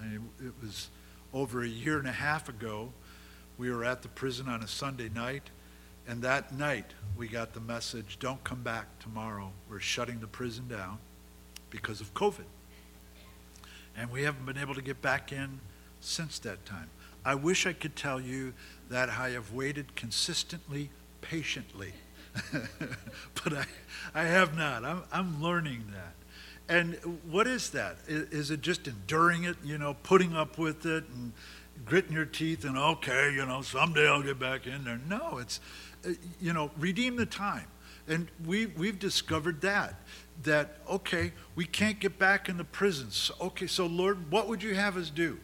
I 0.01 0.07
mean, 0.07 0.29
it 0.41 0.53
was 0.63 0.89
over 1.35 1.63
a 1.63 1.69
year 1.69 1.99
and 1.99 2.07
a 2.07 2.13
half 2.13 2.49
ago. 2.49 2.93
We 3.59 3.71
were 3.71 3.85
at 3.85 4.03
the 4.03 4.09
prison 4.09 4.49
on 4.49 4.63
a 4.63 4.69
Sunday 4.69 5.09
night, 5.09 5.51
and 6.07 6.23
that 6.23 6.53
night 6.53 6.93
we 7.17 7.27
got 7.27 7.53
the 7.53 7.61
message 7.61 8.19
don't 8.21 8.43
come 8.45 8.63
back 8.63 8.87
tomorrow. 9.01 9.51
We're 9.69 9.81
shutting 9.81 10.21
the 10.21 10.27
prison 10.29 10.69
down 10.69 10.99
because 11.71 12.01
of 12.01 12.15
COVID. 12.15 12.45
And 13.97 14.11
we 14.11 14.23
haven't 14.23 14.47
been 14.47 14.59
able 14.59 14.75
to 14.75 14.83
get 14.83 15.03
back 15.03 15.33
in 15.33 15.59
since 16.01 16.39
that 16.41 16.65
time. 16.65 16.91
I 17.25 17.35
wish 17.35 17.67
I 17.67 17.73
could 17.73 17.97
tell 17.97 18.21
you 18.21 18.53
that 18.89 19.09
I 19.09 19.31
have 19.31 19.53
waited 19.53 19.97
consistently, 19.97 20.91
patiently 21.23 21.95
but 23.45 23.53
I, 23.53 23.65
I 24.15 24.25
have 24.25 24.57
not. 24.57 24.85
I'm, 24.85 25.03
I'm 25.13 25.43
learning 25.43 25.85
that. 25.93 26.15
And 26.69 26.95
what 27.31 27.47
is 27.47 27.71
that? 27.71 27.97
Is 28.09 28.51
it 28.51 28.61
just 28.61 28.89
enduring 28.89 29.45
it, 29.45 29.57
you 29.65 29.79
know, 29.79 29.95
putting 30.03 30.35
up 30.35 30.59
with 30.59 30.85
it 30.85 31.05
and 31.15 31.33
gritting 31.85 32.13
your 32.13 32.25
teeth 32.25 32.65
and, 32.65 32.77
okay, 32.77 33.33
you 33.33 33.47
know, 33.47 33.63
someday 33.63 34.09
I'll 34.09 34.23
get 34.23 34.39
back 34.39 34.67
in 34.67 34.85
there? 34.85 35.01
No, 35.09 35.39
it's, 35.39 35.61
uh, 36.05 36.11
you 36.41 36.53
know, 36.53 36.71
redeem 36.79 37.17
the 37.17 37.27
time. 37.27 37.67
And 38.09 38.29
we, 38.45 38.67
we've 38.67 38.99
discovered 38.99 39.61
that, 39.61 39.95
that, 40.43 40.79
okay, 40.89 41.33
we 41.55 41.65
can't 41.65 42.01
get 42.01 42.19
back 42.19 42.49
in 42.49 42.57
the 42.57 42.65
prisons. 42.65 43.31
Okay, 43.41 43.67
so 43.67 43.87
Lord, 43.87 44.31
what 44.31 44.49
would 44.49 44.63
you 44.63 44.75
have 44.75 44.97
us 44.97 45.11
do? 45.11 45.39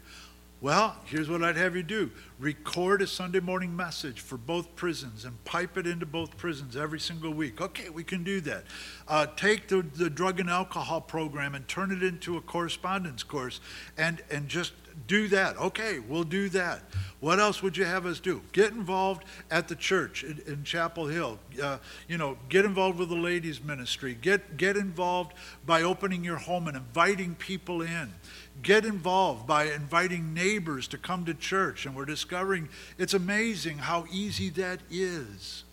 Well, 0.63 0.95
here's 1.07 1.29
what 1.29 1.43
I'd 1.43 1.57
have 1.57 1.75
you 1.75 1.83
do 1.83 2.13
record 2.39 3.03
a 3.03 3.07
Sunday 3.09 3.41
morning 3.41 3.75
message 3.75 4.21
for 4.21 4.37
both 4.37 4.77
prisons 4.77 5.25
and 5.25 5.43
pipe 5.45 5.77
it 5.77 5.89
into 5.89 6.07
both 6.07 6.37
prisons 6.37 6.77
every 6.77 7.01
single 7.01 7.33
week. 7.33 7.61
Okay, 7.61 7.89
we 7.89 8.05
can 8.05 8.23
do 8.23 8.41
that. 8.43 8.63
Uh, 9.09 9.27
take 9.35 9.67
the, 9.67 9.83
the 9.83 10.09
drug 10.09 10.39
and 10.39 10.49
alcohol 10.49 11.01
program 11.01 11.57
and 11.57 11.67
turn 11.67 11.91
it 11.91 12.05
into 12.05 12.37
a 12.37 12.41
correspondence 12.41 13.25
course 13.25 13.61
and, 13.99 14.23
and 14.31 14.47
just 14.47 14.73
do 15.07 15.27
that. 15.29 15.57
Okay, 15.57 15.99
we'll 15.99 16.23
do 16.23 16.49
that. 16.51 16.83
What 17.21 17.41
else 17.41 17.63
would 17.63 17.77
you 17.77 17.85
have 17.85 18.07
us 18.07 18.21
do? 18.21 18.43
Get 18.53 18.73
involved 18.73 19.25
at 19.51 19.69
the 19.69 19.77
church 19.77 20.23
in, 20.23 20.41
in 20.47 20.65
Chapel 20.65 21.07
Hill. 21.07 21.39
Uh, 21.61 21.79
you 22.09 22.19
know, 22.19 22.37
get 22.49 22.65
involved 22.65 22.99
with 22.99 23.09
the 23.09 23.17
ladies' 23.17 23.63
ministry. 23.63 24.17
Get, 24.21 24.57
get 24.57 24.77
involved 24.77 25.35
by 25.67 25.83
opening 25.83 26.25
your 26.25 26.39
home 26.39 26.69
and 26.69 26.77
inviting 26.77 27.35
people 27.35 27.83
in. 27.83 28.13
Get 28.61 28.85
involved 28.85 29.47
by 29.47 29.65
inviting 29.65 30.35
neighbors 30.35 30.87
to 30.89 30.99
come 30.99 31.25
to 31.25 31.35
church. 31.35 31.87
And 31.87 31.97
we're 31.97 32.05
discovering 32.05 32.69
it's 32.99 33.15
amazing 33.15 33.79
how 33.79 34.05
easy 34.13 34.51
that 34.51 34.81
is. 34.91 35.65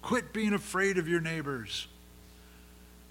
Quit 0.00 0.32
being 0.32 0.52
afraid 0.52 0.98
of 0.98 1.08
your 1.08 1.20
neighbors. 1.20 1.88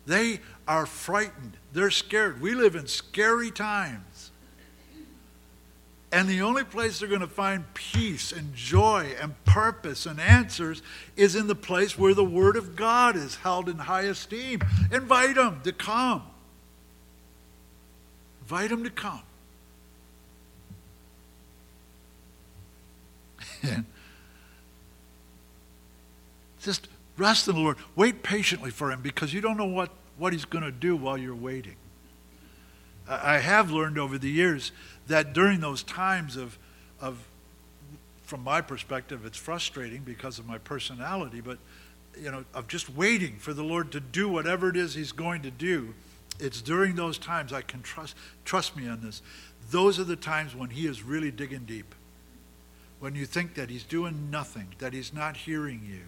They 0.06 0.40
are 0.68 0.86
frightened. 0.86 1.58
They're 1.74 1.92
scared. 1.92 2.42
We 2.42 2.56
live 2.56 2.76
in 2.76 2.88
scary 2.88 3.52
times. 3.52 4.32
And 6.12 6.30
the 6.30 6.44
only 6.44 6.64
place 6.64 7.00
they're 7.00 7.10
going 7.10 7.22
to 7.22 7.28
find 7.28 7.66
peace 7.74 8.32
and 8.32 8.54
joy 8.54 9.16
and 9.20 9.34
purpose 9.46 10.06
and 10.06 10.20
answers 10.20 10.84
is 11.16 11.36
in 11.36 11.48
the 11.48 11.56
place 11.56 11.98
where 11.98 12.14
the 12.14 12.24
Word 12.24 12.56
of 12.56 12.76
God 12.76 13.16
is 13.16 13.38
held 13.38 13.68
in 13.68 13.80
high 13.80 14.04
esteem. 14.04 14.60
Invite 14.92 15.36
them 15.36 15.62
to 15.64 15.72
come. 15.72 16.22
Invite 18.44 18.70
them 18.72 18.84
to 18.84 18.90
come. 18.90 19.22
Just 26.62 26.90
rest 27.18 27.48
in 27.48 27.56
the 27.56 27.62
Lord. 27.62 27.78
Wait 27.96 28.22
patiently 28.22 28.70
for 28.70 28.92
Him 28.92 29.02
because 29.02 29.34
you 29.34 29.40
don't 29.40 29.56
know 29.56 29.64
what, 29.64 29.92
what 30.18 30.34
He's 30.34 30.44
going 30.44 30.66
to 30.66 30.72
do 30.72 30.98
while 30.98 31.18
you're 31.18 31.34
waiting. 31.34 31.76
I 33.08 33.40
have 33.40 33.72
learned 33.72 33.98
over 33.98 34.18
the 34.18 34.30
years 34.30 34.74
that 35.08 35.32
during 35.34 35.62
those 35.62 35.82
times 35.84 36.36
of, 36.36 36.58
of 37.00 37.20
from 38.24 38.44
my 38.44 38.60
perspective, 38.60 39.26
it's 39.26 39.38
frustrating 39.38 40.02
because 40.02 40.38
of 40.38 40.46
my 40.46 40.58
personality, 40.58 41.40
but 41.40 41.60
you 42.20 42.30
know, 42.30 42.44
of 42.54 42.68
just 42.68 42.90
waiting 42.90 43.38
for 43.38 43.54
the 43.54 43.64
Lord 43.64 43.94
to 43.94 44.02
do 44.02 44.28
whatever 44.28 44.68
it 44.70 44.76
is 44.76 44.96
He's 44.96 45.14
going 45.14 45.44
to 45.44 45.52
do. 45.52 45.94
It's 46.40 46.62
during 46.62 46.96
those 46.96 47.18
times 47.18 47.54
I 47.54 47.62
can 47.62 47.82
trust 47.82 48.16
trust 48.46 48.76
me 48.76 48.88
on 48.88 49.02
this. 49.02 49.22
Those 49.72 50.00
are 50.00 50.04
the 50.04 50.16
times 50.16 50.56
when 50.56 50.70
He 50.70 50.88
is 50.88 51.04
really 51.04 51.32
digging 51.32 51.66
deep. 51.66 51.94
When 53.00 53.16
you 53.16 53.26
think 53.26 53.56
that 53.56 53.70
He's 53.70 53.84
doing 53.84 54.30
nothing, 54.32 54.68
that 54.80 54.94
He's 54.94 55.14
not 55.14 55.38
hearing 55.38 55.82
you, 55.88 56.02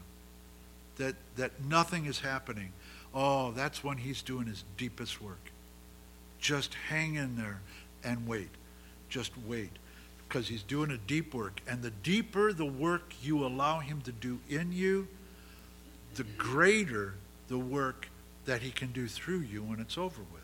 that 0.97 1.15
that 1.35 1.63
nothing 1.63 2.05
is 2.05 2.19
happening. 2.19 2.71
Oh, 3.13 3.51
that's 3.51 3.83
when 3.83 3.97
He's 3.97 4.21
doing 4.21 4.47
His 4.47 4.63
deepest 4.77 5.21
work. 5.21 5.51
Just 6.39 6.75
hang 6.89 7.15
in 7.15 7.37
there 7.37 7.61
and 8.03 8.27
wait. 8.27 8.49
Just 9.09 9.31
wait. 9.47 9.71
Because 10.27 10.47
he's 10.47 10.63
doing 10.63 10.91
a 10.91 10.97
deep 10.97 11.33
work. 11.33 11.61
And 11.67 11.81
the 11.81 11.91
deeper 11.91 12.53
the 12.53 12.65
work 12.65 13.13
you 13.21 13.45
allow 13.45 13.79
him 13.79 14.01
to 14.01 14.11
do 14.11 14.39
in 14.49 14.71
you, 14.71 15.07
the 16.15 16.23
greater 16.37 17.15
the 17.47 17.57
work 17.57 18.07
that 18.45 18.61
he 18.61 18.71
can 18.71 18.91
do 18.91 19.07
through 19.07 19.39
you 19.39 19.63
when 19.63 19.79
it's 19.79 19.97
over 19.97 20.21
with. 20.33 20.41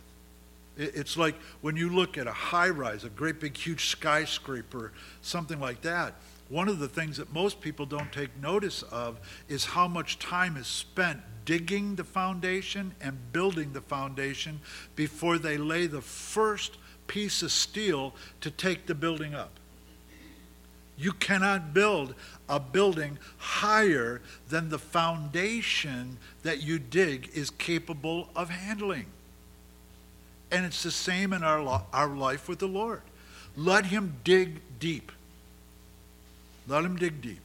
It's 0.95 1.17
like 1.17 1.35
when 1.61 1.75
you 1.75 1.89
look 1.89 2.17
at 2.17 2.27
a 2.27 2.31
high 2.31 2.69
rise, 2.69 3.03
a 3.03 3.09
great 3.09 3.39
big 3.39 3.57
huge 3.57 3.87
skyscraper, 3.87 4.93
something 5.21 5.59
like 5.59 5.81
that. 5.81 6.15
One 6.49 6.67
of 6.67 6.79
the 6.79 6.87
things 6.87 7.17
that 7.17 7.31
most 7.33 7.61
people 7.61 7.85
don't 7.85 8.11
take 8.11 8.35
notice 8.41 8.83
of 8.83 9.19
is 9.47 9.65
how 9.65 9.87
much 9.87 10.19
time 10.19 10.57
is 10.57 10.67
spent 10.67 11.21
digging 11.45 11.95
the 11.95 12.03
foundation 12.03 12.93
and 13.01 13.17
building 13.31 13.73
the 13.73 13.81
foundation 13.81 14.59
before 14.95 15.37
they 15.37 15.57
lay 15.57 15.87
the 15.87 16.01
first 16.01 16.77
piece 17.07 17.41
of 17.41 17.51
steel 17.51 18.13
to 18.41 18.51
take 18.51 18.85
the 18.85 18.95
building 18.95 19.33
up. 19.33 19.51
You 21.01 21.13
cannot 21.13 21.73
build 21.73 22.13
a 22.47 22.59
building 22.59 23.17
higher 23.37 24.21
than 24.49 24.69
the 24.69 24.77
foundation 24.77 26.17
that 26.43 26.61
you 26.61 26.79
dig 26.79 27.29
is 27.33 27.49
capable 27.49 28.29
of 28.35 28.49
handling. 28.49 29.07
And 30.51 30.65
it's 30.65 30.83
the 30.83 30.91
same 30.91 31.33
in 31.33 31.43
our, 31.43 31.85
our 31.91 32.15
life 32.15 32.47
with 32.47 32.59
the 32.59 32.67
Lord. 32.67 33.01
Let 33.55 33.87
Him 33.87 34.17
dig 34.23 34.61
deep. 34.79 35.11
Let 36.67 36.85
Him 36.85 36.97
dig 36.97 37.21
deep. 37.21 37.41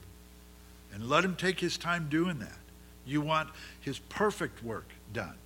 And 0.92 1.08
let 1.08 1.24
Him 1.24 1.36
take 1.36 1.60
His 1.60 1.78
time 1.78 2.08
doing 2.10 2.38
that. 2.40 2.58
You 3.06 3.20
want 3.20 3.48
his 3.80 4.00
perfect 4.00 4.62
work 4.64 4.88
done, 5.12 5.36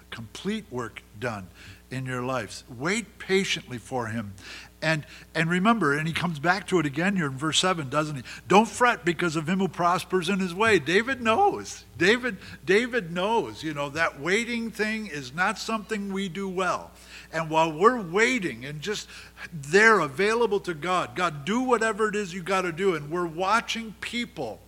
a 0.00 0.14
complete 0.14 0.64
work 0.70 1.02
done 1.18 1.48
in 1.90 2.06
your 2.06 2.22
lives. 2.22 2.62
Wait 2.78 3.18
patiently 3.18 3.78
for 3.78 4.06
him. 4.06 4.34
And, 4.82 5.06
and 5.32 5.48
remember, 5.48 5.96
and 5.96 6.08
he 6.08 6.12
comes 6.12 6.40
back 6.40 6.66
to 6.66 6.80
it 6.80 6.86
again 6.86 7.14
here 7.14 7.26
in 7.26 7.38
verse 7.38 7.60
7, 7.60 7.88
doesn't 7.88 8.16
he? 8.16 8.22
Don't 8.48 8.68
fret 8.68 9.04
because 9.04 9.36
of 9.36 9.48
him 9.48 9.60
who 9.60 9.68
prospers 9.68 10.28
in 10.28 10.40
his 10.40 10.52
way. 10.52 10.80
David 10.80 11.22
knows. 11.22 11.84
David, 11.96 12.36
David 12.66 13.12
knows, 13.12 13.62
you 13.62 13.74
know, 13.74 13.90
that 13.90 14.18
waiting 14.18 14.72
thing 14.72 15.06
is 15.06 15.32
not 15.32 15.56
something 15.56 16.12
we 16.12 16.28
do 16.28 16.48
well. 16.48 16.90
And 17.32 17.48
while 17.48 17.72
we're 17.72 18.02
waiting 18.02 18.64
and 18.64 18.80
just 18.80 19.08
there 19.52 20.00
available 20.00 20.58
to 20.60 20.74
God, 20.74 21.14
God, 21.14 21.44
do 21.44 21.60
whatever 21.60 22.08
it 22.08 22.16
is 22.16 22.34
you 22.34 22.42
got 22.42 22.62
to 22.62 22.72
do. 22.72 22.94
And 22.96 23.08
we're 23.08 23.24
watching 23.24 23.94
people 24.00 24.60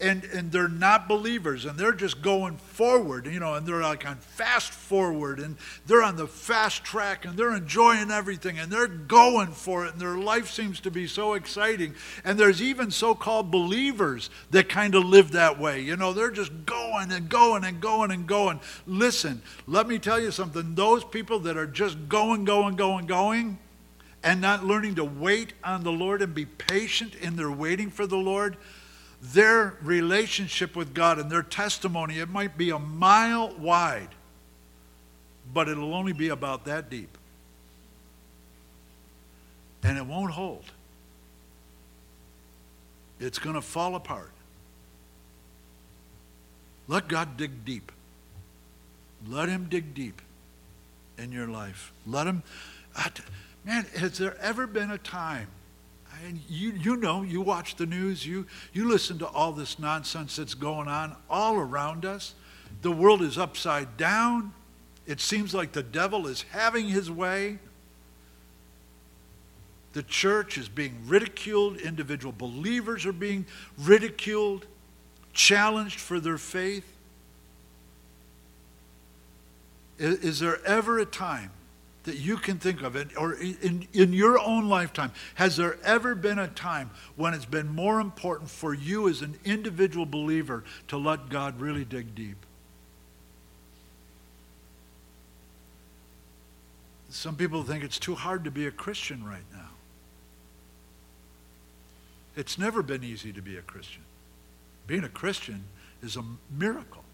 and, 0.00 0.24
and 0.24 0.52
they're 0.52 0.68
not 0.68 1.08
believers 1.08 1.64
and 1.64 1.76
they're 1.76 1.92
just 1.92 2.22
going 2.22 2.56
forward, 2.56 3.26
you 3.26 3.40
know, 3.40 3.54
and 3.54 3.66
they're 3.66 3.82
like 3.82 4.06
on 4.06 4.16
fast 4.16 4.70
forward 4.70 5.40
and 5.40 5.56
they're 5.86 6.04
on 6.04 6.16
the 6.16 6.28
fast 6.28 6.84
track 6.84 7.24
and 7.24 7.36
they're 7.36 7.54
enjoying 7.54 8.10
everything 8.10 8.58
and 8.58 8.70
they're 8.70 8.86
going 8.86 9.48
for 9.48 9.86
it 9.86 9.92
and 9.92 10.00
their 10.00 10.16
life 10.16 10.50
seems 10.50 10.78
to 10.80 10.90
be 10.90 11.08
so 11.08 11.34
exciting. 11.34 11.94
And 12.24 12.38
there's 12.38 12.62
even 12.62 12.92
so 12.92 13.14
called 13.14 13.50
believers 13.50 14.30
that 14.52 14.68
kind 14.68 14.94
of 14.94 15.04
live 15.04 15.32
that 15.32 15.58
way. 15.58 15.80
You 15.80 15.96
know, 15.96 16.12
they're 16.12 16.30
just 16.30 16.52
going 16.64 17.10
and 17.10 17.28
going 17.28 17.64
and 17.64 17.80
going 17.80 18.12
and 18.12 18.26
going. 18.26 18.60
Listen, 18.86 19.42
let 19.66 19.88
me 19.88 19.98
tell 19.98 20.20
you 20.20 20.30
something. 20.30 20.76
Those 20.76 21.02
people 21.02 21.40
that 21.40 21.56
are 21.56 21.66
just 21.66 22.08
going, 22.08 22.44
going, 22.44 22.76
going, 22.76 23.06
going, 23.06 23.58
and 24.22 24.40
not 24.40 24.64
learning 24.64 24.96
to 24.96 25.04
wait 25.04 25.54
on 25.64 25.82
the 25.82 25.92
Lord 25.92 26.22
and 26.22 26.34
be 26.34 26.46
patient 26.46 27.14
in 27.16 27.36
their 27.36 27.50
waiting 27.50 27.90
for 27.90 28.06
the 28.06 28.16
Lord, 28.16 28.56
their 29.20 29.76
relationship 29.82 30.76
with 30.76 30.94
God 30.94 31.18
and 31.18 31.30
their 31.30 31.42
testimony, 31.42 32.18
it 32.18 32.28
might 32.28 32.56
be 32.56 32.70
a 32.70 32.78
mile 32.78 33.54
wide, 33.58 34.10
but 35.52 35.68
it'll 35.68 35.94
only 35.94 36.12
be 36.12 36.28
about 36.28 36.64
that 36.66 36.88
deep. 36.88 37.16
And 39.82 39.98
it 39.98 40.06
won't 40.06 40.32
hold. 40.32 40.64
It's 43.20 43.38
going 43.38 43.54
to 43.54 43.62
fall 43.62 43.96
apart. 43.96 44.30
Let 46.86 47.08
God 47.08 47.36
dig 47.36 47.64
deep. 47.64 47.92
Let 49.26 49.48
Him 49.48 49.66
dig 49.68 49.94
deep 49.94 50.22
in 51.18 51.32
your 51.32 51.48
life. 51.48 51.92
Let 52.06 52.26
Him. 52.26 52.42
Man, 53.64 53.84
has 53.96 54.18
there 54.18 54.36
ever 54.40 54.66
been 54.66 54.90
a 54.90 54.98
time 54.98 55.48
and 56.26 56.40
you, 56.48 56.72
you 56.72 56.96
know, 56.96 57.22
you 57.22 57.40
watch 57.40 57.76
the 57.76 57.86
news, 57.86 58.26
you, 58.26 58.46
you 58.72 58.88
listen 58.88 59.18
to 59.18 59.26
all 59.26 59.52
this 59.52 59.78
nonsense 59.78 60.36
that's 60.36 60.54
going 60.54 60.88
on 60.88 61.16
all 61.28 61.56
around 61.56 62.04
us. 62.04 62.34
The 62.82 62.92
world 62.92 63.22
is 63.22 63.38
upside 63.38 63.96
down. 63.96 64.52
It 65.06 65.20
seems 65.20 65.54
like 65.54 65.72
the 65.72 65.82
devil 65.82 66.26
is 66.26 66.42
having 66.50 66.88
his 66.88 67.10
way. 67.10 67.58
The 69.94 70.02
church 70.02 70.58
is 70.58 70.68
being 70.68 70.96
ridiculed. 71.06 71.78
Individual 71.78 72.34
believers 72.36 73.06
are 73.06 73.12
being 73.12 73.46
ridiculed, 73.78 74.66
challenged 75.32 75.98
for 75.98 76.20
their 76.20 76.38
faith. 76.38 76.84
Is, 79.98 80.38
there 80.38 80.64
ever 80.64 81.00
a 81.00 81.06
time 81.06 81.50
that 82.08 82.16
you 82.16 82.38
can 82.38 82.58
think 82.58 82.80
of 82.80 82.96
it, 82.96 83.08
or 83.18 83.34
in, 83.34 83.86
in 83.92 84.14
your 84.14 84.38
own 84.38 84.66
lifetime, 84.66 85.12
has 85.34 85.58
there 85.58 85.76
ever 85.84 86.14
been 86.14 86.38
a 86.38 86.48
time 86.48 86.90
when 87.16 87.34
it's 87.34 87.44
been 87.44 87.68
more 87.68 88.00
important 88.00 88.48
for 88.48 88.72
you 88.72 89.10
as 89.10 89.20
an 89.20 89.38
individual 89.44 90.06
believer 90.06 90.64
to 90.88 90.96
let 90.96 91.28
God 91.28 91.60
really 91.60 91.84
dig 91.84 92.14
deep? 92.14 92.46
Some 97.10 97.36
people 97.36 97.62
think 97.62 97.84
it's 97.84 97.98
too 97.98 98.14
hard 98.14 98.44
to 98.44 98.50
be 98.50 98.66
a 98.66 98.70
Christian 98.70 99.22
right 99.22 99.44
now. 99.52 99.68
It's 102.36 102.58
never 102.58 102.82
been 102.82 103.04
easy 103.04 103.34
to 103.34 103.42
be 103.42 103.58
a 103.58 103.62
Christian. 103.62 104.02
Being 104.86 105.04
a 105.04 105.10
Christian 105.10 105.64
is 106.02 106.16
a 106.16 106.24
miracle 106.50 107.04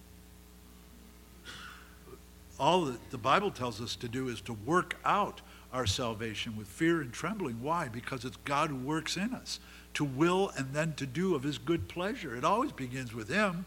all 2.58 2.84
that 2.84 3.10
the 3.10 3.18
Bible 3.18 3.50
tells 3.50 3.80
us 3.80 3.96
to 3.96 4.08
do 4.08 4.28
is 4.28 4.40
to 4.42 4.52
work 4.52 4.96
out 5.04 5.40
our 5.72 5.86
salvation 5.86 6.56
with 6.56 6.68
fear 6.68 7.00
and 7.00 7.12
trembling. 7.12 7.60
Why? 7.62 7.88
Because 7.88 8.24
it's 8.24 8.36
God 8.44 8.70
who 8.70 8.76
works 8.76 9.16
in 9.16 9.34
us 9.34 9.58
to 9.94 10.04
will 10.04 10.52
and 10.56 10.72
then 10.72 10.94
to 10.94 11.06
do 11.06 11.34
of 11.34 11.42
his 11.42 11.58
good 11.58 11.88
pleasure. 11.88 12.36
It 12.36 12.44
always 12.44 12.72
begins 12.72 13.14
with 13.14 13.28
him. 13.28 13.64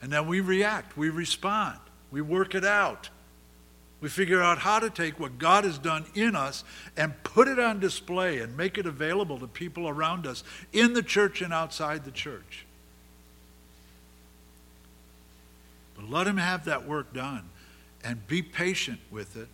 And 0.00 0.12
then 0.12 0.26
we 0.26 0.40
react, 0.40 0.96
we 0.96 1.08
respond, 1.08 1.78
we 2.10 2.20
work 2.20 2.54
it 2.54 2.64
out. 2.64 3.08
We 4.00 4.10
figure 4.10 4.42
out 4.42 4.58
how 4.58 4.80
to 4.80 4.90
take 4.90 5.18
what 5.18 5.38
God 5.38 5.64
has 5.64 5.78
done 5.78 6.04
in 6.14 6.36
us 6.36 6.62
and 6.94 7.14
put 7.22 7.48
it 7.48 7.58
on 7.58 7.80
display 7.80 8.40
and 8.40 8.54
make 8.54 8.76
it 8.76 8.84
available 8.84 9.38
to 9.38 9.46
people 9.46 9.88
around 9.88 10.26
us 10.26 10.44
in 10.74 10.92
the 10.92 11.02
church 11.02 11.40
and 11.40 11.54
outside 11.54 12.04
the 12.04 12.10
church. 12.10 12.66
But 15.96 16.10
let 16.10 16.26
him 16.26 16.36
have 16.36 16.66
that 16.66 16.86
work 16.86 17.14
done 17.14 17.48
and 18.04 18.26
be 18.26 18.42
patient 18.42 19.00
with 19.10 19.36
it, 19.36 19.48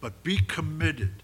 but 0.00 0.22
be 0.22 0.38
committed 0.38 1.22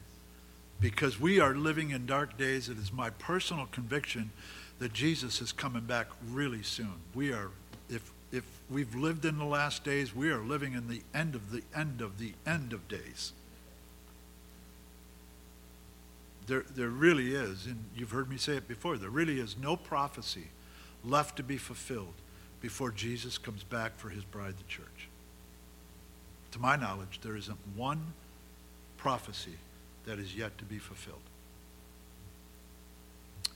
because 0.80 1.18
we 1.18 1.40
are 1.40 1.54
living 1.54 1.90
in 1.90 2.06
dark 2.06 2.36
days. 2.36 2.68
It 2.68 2.78
is 2.78 2.92
my 2.92 3.10
personal 3.10 3.66
conviction 3.66 4.30
that 4.78 4.92
Jesus 4.92 5.40
is 5.40 5.52
coming 5.52 5.84
back 5.84 6.08
really 6.30 6.62
soon. 6.62 6.92
We 7.14 7.32
are, 7.32 7.48
if, 7.88 8.12
if 8.30 8.44
we've 8.68 8.94
lived 8.94 9.24
in 9.24 9.38
the 9.38 9.44
last 9.44 9.84
days, 9.84 10.14
we 10.14 10.30
are 10.30 10.42
living 10.42 10.74
in 10.74 10.88
the 10.88 11.00
end 11.14 11.34
of 11.34 11.50
the 11.50 11.62
end 11.74 12.02
of 12.02 12.18
the 12.18 12.34
end 12.46 12.74
of 12.74 12.86
days. 12.86 13.32
there, 16.46 16.64
there 16.74 16.88
really 16.88 17.34
is, 17.34 17.66
and 17.66 17.84
you've 17.96 18.10
heard 18.10 18.30
me 18.30 18.36
say 18.36 18.56
it 18.56 18.68
before, 18.68 18.96
there 18.96 19.10
really 19.10 19.40
is 19.40 19.56
no 19.60 19.76
prophecy 19.76 20.48
left 21.04 21.36
to 21.36 21.42
be 21.42 21.56
fulfilled 21.56 22.14
before 22.60 22.90
Jesus 22.90 23.38
comes 23.38 23.62
back 23.64 23.96
for 23.98 24.08
his 24.08 24.24
bride, 24.24 24.54
the 24.56 24.64
church. 24.68 24.86
To 26.56 26.62
my 26.62 26.76
knowledge, 26.76 27.20
there 27.22 27.36
isn't 27.36 27.58
one 27.74 28.14
prophecy 28.96 29.58
that 30.06 30.18
is 30.18 30.34
yet 30.34 30.56
to 30.56 30.64
be 30.64 30.78
fulfilled. 30.78 31.20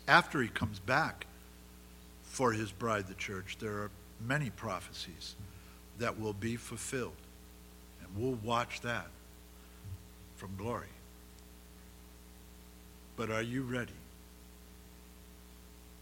After 0.07 0.43
he 0.43 0.49
comes 0.49 0.79
back 0.79 1.25
for 2.25 2.53
his 2.53 2.71
bride, 2.71 3.07
the 3.07 3.15
church, 3.15 3.57
there 3.59 3.73
are 3.73 3.91
many 4.21 4.51
prophecies 4.51 5.35
that 5.99 6.21
will 6.21 6.35
be 6.35 6.57
fulfilled. 6.57 7.17
And 8.03 8.23
we'll 8.23 8.39
watch 8.45 8.83
that 8.83 9.07
from 10.37 10.55
glory. 10.59 10.93
But 13.17 13.31
are 13.31 13.41
you 13.41 13.63
ready 13.63 13.95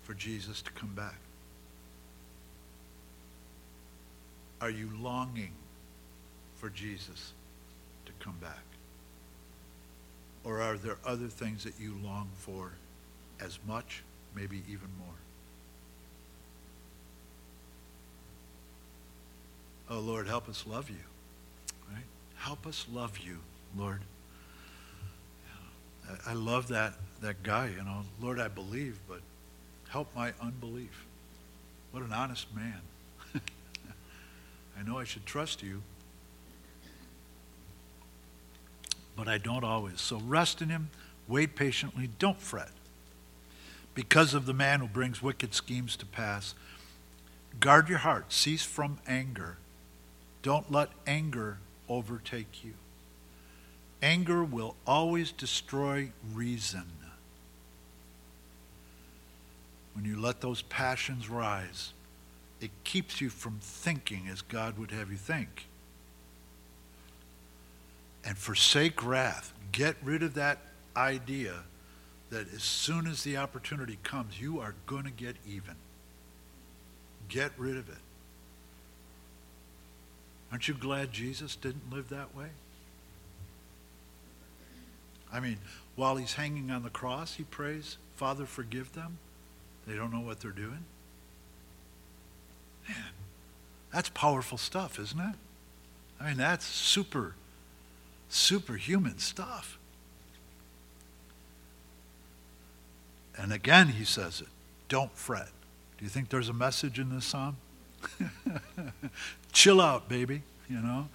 for 0.02 0.14
Jesus 0.14 0.62
to 0.62 0.72
come 0.72 0.94
back? 0.96 1.20
Are 4.60 4.70
you 4.70 4.90
longing 5.00 5.52
for 6.58 6.68
Jesus 6.68 7.32
to 8.06 8.12
come 8.20 8.36
back? 8.40 8.62
Or 10.44 10.60
are 10.60 10.76
there 10.76 10.96
other 11.04 11.28
things 11.28 11.64
that 11.64 11.74
you 11.80 11.96
long 12.02 12.28
for 12.36 12.72
as 13.40 13.58
much, 13.66 14.02
maybe 14.34 14.62
even 14.68 14.88
more? 14.98 15.14
Oh, 19.90 20.00
Lord, 20.00 20.26
help 20.26 20.48
us 20.48 20.64
love 20.66 20.90
you. 20.90 20.96
Right? 21.92 22.04
Help 22.36 22.66
us 22.66 22.86
love 22.92 23.18
you, 23.18 23.38
Lord. 23.76 24.02
I 26.26 26.32
love 26.32 26.68
that, 26.68 26.94
that 27.20 27.42
guy, 27.42 27.68
you 27.68 27.84
know. 27.84 28.02
Lord, 28.20 28.40
I 28.40 28.48
believe, 28.48 28.98
but 29.08 29.20
help 29.88 30.14
my 30.14 30.32
unbelief. 30.40 31.06
What 31.90 32.02
an 32.02 32.12
honest 32.12 32.46
man. 32.54 32.80
I 34.78 34.82
know 34.86 34.98
I 34.98 35.04
should 35.04 35.26
trust 35.26 35.62
you, 35.62 35.82
but 39.18 39.26
I 39.26 39.36
don't 39.36 39.64
always. 39.64 40.00
So 40.00 40.18
rest 40.24 40.62
in 40.62 40.68
him, 40.68 40.90
wait 41.26 41.56
patiently, 41.56 42.08
don't 42.20 42.40
fret. 42.40 42.70
Because 43.92 44.32
of 44.32 44.46
the 44.46 44.54
man 44.54 44.78
who 44.78 44.86
brings 44.86 45.20
wicked 45.20 45.54
schemes 45.54 45.96
to 45.96 46.06
pass, 46.06 46.54
guard 47.58 47.88
your 47.88 47.98
heart, 47.98 48.32
cease 48.32 48.62
from 48.62 48.98
anger. 49.08 49.58
Don't 50.42 50.70
let 50.70 50.90
anger 51.04 51.58
overtake 51.88 52.62
you. 52.62 52.74
Anger 54.00 54.44
will 54.44 54.76
always 54.86 55.32
destroy 55.32 56.12
reason. 56.32 56.86
When 59.94 60.04
you 60.04 60.16
let 60.16 60.40
those 60.40 60.62
passions 60.62 61.28
rise, 61.28 61.92
it 62.60 62.70
keeps 62.84 63.20
you 63.20 63.30
from 63.30 63.58
thinking 63.60 64.28
as 64.30 64.42
God 64.42 64.78
would 64.78 64.92
have 64.92 65.10
you 65.10 65.16
think. 65.16 65.66
And 68.28 68.36
forsake 68.36 69.02
wrath. 69.02 69.54
Get 69.72 69.96
rid 70.02 70.22
of 70.22 70.34
that 70.34 70.58
idea 70.94 71.54
that 72.28 72.52
as 72.52 72.62
soon 72.62 73.06
as 73.06 73.24
the 73.24 73.38
opportunity 73.38 73.96
comes, 74.02 74.38
you 74.38 74.60
are 74.60 74.74
going 74.84 75.04
to 75.04 75.10
get 75.10 75.36
even. 75.46 75.76
Get 77.30 77.52
rid 77.56 77.78
of 77.78 77.88
it. 77.88 77.96
Aren't 80.52 80.68
you 80.68 80.74
glad 80.74 81.10
Jesus 81.10 81.56
didn't 81.56 81.90
live 81.90 82.10
that 82.10 82.36
way? 82.36 82.48
I 85.32 85.40
mean, 85.40 85.56
while 85.96 86.16
he's 86.16 86.34
hanging 86.34 86.70
on 86.70 86.82
the 86.82 86.90
cross, 86.90 87.34
he 87.34 87.44
prays, 87.44 87.96
Father, 88.16 88.44
forgive 88.44 88.92
them. 88.92 89.16
They 89.86 89.94
don't 89.96 90.12
know 90.12 90.20
what 90.20 90.40
they're 90.40 90.50
doing. 90.50 90.84
Man, 92.86 92.96
that's 93.90 94.10
powerful 94.10 94.58
stuff, 94.58 94.98
isn't 94.98 95.18
it? 95.18 95.34
I 96.20 96.28
mean, 96.28 96.36
that's 96.36 96.66
super, 96.66 97.34
superhuman 98.28 99.18
stuff. 99.18 99.78
And 103.36 103.52
again, 103.52 103.88
he 103.88 104.04
says 104.04 104.40
it 104.40 104.48
don't 104.88 105.14
fret. 105.16 105.50
Do 105.98 106.04
you 106.04 106.08
think 106.08 106.28
there's 106.28 106.48
a 106.48 106.54
message 106.54 106.98
in 106.98 107.14
this 107.14 107.26
psalm? 107.26 107.56
Chill 109.52 109.80
out, 109.80 110.08
baby, 110.08 110.42
you 110.68 110.80
know? 110.80 111.08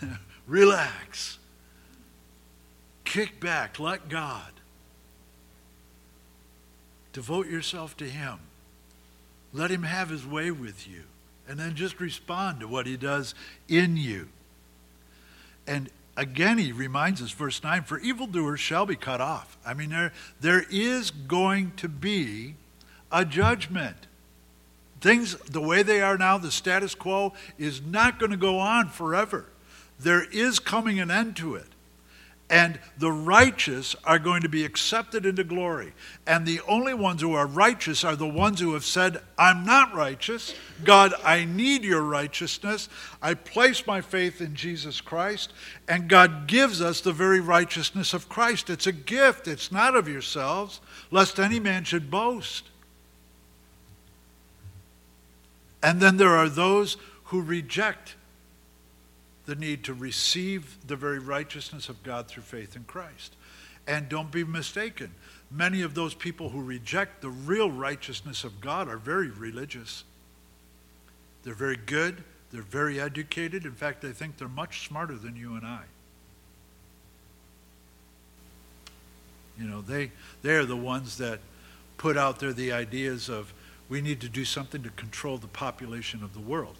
Relax. 0.46 1.38
Kick 3.04 3.40
back, 3.40 3.78
let 3.78 4.08
God. 4.08 4.52
Devote 7.12 7.48
yourself 7.48 7.96
to 7.96 8.04
Him. 8.04 8.38
Let 9.52 9.70
Him 9.70 9.84
have 9.84 10.10
His 10.10 10.26
way 10.26 10.50
with 10.50 10.86
you. 10.88 11.04
And 11.48 11.58
then 11.58 11.74
just 11.74 12.00
respond 12.00 12.60
to 12.60 12.68
what 12.68 12.86
He 12.86 12.96
does 12.96 13.34
in 13.68 13.96
you. 13.96 14.28
And 15.66 15.90
again, 16.16 16.58
He 16.58 16.72
reminds 16.72 17.22
us, 17.22 17.30
verse 17.30 17.62
9 17.62 17.82
For 17.84 17.98
evildoers 18.00 18.60
shall 18.60 18.86
be 18.86 18.96
cut 18.96 19.20
off. 19.20 19.58
I 19.64 19.74
mean, 19.74 19.90
there, 19.90 20.12
there 20.40 20.64
is 20.70 21.10
going 21.10 21.72
to 21.76 21.88
be 21.88 22.54
a 23.12 23.24
judgment. 23.24 23.96
Things, 25.00 25.36
the 25.36 25.60
way 25.60 25.82
they 25.82 26.00
are 26.00 26.16
now, 26.16 26.38
the 26.38 26.50
status 26.50 26.94
quo, 26.94 27.34
is 27.58 27.82
not 27.82 28.18
going 28.18 28.30
to 28.32 28.36
go 28.36 28.58
on 28.58 28.88
forever. 28.88 29.46
There 29.98 30.24
is 30.24 30.58
coming 30.58 30.98
an 31.00 31.10
end 31.10 31.36
to 31.36 31.54
it. 31.54 31.68
And 32.48 32.78
the 32.96 33.10
righteous 33.10 33.96
are 34.04 34.20
going 34.20 34.42
to 34.42 34.48
be 34.48 34.64
accepted 34.64 35.26
into 35.26 35.42
glory. 35.42 35.92
And 36.28 36.46
the 36.46 36.60
only 36.68 36.94
ones 36.94 37.20
who 37.20 37.34
are 37.34 37.46
righteous 37.46 38.04
are 38.04 38.14
the 38.14 38.28
ones 38.28 38.60
who 38.60 38.74
have 38.74 38.84
said, 38.84 39.20
I'm 39.36 39.64
not 39.64 39.94
righteous. 39.94 40.54
God, 40.84 41.12
I 41.24 41.44
need 41.44 41.82
your 41.82 42.02
righteousness. 42.02 42.88
I 43.20 43.34
place 43.34 43.84
my 43.84 44.00
faith 44.00 44.40
in 44.40 44.54
Jesus 44.54 45.00
Christ. 45.00 45.52
And 45.88 46.08
God 46.08 46.46
gives 46.46 46.80
us 46.80 47.00
the 47.00 47.12
very 47.12 47.40
righteousness 47.40 48.14
of 48.14 48.28
Christ. 48.28 48.70
It's 48.70 48.86
a 48.86 48.92
gift, 48.92 49.48
it's 49.48 49.72
not 49.72 49.96
of 49.96 50.06
yourselves, 50.06 50.80
lest 51.10 51.40
any 51.40 51.58
man 51.58 51.82
should 51.82 52.12
boast. 52.12 52.64
And 55.82 56.00
then 56.00 56.16
there 56.16 56.36
are 56.36 56.48
those 56.48 56.96
who 57.24 57.42
reject 57.42 58.15
the 59.46 59.54
need 59.54 59.84
to 59.84 59.94
receive 59.94 60.76
the 60.86 60.96
very 60.96 61.18
righteousness 61.18 61.88
of 61.88 62.02
God 62.02 62.28
through 62.28 62.42
faith 62.42 62.76
in 62.76 62.84
Christ. 62.84 63.34
And 63.86 64.08
don't 64.08 64.32
be 64.32 64.44
mistaken, 64.44 65.12
many 65.50 65.82
of 65.82 65.94
those 65.94 66.14
people 66.14 66.48
who 66.48 66.60
reject 66.60 67.22
the 67.22 67.30
real 67.30 67.70
righteousness 67.70 68.42
of 68.42 68.60
God 68.60 68.88
are 68.88 68.98
very 68.98 69.30
religious. 69.30 70.02
They're 71.44 71.54
very 71.54 71.76
good, 71.76 72.24
they're 72.50 72.62
very 72.62 73.00
educated. 73.00 73.64
In 73.64 73.72
fact, 73.74 74.02
they 74.02 74.10
think 74.10 74.36
they're 74.36 74.48
much 74.48 74.88
smarter 74.88 75.14
than 75.14 75.36
you 75.36 75.54
and 75.54 75.64
I. 75.64 75.82
You 79.58 79.66
know, 79.66 79.80
they, 79.80 80.10
they 80.42 80.54
are 80.54 80.66
the 80.66 80.76
ones 80.76 81.18
that 81.18 81.38
put 81.96 82.16
out 82.16 82.40
there 82.40 82.52
the 82.52 82.72
ideas 82.72 83.28
of 83.28 83.54
we 83.88 84.00
need 84.00 84.20
to 84.20 84.28
do 84.28 84.44
something 84.44 84.82
to 84.82 84.90
control 84.90 85.38
the 85.38 85.46
population 85.46 86.22
of 86.24 86.34
the 86.34 86.40
world. 86.40 86.76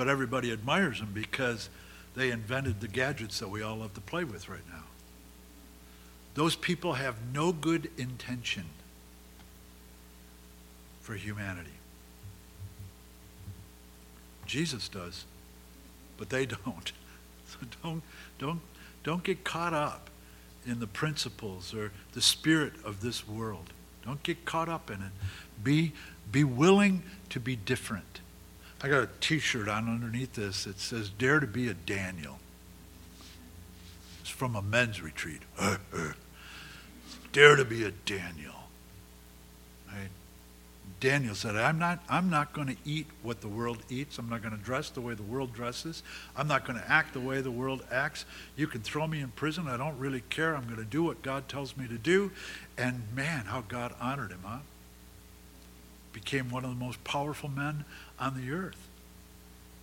But 0.00 0.08
everybody 0.08 0.50
admires 0.50 0.98
them 0.98 1.10
because 1.12 1.68
they 2.14 2.30
invented 2.30 2.80
the 2.80 2.88
gadgets 2.88 3.38
that 3.38 3.50
we 3.50 3.60
all 3.60 3.76
love 3.76 3.92
to 3.92 4.00
play 4.00 4.24
with 4.24 4.48
right 4.48 4.66
now. 4.72 4.84
Those 6.32 6.56
people 6.56 6.94
have 6.94 7.16
no 7.34 7.52
good 7.52 7.90
intention 7.98 8.64
for 11.02 11.12
humanity. 11.16 11.74
Jesus 14.46 14.88
does, 14.88 15.26
but 16.16 16.30
they 16.30 16.46
don't. 16.64 16.92
So 17.46 17.58
don't, 17.82 18.02
don't, 18.38 18.60
don't 19.04 19.22
get 19.22 19.44
caught 19.44 19.74
up 19.74 20.08
in 20.66 20.80
the 20.80 20.86
principles 20.86 21.74
or 21.74 21.92
the 22.12 22.22
spirit 22.22 22.72
of 22.86 23.02
this 23.02 23.28
world. 23.28 23.70
Don't 24.06 24.22
get 24.22 24.46
caught 24.46 24.70
up 24.70 24.90
in 24.90 25.02
it. 25.02 25.12
Be, 25.62 25.92
be 26.32 26.42
willing 26.42 27.02
to 27.28 27.38
be 27.38 27.54
different. 27.54 28.20
I 28.82 28.88
got 28.88 29.02
a 29.02 29.08
T-shirt 29.20 29.68
on 29.68 29.88
underneath 29.88 30.34
this 30.34 30.64
that 30.64 30.80
says 30.80 31.10
"Dare 31.10 31.40
to 31.40 31.46
be 31.46 31.68
a 31.68 31.74
Daniel." 31.74 32.38
It's 34.20 34.30
from 34.30 34.56
a 34.56 34.62
men's 34.62 35.02
retreat. 35.02 35.42
Dare 37.32 37.56
to 37.56 37.64
be 37.64 37.84
a 37.84 37.90
Daniel. 37.90 38.60
Daniel 41.00 41.34
said, 41.34 41.56
"I'm 41.56 41.78
not. 41.78 42.00
I'm 42.10 42.28
not 42.28 42.52
going 42.52 42.68
to 42.68 42.76
eat 42.84 43.06
what 43.22 43.40
the 43.40 43.48
world 43.48 43.78
eats. 43.88 44.18
I'm 44.18 44.28
not 44.28 44.42
going 44.42 44.56
to 44.56 44.62
dress 44.62 44.90
the 44.90 45.00
way 45.00 45.14
the 45.14 45.22
world 45.22 45.54
dresses. 45.54 46.02
I'm 46.36 46.46
not 46.46 46.66
going 46.66 46.78
to 46.78 46.90
act 46.90 47.14
the 47.14 47.20
way 47.20 47.40
the 47.40 47.50
world 47.50 47.82
acts. 47.90 48.26
You 48.54 48.66
can 48.66 48.82
throw 48.82 49.06
me 49.06 49.20
in 49.20 49.30
prison. 49.30 49.66
I 49.66 49.78
don't 49.78 49.98
really 49.98 50.22
care. 50.28 50.54
I'm 50.54 50.64
going 50.64 50.76
to 50.76 50.84
do 50.84 51.02
what 51.02 51.22
God 51.22 51.48
tells 51.48 51.76
me 51.76 51.88
to 51.88 51.96
do." 51.96 52.30
And 52.76 53.02
man, 53.14 53.46
how 53.46 53.62
God 53.62 53.94
honored 53.98 54.30
him, 54.30 54.40
huh? 54.44 54.58
Became 56.12 56.50
one 56.50 56.64
of 56.64 56.70
the 56.70 56.84
most 56.84 57.02
powerful 57.02 57.48
men 57.48 57.86
on 58.20 58.40
the 58.40 58.52
earth 58.52 58.88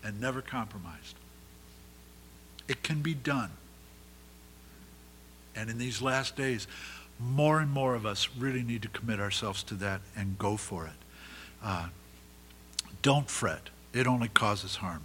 and 0.04 0.22
never 0.22 0.42
compromised. 0.42 1.16
It 2.68 2.84
can 2.84 3.02
be 3.02 3.14
done. 3.14 3.52
And 5.56 5.70
in 5.70 5.78
these 5.78 6.02
last 6.02 6.36
days, 6.36 6.68
more 7.20 7.60
and 7.60 7.72
more 7.72 7.96
of 7.96 8.06
us 8.06 8.30
really 8.38 8.62
need 8.62 8.84
to 8.84 8.90
commit 8.90 9.20
ourselves 9.20 9.64
to 9.64 9.74
that 9.76 10.02
and 10.16 10.38
go 10.38 10.56
for 10.56 10.86
it. 10.86 10.94
Uh, 11.64 11.88
don't 13.02 13.30
fret, 13.30 13.70
it 13.94 14.06
only 14.06 14.28
causes 14.28 14.78
harm. 14.78 15.04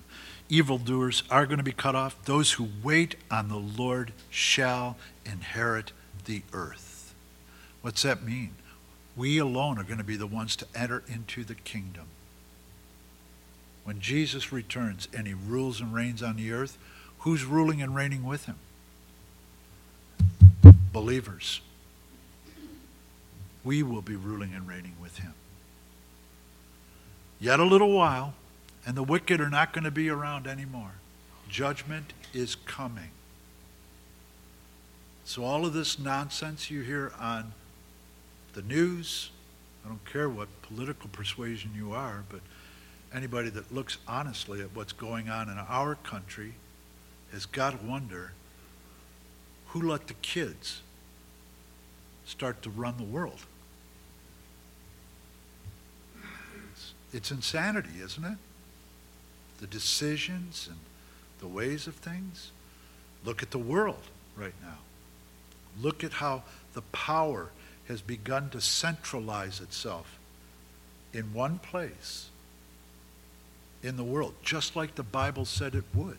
Evildoers 0.48 1.22
are 1.30 1.46
going 1.46 1.58
to 1.58 1.64
be 1.64 1.72
cut 1.72 1.94
off. 1.94 2.22
Those 2.26 2.52
who 2.52 2.68
wait 2.82 3.16
on 3.30 3.48
the 3.48 3.56
Lord 3.56 4.12
shall 4.28 4.98
inherit 5.24 5.92
the 6.26 6.42
earth. 6.52 7.14
What's 7.80 8.02
that 8.02 8.22
mean? 8.22 8.54
We 9.16 9.38
alone 9.38 9.78
are 9.78 9.84
going 9.84 9.98
to 9.98 10.04
be 10.04 10.16
the 10.16 10.26
ones 10.26 10.54
to 10.56 10.66
enter 10.74 11.02
into 11.08 11.44
the 11.44 11.54
kingdom. 11.54 12.06
When 13.84 14.00
Jesus 14.00 14.52
returns 14.52 15.08
and 15.16 15.26
he 15.26 15.34
rules 15.34 15.80
and 15.80 15.92
reigns 15.92 16.22
on 16.22 16.36
the 16.36 16.52
earth, 16.52 16.78
who's 17.20 17.44
ruling 17.44 17.82
and 17.82 17.94
reigning 17.94 18.24
with 18.24 18.46
him? 18.46 18.56
Believers. 20.92 21.60
We 23.64 23.82
will 23.82 24.02
be 24.02 24.16
ruling 24.16 24.52
and 24.54 24.68
reigning 24.68 24.96
with 25.00 25.18
him. 25.18 25.34
Yet 27.40 27.58
a 27.58 27.64
little 27.64 27.92
while, 27.92 28.34
and 28.86 28.96
the 28.96 29.02
wicked 29.02 29.40
are 29.40 29.50
not 29.50 29.72
going 29.72 29.84
to 29.84 29.90
be 29.90 30.08
around 30.08 30.46
anymore. 30.46 30.92
Judgment 31.48 32.12
is 32.32 32.54
coming. 32.54 33.10
So, 35.24 35.44
all 35.44 35.64
of 35.64 35.72
this 35.72 35.98
nonsense 35.98 36.70
you 36.70 36.82
hear 36.82 37.12
on 37.18 37.52
the 38.54 38.62
news, 38.62 39.30
I 39.84 39.88
don't 39.88 40.04
care 40.04 40.28
what 40.28 40.48
political 40.62 41.08
persuasion 41.10 41.72
you 41.76 41.92
are, 41.92 42.24
but 42.28 42.40
anybody 43.14 43.50
that 43.50 43.72
looks 43.72 43.98
honestly 44.06 44.60
at 44.60 44.74
what's 44.74 44.92
going 44.92 45.28
on 45.28 45.48
in 45.48 45.58
our 45.58 45.94
country 45.96 46.54
has 47.32 47.46
got 47.46 47.78
to 47.78 47.86
wonder 47.86 48.32
who 49.68 49.88
let 49.88 50.06
the 50.06 50.14
kids 50.14 50.82
start 52.24 52.62
to 52.62 52.70
run 52.70 52.96
the 52.96 53.04
world? 53.04 53.40
It's, 56.72 56.94
it's 57.12 57.30
insanity, 57.30 58.00
isn't 58.02 58.24
it? 58.24 58.38
the 59.62 59.68
decisions 59.68 60.66
and 60.68 60.78
the 61.38 61.46
ways 61.46 61.86
of 61.86 61.94
things. 61.94 62.50
Look 63.24 63.44
at 63.44 63.52
the 63.52 63.58
world 63.58 64.02
right 64.36 64.52
now. 64.60 64.78
Look 65.80 66.02
at 66.02 66.14
how 66.14 66.42
the 66.74 66.82
power 66.82 67.50
has 67.86 68.02
begun 68.02 68.50
to 68.50 68.60
centralize 68.60 69.60
itself 69.60 70.18
in 71.12 71.32
one 71.32 71.60
place 71.60 72.28
in 73.82 73.96
the 73.96 74.04
world, 74.04 74.34
just 74.42 74.76
like 74.76 74.94
the 74.94 75.02
Bible 75.02 75.44
said 75.44 75.74
it 75.74 75.84
would. 75.94 76.18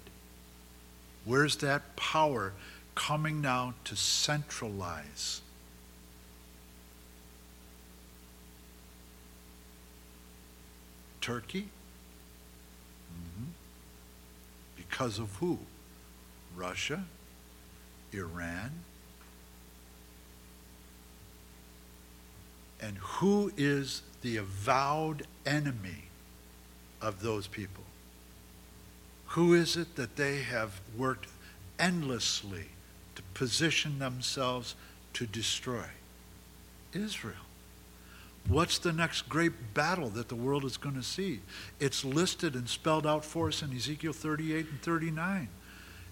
Where's 1.25 1.55
that 1.57 1.95
power 1.95 2.53
coming 2.95 3.41
now 3.41 3.73
to 3.85 3.95
centralize? 3.95 5.41
Turkey? 11.21 11.69
Mm-hmm. 13.13 13.45
Because 14.75 15.19
of 15.19 15.33
who? 15.35 15.59
Russia? 16.55 17.05
Iran? 18.11 18.71
And 22.81 22.97
who 22.97 23.53
is 23.55 24.01
the 24.21 24.35
avowed 24.35 25.25
enemy 25.45 26.09
of 27.03 27.21
those 27.21 27.45
people? 27.45 27.83
Who 29.27 29.53
is 29.53 29.75
it 29.75 29.95
that 29.95 30.15
they 30.15 30.41
have 30.41 30.79
worked 30.97 31.27
endlessly 31.77 32.69
to 33.15 33.21
position 33.33 33.99
themselves 33.99 34.75
to 35.13 35.27
destroy? 35.27 35.85
Israel. 36.93 37.35
What's 38.47 38.77
the 38.77 38.91
next 38.91 39.23
great 39.29 39.73
battle 39.73 40.09
that 40.09 40.29
the 40.29 40.35
world 40.35 40.65
is 40.65 40.77
going 40.77 40.95
to 40.95 41.03
see? 41.03 41.39
It's 41.79 42.03
listed 42.03 42.55
and 42.55 42.67
spelled 42.67 43.07
out 43.07 43.23
for 43.23 43.47
us 43.47 43.61
in 43.61 43.75
Ezekiel 43.75 44.13
38 44.13 44.67
and 44.69 44.81
39. 44.81 45.47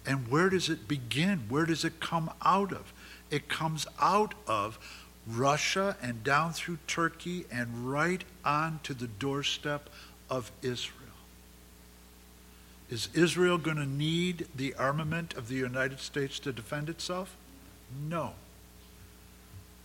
And 0.05 0.27
where 0.29 0.49
does 0.49 0.69
it 0.69 0.87
begin? 0.87 1.43
Where 1.49 1.65
does 1.65 1.85
it 1.85 1.99
come 1.99 2.31
out 2.43 2.71
of? 2.71 2.93
It 3.29 3.49
comes 3.49 3.85
out 3.99 4.33
of 4.47 4.79
Russia 5.27 5.97
and 6.01 6.23
down 6.23 6.53
through 6.53 6.79
Turkey 6.87 7.45
and 7.51 7.91
right 7.91 8.23
on 8.43 8.79
to 8.83 8.93
the 8.93 9.07
doorstep 9.07 9.89
of 10.31 10.51
Israel. 10.63 10.97
Is 12.89 13.09
Israel 13.13 13.57
going 13.57 13.77
to 13.77 13.85
need 13.85 14.47
the 14.55 14.73
armament 14.75 15.35
of 15.35 15.47
the 15.47 15.55
United 15.55 15.99
States 15.99 16.39
to 16.39 16.51
defend 16.51 16.89
itself? 16.89 17.35
No. 18.09 18.31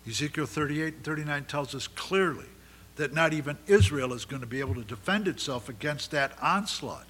Ezekiel 0.09 0.47
38 0.47 0.95
and 0.95 1.05
39 1.05 1.45
tells 1.45 1.75
us 1.75 1.89
clearly 1.89 2.47
that 2.95 3.13
not 3.13 3.33
even 3.33 3.59
Israel 3.67 4.13
is 4.13 4.25
going 4.25 4.41
to 4.41 4.47
be 4.47 4.61
able 4.61 4.75
to 4.75 4.85
defend 4.85 5.29
itself 5.29 5.69
against 5.69 6.13
that 6.13 6.33
onslaught. 6.41 7.07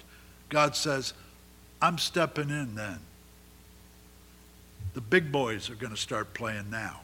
God 0.49 0.75
says, 0.75 1.13
I'm 1.81 1.97
stepping 1.97 2.49
in 2.49 2.75
then. 2.75 2.99
The 4.93 5.01
big 5.01 5.31
boys 5.31 5.69
are 5.69 5.75
going 5.75 5.93
to 5.93 5.99
start 5.99 6.33
playing 6.33 6.69
now. 6.71 7.01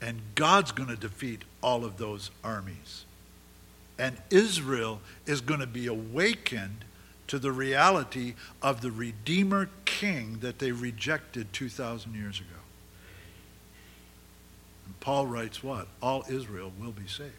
And 0.00 0.20
God's 0.34 0.70
going 0.70 0.90
to 0.90 0.96
defeat 0.96 1.42
all 1.62 1.84
of 1.84 1.96
those 1.96 2.30
armies. 2.42 3.04
And 3.98 4.16
Israel 4.30 5.00
is 5.26 5.40
going 5.40 5.60
to 5.60 5.66
be 5.66 5.86
awakened 5.86 6.84
to 7.28 7.38
the 7.38 7.52
reality 7.52 8.34
of 8.62 8.80
the 8.80 8.90
Redeemer 8.90 9.68
King 9.84 10.38
that 10.40 10.58
they 10.58 10.72
rejected 10.72 11.52
2,000 11.52 12.14
years 12.14 12.38
ago. 12.38 12.48
And 14.86 15.00
Paul 15.00 15.26
writes 15.26 15.62
what? 15.62 15.88
All 16.02 16.24
Israel 16.28 16.72
will 16.78 16.92
be 16.92 17.06
saved. 17.06 17.30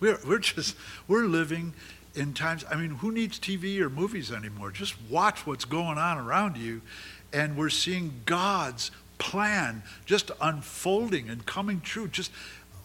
We're, 0.00 0.18
we're 0.26 0.38
just, 0.38 0.76
we're 1.06 1.26
living 1.26 1.72
in 2.14 2.34
times, 2.34 2.64
I 2.70 2.76
mean, 2.76 2.90
who 2.90 3.12
needs 3.12 3.38
TV 3.38 3.80
or 3.80 3.90
movies 3.90 4.32
anymore? 4.32 4.70
Just 4.70 4.94
watch 5.08 5.46
what's 5.46 5.64
going 5.64 5.98
on 5.98 6.18
around 6.18 6.56
you, 6.56 6.82
and 7.32 7.56
we're 7.56 7.68
seeing 7.68 8.20
God's 8.24 8.90
plan 9.18 9.82
just 10.06 10.30
unfolding 10.40 11.28
and 11.28 11.44
coming 11.44 11.80
true. 11.80 12.08
Just, 12.08 12.30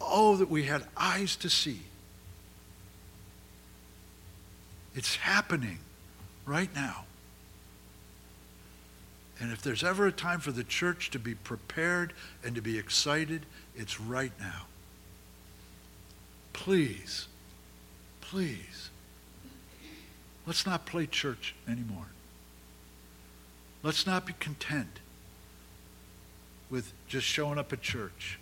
oh, 0.06 0.36
that 0.38 0.50
we 0.50 0.64
had 0.64 0.84
eyes 0.98 1.36
to 1.38 1.50
see. 1.50 1.82
It's 4.96 5.16
happening 5.16 5.80
right 6.46 6.74
now. 6.76 7.06
And 9.40 9.52
if 9.52 9.62
there's 9.62 9.84
ever 9.84 10.08
a 10.08 10.12
time 10.12 10.40
for 10.40 10.52
the 10.52 10.64
church 10.64 11.10
to 11.12 11.20
be 11.20 11.36
prepared 11.36 12.14
and 12.44 12.56
to 12.56 12.62
be 12.62 12.78
excited, 12.78 13.46
it's 13.76 14.00
right 14.00 14.32
now. 14.40 14.68
Please, 16.54 17.28
please, 18.22 18.90
let's 20.46 20.66
not 20.66 20.86
play 20.86 21.08
church 21.08 21.56
anymore. 21.68 22.06
Let's 23.82 24.06
not 24.06 24.26
be 24.26 24.34
content 24.40 25.00
with 26.70 26.94
just 27.08 27.26
showing 27.26 27.60
up 27.60 27.74
at 27.74 27.82
church 27.82 28.40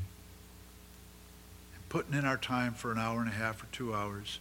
putting 1.91 2.15
in 2.15 2.25
our 2.25 2.37
time 2.37 2.73
for 2.73 2.91
an 2.91 2.97
hour 2.97 3.19
and 3.19 3.29
a 3.29 3.33
half 3.33 3.61
or 3.61 3.67
two 3.67 3.93
hours 3.93 4.39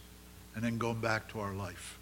and 0.55 0.63
then 0.63 0.79
going 0.79 0.99
back 0.99 1.27
to 1.29 1.39
our 1.39 1.53
life. 1.53 1.99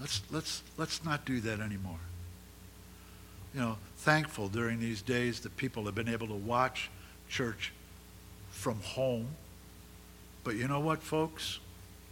Let's, 0.00 0.22
let's, 0.30 0.62
let's 0.78 1.04
not 1.04 1.26
do 1.26 1.40
that 1.40 1.60
anymore 1.60 1.98
you 3.54 3.60
know, 3.60 3.76
thankful 3.98 4.48
during 4.48 4.80
these 4.80 5.02
days 5.02 5.40
that 5.40 5.56
people 5.56 5.84
have 5.84 5.94
been 5.94 6.08
able 6.08 6.26
to 6.26 6.34
watch 6.34 6.90
church 7.28 7.72
from 8.50 8.80
home. 8.80 9.28
But 10.44 10.56
you 10.56 10.66
know 10.68 10.80
what, 10.80 11.02
folks? 11.02 11.58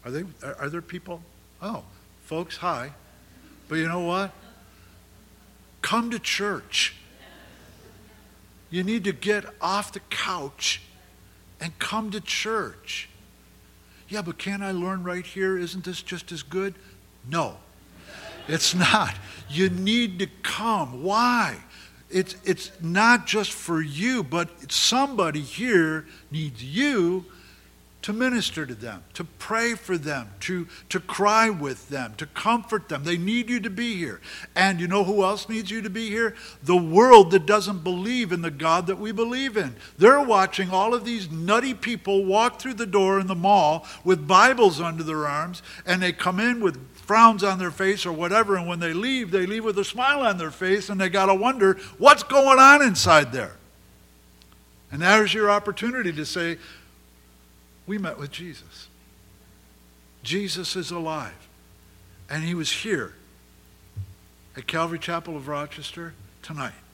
Are, 0.04 0.10
they, 0.10 0.24
are, 0.42 0.54
are 0.60 0.68
there 0.68 0.82
people? 0.82 1.22
Oh, 1.62 1.84
folks, 2.24 2.58
hi. 2.58 2.92
But 3.68 3.76
you 3.76 3.88
know 3.88 4.00
what? 4.00 4.32
Come 5.82 6.10
to 6.10 6.18
church. 6.18 6.94
You 8.70 8.84
need 8.84 9.04
to 9.04 9.12
get 9.12 9.44
off 9.60 9.92
the 9.92 10.00
couch 10.10 10.82
and 11.60 11.78
come 11.78 12.10
to 12.10 12.20
church. 12.20 13.08
Yeah, 14.08 14.22
but 14.22 14.38
can 14.38 14.62
I 14.62 14.72
learn 14.72 15.04
right 15.04 15.24
here? 15.24 15.58
Isn't 15.58 15.84
this 15.84 16.02
just 16.02 16.32
as 16.32 16.42
good? 16.42 16.74
No. 17.28 17.56
It's 18.48 18.74
not. 18.92 19.14
You 19.48 19.68
need 19.70 20.18
to 20.20 20.26
come. 20.42 21.02
Why? 21.02 21.58
It's, 22.10 22.34
it's 22.44 22.72
not 22.80 23.26
just 23.26 23.52
for 23.52 23.80
you, 23.80 24.24
but 24.24 24.72
somebody 24.72 25.40
here 25.40 26.06
needs 26.30 26.62
you 26.62 27.24
to 28.02 28.12
minister 28.12 28.64
to 28.64 28.74
them, 28.74 29.04
to 29.14 29.24
pray 29.24 29.74
for 29.74 29.98
them, 29.98 30.30
to, 30.40 30.66
to 30.88 30.98
cry 31.00 31.50
with 31.50 31.88
them, 31.90 32.14
to 32.16 32.26
comfort 32.26 32.88
them. 32.88 33.04
They 33.04 33.18
need 33.18 33.50
you 33.50 33.60
to 33.60 33.70
be 33.70 33.96
here. 33.96 34.20
And 34.56 34.80
you 34.80 34.88
know 34.88 35.04
who 35.04 35.22
else 35.22 35.48
needs 35.48 35.70
you 35.70 35.82
to 35.82 35.90
be 35.90 36.08
here? 36.08 36.34
The 36.62 36.76
world 36.76 37.30
that 37.32 37.44
doesn't 37.44 37.84
believe 37.84 38.32
in 38.32 38.40
the 38.40 38.50
God 38.50 38.86
that 38.86 38.98
we 38.98 39.12
believe 39.12 39.56
in. 39.56 39.76
They're 39.98 40.22
watching 40.22 40.70
all 40.70 40.94
of 40.94 41.04
these 41.04 41.30
nutty 41.30 41.74
people 41.74 42.24
walk 42.24 42.58
through 42.58 42.74
the 42.74 42.86
door 42.86 43.20
in 43.20 43.26
the 43.26 43.34
mall 43.34 43.86
with 44.02 44.26
Bibles 44.26 44.80
under 44.80 45.02
their 45.02 45.26
arms, 45.26 45.62
and 45.84 46.02
they 46.02 46.12
come 46.12 46.40
in 46.40 46.60
with 46.60 46.78
frowns 46.94 47.44
on 47.44 47.58
their 47.58 47.72
face 47.72 48.06
or 48.06 48.12
whatever, 48.12 48.56
and 48.56 48.66
when 48.68 48.78
they 48.78 48.92
leave, 48.92 49.30
they 49.30 49.44
leave 49.44 49.64
with 49.64 49.78
a 49.78 49.84
smile 49.84 50.20
on 50.20 50.38
their 50.38 50.50
face, 50.50 50.88
and 50.88 51.00
they 51.00 51.08
got 51.08 51.26
to 51.26 51.34
wonder 51.34 51.76
what's 51.98 52.22
going 52.22 52.58
on 52.58 52.80
inside 52.82 53.32
there. 53.32 53.56
And 54.92 55.02
there's 55.02 55.34
your 55.34 55.50
opportunity 55.50 56.12
to 56.12 56.24
say, 56.24 56.58
We 57.90 57.98
met 57.98 58.20
with 58.20 58.30
Jesus. 58.30 58.86
Jesus 60.22 60.76
is 60.76 60.92
alive. 60.92 61.48
And 62.30 62.44
he 62.44 62.54
was 62.54 62.70
here 62.70 63.14
at 64.56 64.68
Calvary 64.68 65.00
Chapel 65.00 65.36
of 65.36 65.48
Rochester 65.48 66.14
tonight. 66.40 66.84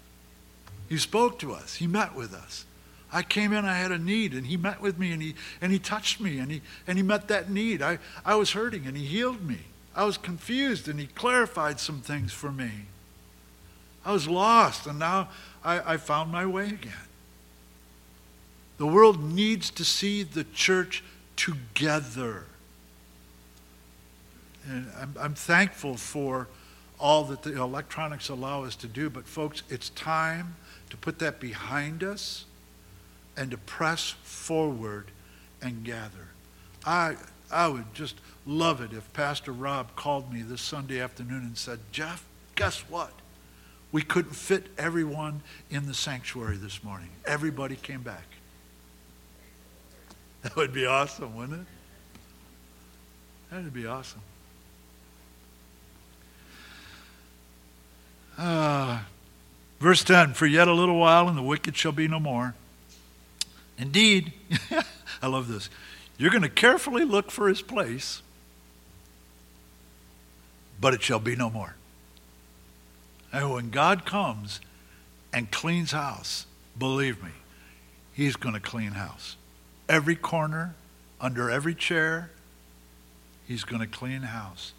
He 0.88 0.96
spoke 0.96 1.38
to 1.40 1.52
us, 1.52 1.74
he 1.74 1.86
met 1.86 2.14
with 2.14 2.32
us. 2.32 2.64
I 3.12 3.22
came 3.22 3.52
in, 3.52 3.66
I 3.66 3.76
had 3.76 3.92
a 3.92 3.98
need, 3.98 4.32
and 4.32 4.46
he 4.46 4.56
met 4.56 4.80
with 4.80 4.98
me 4.98 5.12
and 5.12 5.20
he, 5.20 5.34
and 5.60 5.70
he 5.70 5.78
touched 5.78 6.18
me 6.18 6.38
and 6.38 6.50
he, 6.50 6.62
and 6.86 6.96
he 6.96 7.02
met 7.02 7.28
that 7.28 7.50
need. 7.50 7.82
I, 7.82 7.98
I 8.24 8.36
was 8.36 8.52
hurting 8.52 8.86
and 8.86 8.96
he 8.96 9.04
healed 9.04 9.42
me. 9.42 9.58
I 9.94 10.04
was 10.04 10.16
confused 10.16 10.88
and 10.88 10.98
he 10.98 11.08
clarified 11.08 11.78
some 11.78 12.00
things 12.00 12.32
for 12.32 12.50
me. 12.50 12.70
I 14.02 14.12
was 14.12 14.26
lost 14.26 14.86
and 14.86 14.98
now 14.98 15.28
I, 15.62 15.92
I 15.92 15.96
found 15.98 16.32
my 16.32 16.46
way 16.46 16.68
again. 16.68 17.05
The 18.78 18.86
world 18.86 19.22
needs 19.22 19.70
to 19.70 19.84
see 19.84 20.22
the 20.22 20.44
church 20.44 21.02
together. 21.36 22.44
And 24.68 24.90
I'm, 25.00 25.14
I'm 25.18 25.34
thankful 25.34 25.96
for 25.96 26.48
all 26.98 27.24
that 27.24 27.42
the 27.42 27.60
electronics 27.60 28.28
allow 28.28 28.64
us 28.64 28.74
to 28.76 28.86
do, 28.86 29.08
but 29.10 29.26
folks, 29.26 29.62
it's 29.68 29.90
time 29.90 30.56
to 30.90 30.96
put 30.96 31.18
that 31.20 31.40
behind 31.40 32.02
us 32.02 32.44
and 33.36 33.50
to 33.50 33.58
press 33.58 34.14
forward 34.22 35.10
and 35.62 35.84
gather. 35.84 36.28
I, 36.84 37.16
I 37.50 37.68
would 37.68 37.94
just 37.94 38.16
love 38.46 38.80
it 38.80 38.92
if 38.92 39.12
Pastor 39.12 39.52
Rob 39.52 39.94
called 39.94 40.32
me 40.32 40.42
this 40.42 40.60
Sunday 40.60 41.00
afternoon 41.00 41.42
and 41.42 41.56
said, 41.56 41.80
Jeff, 41.92 42.24
guess 42.54 42.80
what? 42.88 43.12
We 43.92 44.02
couldn't 44.02 44.34
fit 44.34 44.66
everyone 44.78 45.42
in 45.70 45.86
the 45.86 45.94
sanctuary 45.94 46.56
this 46.56 46.82
morning. 46.82 47.10
Everybody 47.24 47.76
came 47.76 48.02
back. 48.02 48.24
That 50.46 50.54
would 50.54 50.72
be 50.72 50.86
awesome, 50.86 51.34
wouldn't 51.34 51.62
it? 51.62 51.66
That 53.50 53.64
would 53.64 53.74
be 53.74 53.84
awesome. 53.84 54.20
Uh, 58.38 59.00
verse 59.80 60.04
10 60.04 60.34
For 60.34 60.46
yet 60.46 60.68
a 60.68 60.72
little 60.72 61.00
while, 61.00 61.28
and 61.28 61.36
the 61.36 61.42
wicked 61.42 61.76
shall 61.76 61.90
be 61.90 62.06
no 62.06 62.20
more. 62.20 62.54
Indeed, 63.76 64.34
I 65.20 65.26
love 65.26 65.48
this. 65.48 65.68
You're 66.16 66.30
going 66.30 66.42
to 66.42 66.48
carefully 66.48 67.04
look 67.04 67.32
for 67.32 67.48
his 67.48 67.60
place, 67.60 68.22
but 70.80 70.94
it 70.94 71.02
shall 71.02 71.18
be 71.18 71.34
no 71.34 71.50
more. 71.50 71.74
And 73.32 73.50
when 73.50 73.70
God 73.70 74.06
comes 74.06 74.60
and 75.32 75.50
cleans 75.50 75.90
house, 75.90 76.46
believe 76.78 77.20
me, 77.20 77.32
he's 78.12 78.36
going 78.36 78.54
to 78.54 78.60
clean 78.60 78.92
house 78.92 79.36
every 79.88 80.16
corner, 80.16 80.74
under 81.20 81.50
every 81.50 81.74
chair. 81.74 82.30
He's 83.46 83.64
going 83.64 83.80
to 83.80 83.86
clean 83.86 84.22
house. 84.22 84.72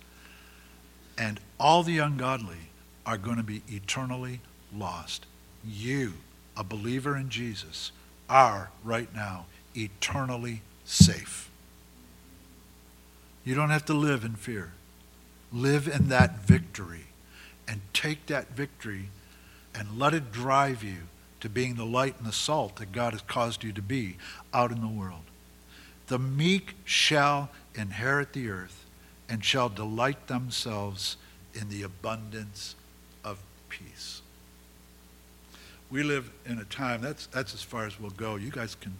And 1.17 1.39
all 1.59 1.83
the 1.83 1.97
ungodly 1.97 2.69
are 3.05 3.17
going 3.17 3.37
to 3.37 3.43
be 3.43 3.63
eternally 3.67 4.41
lost. 4.75 5.25
You, 5.65 6.13
a 6.55 6.63
believer 6.63 7.15
in 7.15 7.29
Jesus, 7.29 7.91
are 8.29 8.69
right 8.83 9.13
now 9.15 9.45
eternally 9.75 10.61
safe. 10.85 11.49
You 13.43 13.55
don't 13.55 13.69
have 13.69 13.85
to 13.85 13.93
live 13.93 14.25
in 14.25 14.35
fear. 14.35 14.73
Live 15.53 15.87
in 15.87 16.09
that 16.09 16.39
victory 16.39 17.05
and 17.67 17.79
take 17.93 18.25
that 18.25 18.49
victory 18.49 19.09
and 19.73 19.97
let 19.97 20.13
it 20.13 20.31
drive 20.31 20.83
you 20.83 21.03
to 21.39 21.49
being 21.49 21.75
the 21.75 21.85
light 21.85 22.15
and 22.17 22.27
the 22.27 22.33
salt 22.33 22.77
that 22.77 22.91
God 22.91 23.13
has 23.13 23.21
caused 23.21 23.63
you 23.63 23.71
to 23.73 23.81
be 23.81 24.17
out 24.53 24.71
in 24.71 24.81
the 24.81 24.87
world. 24.87 25.23
The 26.07 26.19
meek 26.19 26.75
shall 26.85 27.49
inherit 27.75 28.33
the 28.33 28.49
earth 28.49 28.85
and 29.29 29.43
shall 29.43 29.69
delight 29.69 30.27
themselves 30.27 31.17
in 31.53 31.69
the 31.69 31.83
abundance 31.83 32.75
of 33.23 33.39
peace. 33.69 34.21
We 35.89 36.03
live 36.03 36.29
in 36.45 36.59
a 36.59 36.65
time, 36.65 37.01
that's, 37.01 37.27
that's 37.27 37.53
as 37.53 37.61
far 37.61 37.85
as 37.85 37.99
we'll 37.99 38.11
go. 38.11 38.35
You 38.35 38.51
guys 38.51 38.75
can 38.75 38.93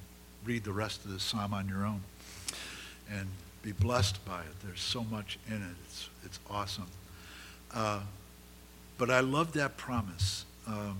read 0.45 0.63
the 0.63 0.71
rest 0.71 1.03
of 1.05 1.11
this 1.11 1.23
psalm 1.23 1.53
on 1.53 1.67
your 1.67 1.85
own 1.85 2.01
and 3.11 3.27
be 3.61 3.71
blessed 3.71 4.23
by 4.25 4.39
it. 4.41 4.59
There's 4.63 4.81
so 4.81 5.03
much 5.03 5.37
in 5.47 5.55
it, 5.55 5.75
it's, 5.85 6.09
it's 6.23 6.39
awesome. 6.49 6.87
Uh, 7.73 8.01
but 8.97 9.09
I 9.09 9.19
love 9.19 9.53
that 9.53 9.77
promise. 9.77 10.45
Um, 10.65 10.97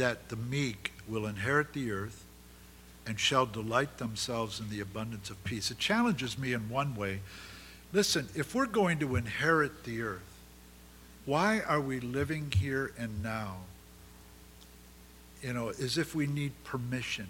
that 0.00 0.30
the 0.30 0.36
meek 0.36 0.92
will 1.06 1.26
inherit 1.26 1.74
the 1.74 1.92
earth 1.92 2.24
and 3.06 3.20
shall 3.20 3.44
delight 3.44 3.98
themselves 3.98 4.58
in 4.58 4.70
the 4.70 4.80
abundance 4.80 5.28
of 5.28 5.44
peace. 5.44 5.70
It 5.70 5.78
challenges 5.78 6.38
me 6.38 6.54
in 6.54 6.70
one 6.70 6.94
way. 6.96 7.20
Listen, 7.92 8.26
if 8.34 8.54
we're 8.54 8.64
going 8.64 8.98
to 9.00 9.16
inherit 9.16 9.84
the 9.84 10.00
earth, 10.00 10.38
why 11.26 11.60
are 11.60 11.82
we 11.82 12.00
living 12.00 12.50
here 12.56 12.92
and 12.96 13.22
now, 13.22 13.56
you 15.42 15.52
know, 15.52 15.68
as 15.68 15.98
if 15.98 16.14
we 16.14 16.26
need 16.26 16.52
permission 16.64 17.26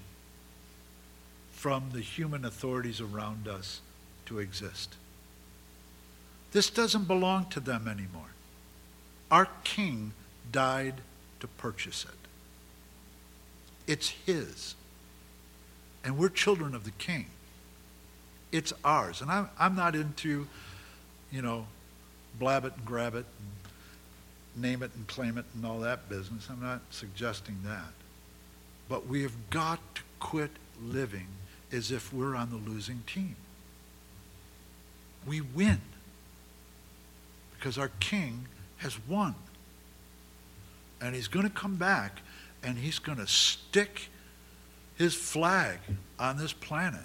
from 1.50 1.90
the 1.92 2.00
human 2.00 2.44
authorities 2.44 3.00
around 3.00 3.48
us 3.48 3.80
to 4.26 4.38
exist? 4.38 4.94
This 6.52 6.70
doesn't 6.70 7.08
belong 7.08 7.46
to 7.46 7.58
them 7.58 7.88
anymore. 7.88 8.30
Our 9.28 9.48
king 9.64 10.12
died 10.52 11.00
to 11.40 11.48
purchase 11.48 12.04
it. 12.04 12.19
It's 13.90 14.10
His. 14.24 14.76
And 16.04 16.16
we're 16.16 16.28
children 16.28 16.76
of 16.76 16.84
the 16.84 16.92
King. 16.92 17.26
It's 18.52 18.72
ours. 18.84 19.20
And 19.20 19.28
I'm, 19.28 19.48
I'm 19.58 19.74
not 19.74 19.96
into, 19.96 20.46
you 21.32 21.42
know, 21.42 21.66
blab 22.38 22.64
it 22.64 22.72
and 22.76 22.84
grab 22.84 23.16
it 23.16 23.26
and 24.54 24.62
name 24.62 24.84
it 24.84 24.92
and 24.94 25.08
claim 25.08 25.38
it 25.38 25.44
and 25.56 25.66
all 25.66 25.80
that 25.80 26.08
business. 26.08 26.46
I'm 26.48 26.62
not 26.62 26.82
suggesting 26.90 27.58
that. 27.64 27.92
But 28.88 29.08
we 29.08 29.22
have 29.22 29.50
got 29.50 29.80
to 29.96 30.02
quit 30.20 30.52
living 30.80 31.26
as 31.72 31.90
if 31.90 32.12
we're 32.12 32.36
on 32.36 32.50
the 32.50 32.70
losing 32.70 33.02
team. 33.08 33.34
We 35.26 35.40
win 35.40 35.80
because 37.58 37.76
our 37.76 37.90
king 37.98 38.46
has 38.78 38.96
won. 39.08 39.34
And 41.00 41.16
he's 41.16 41.28
going 41.28 41.46
to 41.46 41.52
come 41.52 41.74
back 41.74 42.20
and 42.62 42.78
he's 42.78 42.98
going 42.98 43.18
to 43.18 43.26
stick 43.26 44.08
his 44.96 45.14
flag 45.14 45.78
on 46.18 46.36
this 46.36 46.52
planet. 46.52 47.00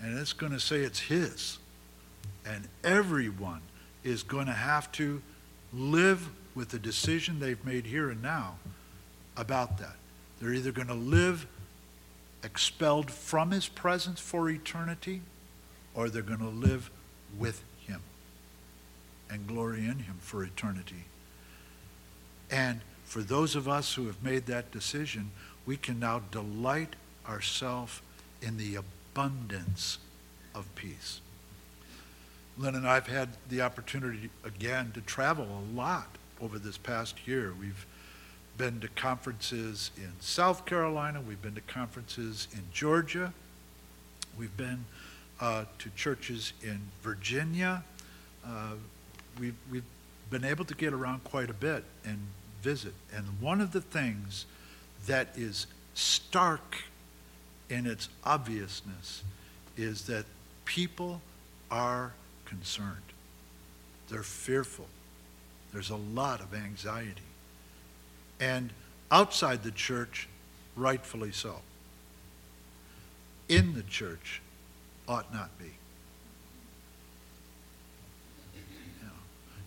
And 0.00 0.18
it's 0.18 0.32
going 0.32 0.52
to 0.52 0.60
say 0.60 0.80
it's 0.80 1.00
his. 1.00 1.58
And 2.46 2.68
everyone 2.84 3.62
is 4.04 4.22
going 4.22 4.46
to 4.46 4.52
have 4.52 4.90
to 4.92 5.22
live 5.72 6.30
with 6.54 6.70
the 6.70 6.78
decision 6.78 7.40
they've 7.40 7.64
made 7.64 7.86
here 7.86 8.10
and 8.10 8.22
now 8.22 8.56
about 9.36 9.78
that. 9.78 9.96
They're 10.40 10.54
either 10.54 10.72
going 10.72 10.88
to 10.88 10.94
live 10.94 11.46
expelled 12.42 13.10
from 13.10 13.50
his 13.50 13.68
presence 13.68 14.20
for 14.20 14.48
eternity, 14.48 15.22
or 15.94 16.08
they're 16.08 16.22
going 16.22 16.38
to 16.38 16.48
live 16.48 16.90
with 17.38 17.62
him 17.86 18.00
and 19.30 19.46
glory 19.46 19.80
in 19.80 20.00
him 20.00 20.16
for 20.20 20.44
eternity. 20.44 21.04
And 22.50 22.80
for 23.08 23.22
those 23.22 23.56
of 23.56 23.66
us 23.66 23.94
who 23.94 24.06
have 24.06 24.22
made 24.22 24.44
that 24.46 24.70
decision, 24.70 25.30
we 25.64 25.78
can 25.78 25.98
now 25.98 26.20
delight 26.30 26.94
ourselves 27.26 28.02
in 28.42 28.58
the 28.58 28.76
abundance 28.76 29.96
of 30.54 30.72
peace. 30.74 31.22
Lynn 32.58 32.74
and 32.74 32.86
I 32.86 32.94
have 32.94 33.06
had 33.06 33.30
the 33.48 33.62
opportunity 33.62 34.28
again 34.44 34.92
to 34.92 35.00
travel 35.00 35.46
a 35.46 35.74
lot 35.74 36.18
over 36.38 36.58
this 36.58 36.76
past 36.76 37.26
year. 37.26 37.54
We've 37.58 37.86
been 38.58 38.78
to 38.80 38.88
conferences 38.88 39.90
in 39.96 40.12
South 40.20 40.66
Carolina, 40.66 41.22
we've 41.26 41.40
been 41.40 41.54
to 41.54 41.62
conferences 41.62 42.46
in 42.52 42.64
Georgia, 42.74 43.32
we've 44.38 44.56
been 44.58 44.84
uh, 45.40 45.64
to 45.78 45.88
churches 45.96 46.52
in 46.62 46.80
Virginia. 47.02 47.82
Uh, 48.44 48.72
we've, 49.40 49.54
we've 49.70 49.84
been 50.28 50.44
able 50.44 50.66
to 50.66 50.74
get 50.74 50.92
around 50.92 51.24
quite 51.24 51.48
a 51.48 51.54
bit 51.54 51.84
and 52.04 52.18
visit. 52.62 52.94
And 53.14 53.26
one 53.40 53.60
of 53.60 53.72
the 53.72 53.80
things 53.80 54.46
that 55.06 55.28
is 55.36 55.66
stark 55.94 56.82
in 57.68 57.86
its 57.86 58.08
obviousness 58.24 59.22
is 59.76 60.06
that 60.06 60.24
people 60.64 61.20
are 61.70 62.12
concerned. 62.44 62.96
They're 64.08 64.22
fearful. 64.22 64.86
There's 65.72 65.90
a 65.90 65.96
lot 65.96 66.40
of 66.40 66.54
anxiety. 66.54 67.22
And 68.40 68.70
outside 69.10 69.62
the 69.62 69.70
church, 69.70 70.28
rightfully 70.76 71.32
so. 71.32 71.56
In 73.48 73.74
the 73.74 73.82
church, 73.82 74.40
ought 75.06 75.32
not 75.32 75.58
be. 75.58 75.72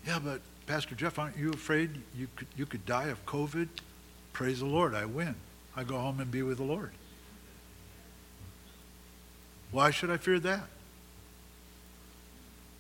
Yeah, 0.06 0.20
but 0.24 0.42
Pastor 0.72 0.96
Jeff, 0.96 1.20
aren't 1.20 1.36
you 1.36 1.50
afraid 1.50 2.02
you 2.16 2.30
could, 2.34 2.48
you 2.56 2.66
could 2.66 2.86
die 2.86 3.08
of 3.08 3.26
COVID? 3.26 3.68
Praise 4.32 4.60
the 4.60 4.66
Lord, 4.66 4.96
I 4.96 5.04
win. 5.04 5.36
I 5.76 5.84
go 5.84 6.00
home 6.00 6.22
and 6.22 6.32
be 6.32 6.44
with 6.44 6.60
the 6.60 6.64
Lord. 6.64 6.92
Why 9.72 9.92
should 9.92 10.10
I 10.10 10.16
fear 10.16 10.40
that? 10.40 10.64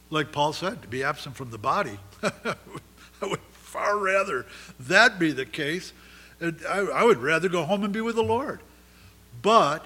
Like 0.10 0.32
Paul 0.32 0.54
said, 0.54 0.82
to 0.84 0.88
be 0.88 1.04
absent 1.04 1.36
from 1.36 1.52
the 1.52 1.58
body. 1.58 2.00
I 2.24 2.56
would 3.24 3.42
far 3.52 3.98
rather 3.98 4.46
that 4.80 5.20
be 5.20 5.34
the 5.34 5.46
case. 5.46 5.92
I, 6.42 6.78
I 6.94 7.04
would 7.04 7.18
rather 7.18 7.50
go 7.50 7.66
home 7.66 7.84
and 7.84 7.92
be 7.92 8.00
with 8.00 8.16
the 8.16 8.24
Lord. 8.24 8.62
But 9.42 9.86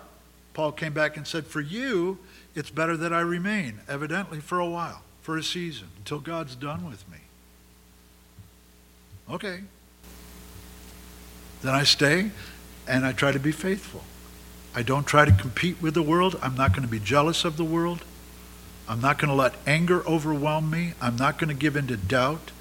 Paul 0.53 0.73
came 0.73 0.93
back 0.93 1.17
and 1.17 1.25
said, 1.25 1.47
For 1.47 1.59
you, 1.59 2.19
it's 2.53 2.69
better 2.69 2.95
that 2.97 3.11
I 3.11 3.21
remain, 3.21 3.79
evidently 3.89 4.41
for 4.41 4.59
a 4.59 4.69
while, 4.69 5.01
for 5.21 5.37
a 5.37 5.43
season, 5.43 5.87
until 5.97 6.19
God's 6.19 6.53
done 6.53 6.87
with 6.87 7.09
me. 7.09 7.17
Okay. 9.29 9.61
Then 11.61 11.73
I 11.73 11.83
stay 11.83 12.31
and 12.87 13.05
I 13.05 13.11
try 13.11 13.31
to 13.31 13.39
be 13.39 13.51
faithful. 13.51 14.03
I 14.75 14.83
don't 14.83 15.07
try 15.07 15.25
to 15.25 15.31
compete 15.31 15.81
with 15.81 15.93
the 15.93 16.01
world. 16.01 16.37
I'm 16.41 16.55
not 16.55 16.71
going 16.71 16.83
to 16.83 16.91
be 16.91 16.99
jealous 16.99 17.45
of 17.45 17.57
the 17.57 17.63
world. 17.63 18.03
I'm 18.87 19.01
not 19.01 19.17
going 19.17 19.29
to 19.29 19.35
let 19.35 19.55
anger 19.65 20.05
overwhelm 20.05 20.69
me. 20.69 20.93
I'm 21.01 21.15
not 21.15 21.39
going 21.39 21.47
to 21.47 21.55
give 21.55 21.75
in 21.75 21.87
to 21.87 21.97
doubt. 21.97 22.51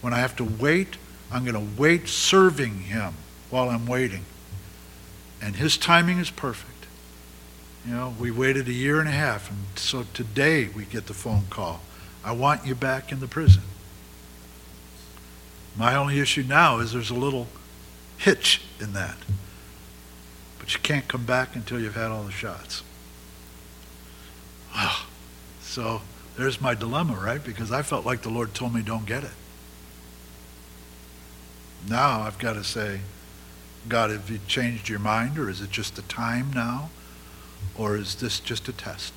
When 0.00 0.14
I 0.14 0.18
have 0.18 0.36
to 0.36 0.44
wait, 0.44 0.96
I'm 1.30 1.44
going 1.44 1.54
to 1.54 1.80
wait 1.80 2.08
serving 2.08 2.82
Him 2.82 3.14
while 3.50 3.68
I'm 3.68 3.86
waiting. 3.86 4.24
And 5.42 5.56
His 5.56 5.76
timing 5.76 6.18
is 6.18 6.30
perfect. 6.30 6.86
You 7.86 7.94
know, 7.94 8.14
we 8.18 8.30
waited 8.30 8.68
a 8.68 8.72
year 8.72 9.00
and 9.00 9.08
a 9.08 9.12
half, 9.12 9.50
and 9.50 9.58
so 9.74 10.04
today 10.14 10.68
we 10.68 10.84
get 10.84 11.06
the 11.06 11.14
phone 11.14 11.44
call. 11.50 11.80
I 12.24 12.32
want 12.32 12.64
you 12.64 12.76
back 12.76 13.10
in 13.10 13.18
the 13.18 13.26
prison. 13.26 13.62
My 15.76 15.94
only 15.94 16.20
issue 16.20 16.42
now 16.42 16.78
is 16.78 16.92
there's 16.92 17.10
a 17.10 17.14
little 17.14 17.48
hitch 18.18 18.60
in 18.80 18.92
that. 18.92 19.16
But 20.58 20.74
you 20.74 20.80
can't 20.80 21.08
come 21.08 21.24
back 21.24 21.56
until 21.56 21.80
you've 21.80 21.96
had 21.96 22.10
all 22.10 22.22
the 22.22 22.32
shots. 22.32 22.82
Well, 24.74 24.96
so 25.60 26.02
there's 26.36 26.60
my 26.60 26.74
dilemma, 26.74 27.14
right? 27.14 27.42
Because 27.42 27.72
I 27.72 27.82
felt 27.82 28.06
like 28.06 28.22
the 28.22 28.30
Lord 28.30 28.54
told 28.54 28.74
me 28.74 28.82
don't 28.82 29.06
get 29.06 29.24
it. 29.24 29.32
Now 31.88 32.20
I've 32.20 32.38
got 32.38 32.52
to 32.52 32.64
say, 32.64 33.00
God, 33.88 34.10
have 34.10 34.30
you 34.30 34.38
changed 34.46 34.88
your 34.88 35.00
mind, 35.00 35.38
or 35.38 35.50
is 35.50 35.60
it 35.60 35.70
just 35.70 35.96
the 35.96 36.02
time 36.02 36.52
now? 36.52 36.90
Or 37.76 37.96
is 37.96 38.16
this 38.16 38.38
just 38.38 38.68
a 38.68 38.72
test? 38.72 39.12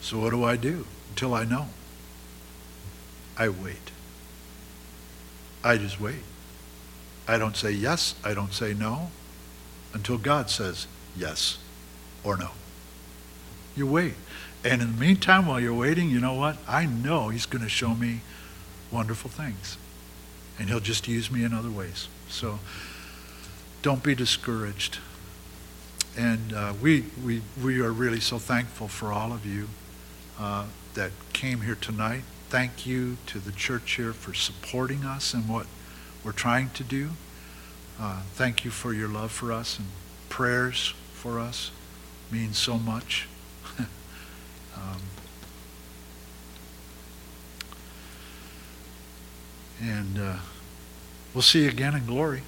So 0.00 0.18
what 0.18 0.30
do 0.30 0.42
I 0.42 0.56
do 0.56 0.86
until 1.10 1.34
I 1.34 1.44
know? 1.44 1.68
I 3.36 3.48
wait. 3.48 3.92
I 5.62 5.76
just 5.76 6.00
wait. 6.00 6.22
I 7.28 7.38
don't 7.38 7.56
say 7.56 7.70
yes, 7.70 8.14
I 8.24 8.34
don't 8.34 8.52
say 8.52 8.74
no, 8.74 9.10
until 9.92 10.18
God 10.18 10.50
says 10.50 10.86
yes 11.16 11.58
or 12.24 12.36
no. 12.36 12.50
You 13.76 13.86
wait. 13.86 14.14
And 14.64 14.82
in 14.82 14.92
the 14.92 15.00
meantime, 15.00 15.46
while 15.46 15.60
you're 15.60 15.74
waiting, 15.74 16.10
you 16.10 16.20
know 16.20 16.34
what? 16.34 16.56
I 16.68 16.86
know 16.86 17.28
He's 17.28 17.46
going 17.46 17.62
to 17.62 17.68
show 17.68 17.94
me 17.94 18.20
wonderful 18.90 19.30
things. 19.30 19.78
And 20.58 20.68
He'll 20.68 20.80
just 20.80 21.08
use 21.08 21.30
me 21.30 21.44
in 21.44 21.54
other 21.54 21.70
ways. 21.70 22.08
So 22.28 22.58
don't 23.82 24.02
be 24.02 24.14
discouraged. 24.14 24.98
And 26.16 26.52
uh, 26.52 26.74
we, 26.82 27.04
we, 27.24 27.42
we 27.62 27.80
are 27.80 27.92
really 27.92 28.20
so 28.20 28.38
thankful 28.38 28.88
for 28.88 29.12
all 29.12 29.32
of 29.32 29.46
you 29.46 29.68
uh, 30.38 30.66
that 30.94 31.12
came 31.32 31.62
here 31.62 31.76
tonight. 31.76 32.24
Thank 32.50 32.84
you 32.84 33.16
to 33.26 33.38
the 33.38 33.52
church 33.52 33.92
here 33.92 34.12
for 34.12 34.34
supporting 34.34 35.04
us 35.04 35.34
and 35.34 35.48
what 35.48 35.66
we're 36.24 36.32
trying 36.32 36.70
to 36.70 36.82
do. 36.82 37.10
Uh, 37.96 38.22
thank 38.34 38.64
you 38.64 38.72
for 38.72 38.92
your 38.92 39.06
love 39.06 39.30
for 39.30 39.52
us 39.52 39.78
and 39.78 39.86
prayers 40.28 40.92
for 41.12 41.38
us. 41.38 41.70
Means 42.28 42.58
so 42.58 42.76
much. 42.76 43.28
um, 43.78 45.00
and 49.80 50.18
uh, 50.18 50.36
we'll 51.32 51.42
see 51.42 51.62
you 51.62 51.68
again 51.68 51.94
in 51.94 52.04
glory. 52.04 52.42